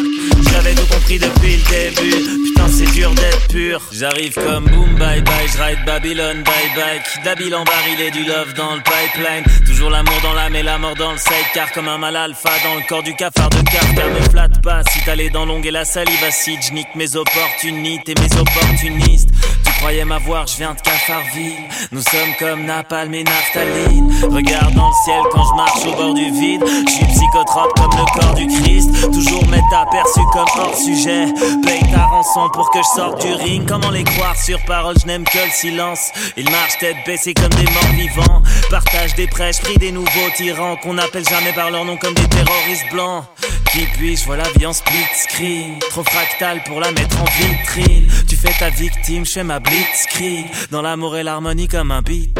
J'avais 0.52 0.74
tout 0.74 0.86
compris 0.86 1.18
depuis 1.18 1.56
le 1.56 1.70
début. 1.70 2.44
Putain, 2.44 2.68
c'est 2.68 2.92
dur 2.92 3.10
d'être 3.12 3.48
pur. 3.48 3.80
J'arrive 3.92 4.34
comme 4.34 4.66
boom, 4.66 4.94
bye 4.96 5.22
bye. 5.22 5.48
J'ride 5.48 5.84
Babylone, 5.84 6.42
bye 6.44 6.70
bye. 6.76 7.00
D'habile 7.24 7.54
en 7.54 7.64
baril 7.64 8.00
et 8.00 8.10
du 8.10 8.24
love 8.24 8.54
dans 8.54 8.74
le 8.74 8.82
pipeline. 8.82 9.44
Toujours 9.66 9.90
l'amour 9.90 10.20
dans 10.22 10.34
l'âme 10.34 10.54
et 10.54 10.62
la 10.62 10.78
mort 10.78 10.94
dans 10.94 11.12
le 11.12 11.18
sidecar. 11.18 11.72
Comme 11.72 11.88
un 11.88 11.98
mal 11.98 12.16
alpha 12.16 12.50
dans 12.64 12.74
le 12.76 12.82
corps 12.88 13.02
du 13.02 13.14
cafard 13.14 13.50
de 13.50 13.62
Kafka. 13.62 14.08
Me 14.08 14.30
flatte 14.30 14.62
pas 14.62 14.82
si 14.92 15.00
t'as 15.04 15.16
les 15.16 15.30
et 15.56 15.70
la 15.70 15.84
salive 15.84 16.22
acide. 16.24 16.60
J'nique 16.62 16.94
mes 16.94 17.16
opportunités, 17.16 18.14
mes 18.20 18.38
opportunistes. 18.38 19.30
Tu 19.64 19.72
croyais 19.78 20.04
m'avoir, 20.04 20.46
je 20.46 20.56
viens 20.58 20.74
de 20.74 20.80
Cafarville. 20.80 21.56
Nous 21.90 22.02
sommes 22.02 22.34
comme 22.38 22.66
Napalm 22.66 23.14
et 23.14 23.24
Naphtaline. 23.24 24.12
Regarde 24.30 24.74
dans 24.74 24.88
le 24.88 24.94
ciel 25.04 25.20
quand 25.32 25.44
je 25.44 25.54
marche 25.56 25.86
au 25.86 25.96
bord 25.96 26.14
du 26.14 26.30
vide. 26.32 26.62
Je 26.86 26.92
suis 26.92 27.06
psychotrope 27.06 27.72
comme 27.78 27.90
le 27.92 28.20
corps 28.20 28.34
du 28.34 28.46
Christ. 28.46 29.10
Toujours 29.10 29.46
m'être 29.48 29.72
aperçu 29.74 30.20
comme 30.32 30.48
hors 30.58 30.76
sujet. 30.76 31.26
Paye 31.64 31.92
ta 31.92 32.04
rançon 32.04 32.50
pour 32.52 32.70
que 32.70 32.78
je 32.80 33.00
sorte 33.00 33.22
du 33.22 33.32
ring. 33.32 33.66
Comment 33.66 33.90
les 33.90 34.04
croire 34.04 34.36
sur 34.36 34.62
parole, 34.66 34.96
je 35.00 35.06
n'aime 35.06 35.24
que 35.24 35.38
le 35.38 35.50
silence. 35.50 36.10
Ils 36.36 36.50
marchent 36.50 36.78
tête 36.78 36.96
baissée 37.06 37.32
comme 37.32 37.50
des 37.50 37.70
morts 37.72 37.94
vivants. 37.96 38.42
Partage 38.70 39.14
des 39.14 39.26
prêches, 39.26 39.60
pris 39.60 39.78
des 39.78 39.92
nouveaux 39.92 40.30
tyrans 40.36 40.76
qu'on 40.76 40.94
n'appelle 40.94 41.26
jamais 41.26 41.52
par 41.52 41.70
leur 41.70 41.86
nom 41.86 41.96
comme 41.96 42.14
des 42.14 42.28
terroristes 42.28 42.90
blancs. 42.92 43.24
Qui 43.72 43.86
puis-je 43.94 44.24
vois 44.24 44.36
la 44.36 44.48
vie 44.56 44.66
en 44.66 44.72
split 44.72 45.04
screen. 45.14 45.78
Trop 45.90 46.02
fractal 46.04 46.62
pour 46.64 46.80
la 46.80 46.90
mettre 46.90 47.20
en 47.20 47.24
vitrine. 47.24 48.06
Tu 48.26 48.34
fais 48.36 48.52
ta 48.58 48.70
victime, 48.70 49.26
je 49.26 49.32
fais 49.32 49.44
ma 49.44 49.60
blitzkrieg. 49.60 50.46
Dans 50.70 50.80
l'amour 50.80 51.16
et 51.16 51.22
l'harmonie 51.22 51.68
comme 51.68 51.90
un 51.90 52.00
beatnik. 52.00 52.38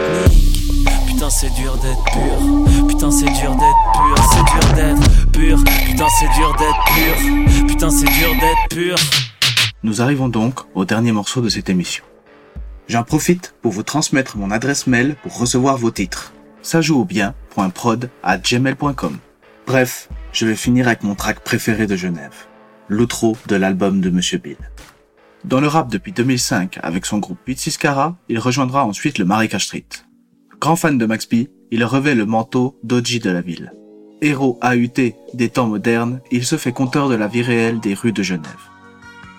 Putain 1.07 1.31
c'est 1.31 1.51
dur 1.55 1.77
d'être 1.77 2.05
pur. 2.05 2.87
Putain 2.89 3.11
c'est 3.11 3.27
dur 3.27 3.57
d'être 3.57 3.93
pur. 3.93 4.17
C'est 4.33 4.45
dur 4.53 4.75
d'être 4.75 5.31
pur. 5.33 5.59
Putain 5.87 6.07
c'est 6.19 6.29
dur 6.35 6.57
d'être 6.57 6.85
pur. 6.95 7.67
Putain 7.67 7.91
c'est 7.91 8.07
dur 8.07 8.31
d'être 8.41 8.69
pur. 8.71 8.97
Nous 9.83 10.01
arrivons 10.01 10.29
donc 10.29 10.61
au 10.75 10.85
dernier 10.85 11.13
morceau 11.13 11.41
de 11.41 11.49
cette 11.49 11.69
émission. 11.69 12.05
J'en 12.89 13.03
profite 13.03 13.55
pour 13.61 13.73
vous 13.73 13.83
transmettre 13.83 14.39
mon 14.39 14.51
adresse 14.51 14.87
mail 14.87 15.15
pour 15.23 15.39
recevoir 15.39 15.77
vos 15.77 15.91
titres. 15.91 16.33
Ça 16.63 16.81
joue 16.81 17.05
bien.prod 17.05 18.09
à 18.23 18.39
gmail.com. 18.39 19.19
Bref, 19.67 20.09
je 20.33 20.47
vais 20.47 20.57
finir 20.57 20.87
avec 20.87 21.03
mon 21.03 21.15
track 21.15 21.41
préféré 21.41 21.87
de 21.87 21.97
Genève, 21.97 22.47
l'outro 22.89 23.37
de 23.47 23.57
l'album 23.57 24.01
de 24.01 24.11
Monsieur 24.11 24.39
Bill. 24.39 24.57
Dans 25.45 25.61
le 25.61 25.69
rap 25.69 25.91
depuis 25.91 26.13
2005 26.13 26.79
avec 26.83 27.07
son 27.07 27.19
groupe 27.19 27.39
Cara, 27.79 28.17
il 28.29 28.39
rejoindra 28.39 28.85
ensuite 28.85 29.19
le 29.19 29.25
Marécage 29.25 29.67
Street. 29.67 29.87
Grand 30.61 30.77
fan 30.77 30.99
de 30.99 31.07
Max 31.07 31.29
B, 31.29 31.47
il 31.71 31.85
revêt 31.85 32.15
le 32.15 32.27
manteau 32.27 32.79
d'Oji 32.83 33.21
de 33.21 33.31
la 33.31 33.41
ville. 33.41 33.73
Héros 34.21 34.59
AUT 34.63 35.15
des 35.35 35.49
temps 35.49 35.69
modernes, 35.69 36.21
il 36.33 36.45
se 36.45 36.57
fait 36.57 36.73
compteur 36.73 37.09
de 37.09 37.15
la 37.15 37.29
vie 37.29 37.43
réelle 37.43 37.79
des 37.79 37.95
rues 37.95 38.13
de 38.13 38.23
Genève. 38.23 38.69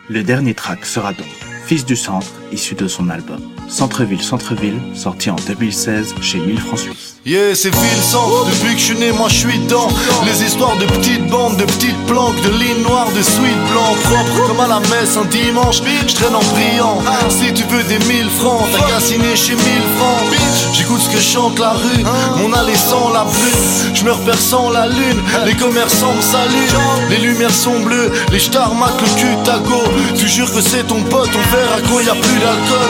Le 0.09 0.23
dernier 0.23 0.53
track 0.53 0.85
sera 0.85 1.13
donc 1.13 1.27
Fils 1.65 1.85
du 1.85 1.95
Centre, 1.95 2.31
issu 2.51 2.75
de 2.75 2.87
son 2.87 3.09
album 3.09 3.41
Centre-ville, 3.67 4.21
Centre-ville, 4.21 4.79
sorti 4.95 5.29
en 5.29 5.35
2016 5.35 6.15
chez 6.21 6.39
1000 6.39 6.59
francs. 6.59 7.18
Yeah, 7.26 7.53
c'est 7.53 7.70
ville 7.70 8.01
centre, 8.01 8.45
depuis 8.45 8.76
que 8.76 8.80
je 8.80 8.86
suis 8.86 8.97
né, 8.97 9.11
moi 9.11 9.28
je 9.28 9.39
suis 9.39 9.59
dedans. 9.59 9.89
Les 10.26 10.41
histoires 10.41 10.78
de 10.78 10.86
petites 10.86 11.28
bandes, 11.28 11.57
de 11.57 11.65
petites 11.65 12.05
planques, 12.07 12.41
de 12.43 12.49
lignes 12.49 12.82
noires, 12.82 13.11
de 13.13 13.22
suites 13.22 13.65
blancs, 13.72 13.97
propres 14.03 14.47
comme 14.47 14.59
à 14.61 14.67
la 14.67 14.80
messe 14.80 15.17
un 15.17 15.26
dimanche. 15.26 15.82
Je 16.07 16.15
traîne 16.15 16.34
en 16.34 16.39
priant. 16.39 16.97
Si 17.28 17.53
tu 17.53 17.63
veux 17.65 17.84
des 17.84 17.99
1000 18.05 18.30
francs, 18.30 18.63
t'as 18.72 18.88
qu'à 18.88 19.01
signer 19.01 19.36
chez 19.36 19.55
1000 19.55 19.59
francs. 19.97 20.32
J'écoute 20.74 21.01
ce 21.01 21.09
que 21.09 21.20
chante 21.20 21.59
la 21.59 21.72
rue, 21.72 22.03
mon 22.38 22.53
allée 22.53 22.76
sans 22.76 23.09
la 23.11 23.26
pluie. 23.26 23.93
Je 23.93 24.05
me 24.05 24.13
repère 24.13 24.39
sans 24.39 24.70
la 24.70 24.88
lune, 24.88 25.22
les 25.45 25.55
commerçants 25.55 26.13
me 26.13 26.22
saluent. 26.22 27.09
Les 27.09 27.17
lumières 27.17 27.53
sont 27.53 27.82
bleues, 27.82 28.13
les 28.32 28.39
stars 28.39 28.74
matent 28.76 29.01
le 29.01 29.20
cul 29.20 29.38
ta 29.43 29.59
go. 29.59 29.84
Tu 30.17 30.26
jures 30.30 30.51
que 30.53 30.61
c'est 30.61 30.88
ton 30.88 31.01
pote, 31.01 31.30
on 31.36 31.55
verra 31.55 31.82
quand 31.89 31.99
y 31.99 32.09
a 32.09 32.15
plus 32.15 32.39
d'alcool? 32.39 32.89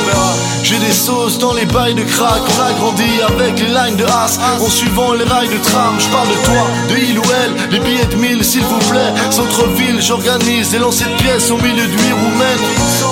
J'ai 0.62 0.78
des 0.78 0.94
sauces 0.94 1.40
dans 1.40 1.54
les 1.54 1.66
bails 1.66 1.96
de 1.96 2.04
crack, 2.04 2.42
on 2.48 2.62
a 2.62 2.74
grandi 2.74 3.10
avec 3.28 3.60
les 3.60 3.68
lignes 3.68 3.96
de 3.96 4.06
En 4.20 4.70
suivant 4.70 5.14
les 5.14 5.24
rails 5.24 5.48
de 5.48 5.58
tram, 5.64 5.96
je 5.98 6.08
parle 6.10 6.28
de 6.28 6.34
toi, 6.44 6.68
de 6.90 6.98
il 6.98 7.18
ou 7.18 7.22
elle. 7.42 7.72
Les 7.72 7.80
billets 7.80 8.06
de 8.06 8.16
mille 8.18 8.44
s'il 8.44 8.64
vous 8.64 8.80
plaît. 8.90 9.14
Centre-ville, 9.32 10.02
j'organise 10.02 10.72
des 10.72 10.78
lancers 10.80 11.08
de 11.08 11.24
pièces 11.24 11.50
au 11.50 11.56
milieu 11.56 11.88
de 11.88 11.92
huit 11.92 12.12
roumaines. 12.12 12.60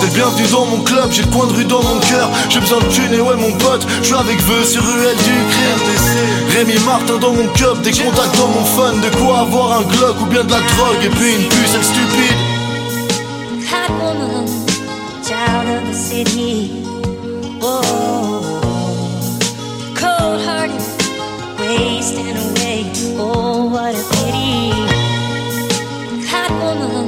T'es 0.01 0.07
le 0.07 0.13
bienvenu 0.13 0.47
dans 0.51 0.65
mon 0.65 0.81
club, 0.81 1.07
j'ai 1.11 1.21
le 1.21 1.29
coin 1.29 1.47
de 1.47 1.53
rue 1.53 1.63
dans 1.63 1.81
mon 1.81 1.97
cœur. 2.01 2.29
J'ai 2.49 2.59
besoin 2.59 2.79
de 2.79 2.89
thunes 2.89 3.13
et 3.13 3.21
ouais 3.21 3.37
mon 3.37 3.53
pote, 3.53 3.87
je 4.01 4.07
suis 4.07 4.15
avec 4.15 4.37
vœux 4.41 4.65
sur 4.65 4.83
ruelle 4.83 5.15
du 5.15 5.37
crime. 5.53 5.79
Rémi 6.57 6.77
Martin 6.85 7.17
dans 7.21 7.31
mon 7.31 7.47
cup, 7.53 7.81
des 7.83 7.91
contacts 7.91 8.37
dans 8.37 8.49
mon 8.49 8.65
fun. 8.65 8.93
De 9.01 9.09
quoi 9.15 9.39
avoir 9.39 9.79
un 9.79 9.83
Glock 9.83 10.21
ou 10.21 10.25
bien 10.25 10.43
de 10.43 10.51
la 10.51 10.59
drogue 10.59 11.03
Et 11.05 11.09
puis 11.09 11.35
une 11.35 11.47
puce 11.47 11.81
stupide. 11.83 12.37
Hot 13.71 13.93
woman, 14.01 14.45
child 15.23 15.69
of 15.69 15.89
the 15.89 15.95
city. 15.95 16.71
Cold 19.99 20.41
hearted, 20.41 20.79
away. 21.67 22.91
Oh, 23.17 23.65
what 23.69 23.95
a 23.95 24.03
pity. 24.15 24.71
Hot 26.29 26.51
woman, 26.51 27.07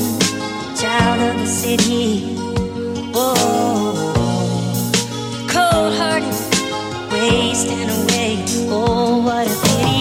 child 0.75 1.19
of 1.29 1.39
the 1.39 1.47
city. 1.47 2.35
Oh, 3.13 4.13
cold 5.47 5.93
hearted, 5.99 6.35
wasting 7.11 7.89
away. 7.89 8.43
Oh, 8.69 9.21
what. 9.23 9.48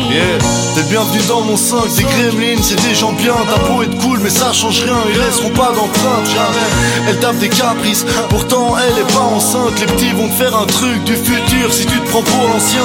Yeah, 0.09 0.39
t'es 0.75 0.81
le 0.81 0.89
bienvenu 0.89 1.21
dans 1.29 1.43
mon 1.43 1.57
5 1.57 1.95
Des 1.97 2.03
gremlins, 2.03 2.63
c'est 2.63 2.81
des 2.81 2.95
gens 2.95 3.13
bien 3.13 3.35
Ta 3.53 3.59
peau 3.61 3.83
est 3.83 3.95
cool 4.03 4.21
mais 4.23 4.31
ça 4.31 4.55
change 4.55 4.81
rien 4.81 4.97
Ils 5.13 5.21
laisseront 5.21 5.51
pas 5.51 5.71
d'empreinte 5.75 6.27
jamais 6.27 7.09
Elle 7.09 7.19
tape 7.19 7.37
des 7.39 7.51
caprices 7.51 8.07
Pourtant 8.31 8.75
elle 8.79 8.99
est 8.99 9.13
pas 9.13 9.21
enceinte 9.21 9.79
Les 9.81 9.87
petits 9.87 10.13
vont 10.13 10.29
te 10.29 10.33
faire 10.33 10.57
un 10.57 10.65
truc 10.65 11.05
du 11.05 11.15
futur 11.15 11.73
Si 11.73 11.85
tu 11.85 12.01
te 12.01 12.09
prends 12.09 12.23
pour 12.23 12.49
l'ancien 12.49 12.81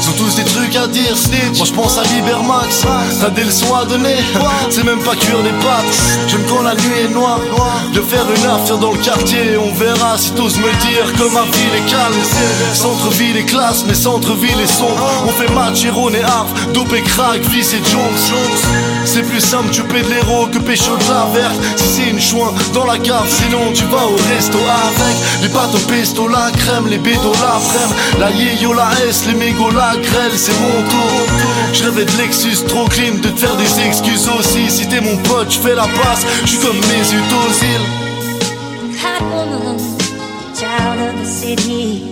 Ils 0.00 0.10
ont 0.10 0.12
tous 0.12 0.36
des 0.36 0.44
trucs 0.44 0.76
à 0.76 0.86
dire, 0.86 1.16
snitch. 1.16 1.58
Moi 1.58 1.66
je 1.66 1.72
pense 1.72 1.98
à 1.98 2.02
Libermax. 2.04 2.86
T'as 3.20 3.30
des 3.30 3.44
leçons 3.44 3.74
à 3.74 3.84
donner. 3.84 4.16
C'est 4.70 4.84
même 4.84 5.00
pas 5.00 5.16
cuire 5.16 5.42
des 5.42 5.50
pâtes. 5.50 5.98
J'aime 6.28 6.44
quand 6.48 6.62
la 6.62 6.74
nuit 6.74 7.00
est 7.04 7.12
noire. 7.12 7.40
De 7.92 8.00
faire 8.00 8.24
une 8.36 8.46
affaire 8.46 8.78
dans 8.78 8.92
le 8.92 8.98
quartier. 8.98 9.56
On 9.58 9.72
verra 9.74 10.16
si 10.16 10.30
t'oses 10.32 10.58
me 10.58 10.70
dire 10.86 11.12
que 11.12 11.34
ma 11.34 11.42
ville 11.42 11.74
est 11.76 11.90
calme. 11.90 12.14
Centre-ville 12.72 13.36
est 13.36 13.44
classe, 13.44 13.84
mais 13.86 13.94
centre-ville 13.94 14.60
est 14.62 14.72
sombre. 14.72 15.06
On 15.26 15.30
fait 15.30 15.52
match, 15.52 15.84
Héron 15.84 16.10
et 16.10 16.22
Harf. 16.22 16.48
Dopé, 16.74 17.02
crack, 17.02 17.40
vice 17.50 17.74
et 17.74 17.90
Jones. 17.90 18.20
C'est 19.04 19.22
plus 19.22 19.40
simple, 19.40 19.70
tu 19.70 19.82
paies 19.82 20.02
de 20.02 20.08
l'héros 20.08 20.46
que 20.46 20.58
pécho 20.58 20.96
de 20.96 21.08
la 21.12 21.26
verte. 21.34 21.58
Si 21.76 21.84
c'est 21.88 22.10
une 22.10 22.20
chouin 22.20 22.52
dans 22.74 22.84
la 22.84 22.98
cave, 22.98 23.26
sinon 23.28 23.72
tu 23.74 23.84
vas 23.84 24.06
au 24.06 24.16
resto 24.34 24.58
avec 24.58 25.16
les 25.42 25.48
pâtes 25.48 25.74
au 25.74 25.78
pesto, 25.90 26.28
la 26.28 26.50
crème, 26.50 26.86
les 26.88 26.98
bédos, 26.98 27.32
la 27.40 27.58
frème, 27.58 27.90
la 28.18 28.30
yéyo, 28.30 28.72
la 28.72 28.90
S, 29.08 29.24
les 29.26 29.34
mégots, 29.34 29.70
la 29.70 29.96
grêle, 29.96 30.36
c'est 30.36 30.58
mon 30.60 30.82
tour. 30.88 31.10
Je 31.72 31.84
rêvais 31.84 32.04
de 32.04 32.16
Lexus 32.18 32.64
trop 32.68 32.86
clean, 32.86 33.14
de 33.22 33.28
te 33.28 33.38
faire 33.38 33.56
des 33.56 33.80
excuses 33.80 34.28
aussi. 34.38 34.70
Si 34.70 34.86
t'es 34.88 35.00
mon 35.00 35.16
pote, 35.18 35.50
je 35.50 35.58
fais 35.58 35.74
la 35.74 35.84
passe, 35.84 36.26
je 36.42 36.48
suis 36.48 36.58
comme 36.58 36.76
mes 36.76 37.10
îles. 37.12 37.20
Hot 39.02 39.24
woman, 39.24 39.78
child 40.54 41.00
of 41.00 41.22
the 41.22 41.26
city. 41.26 42.02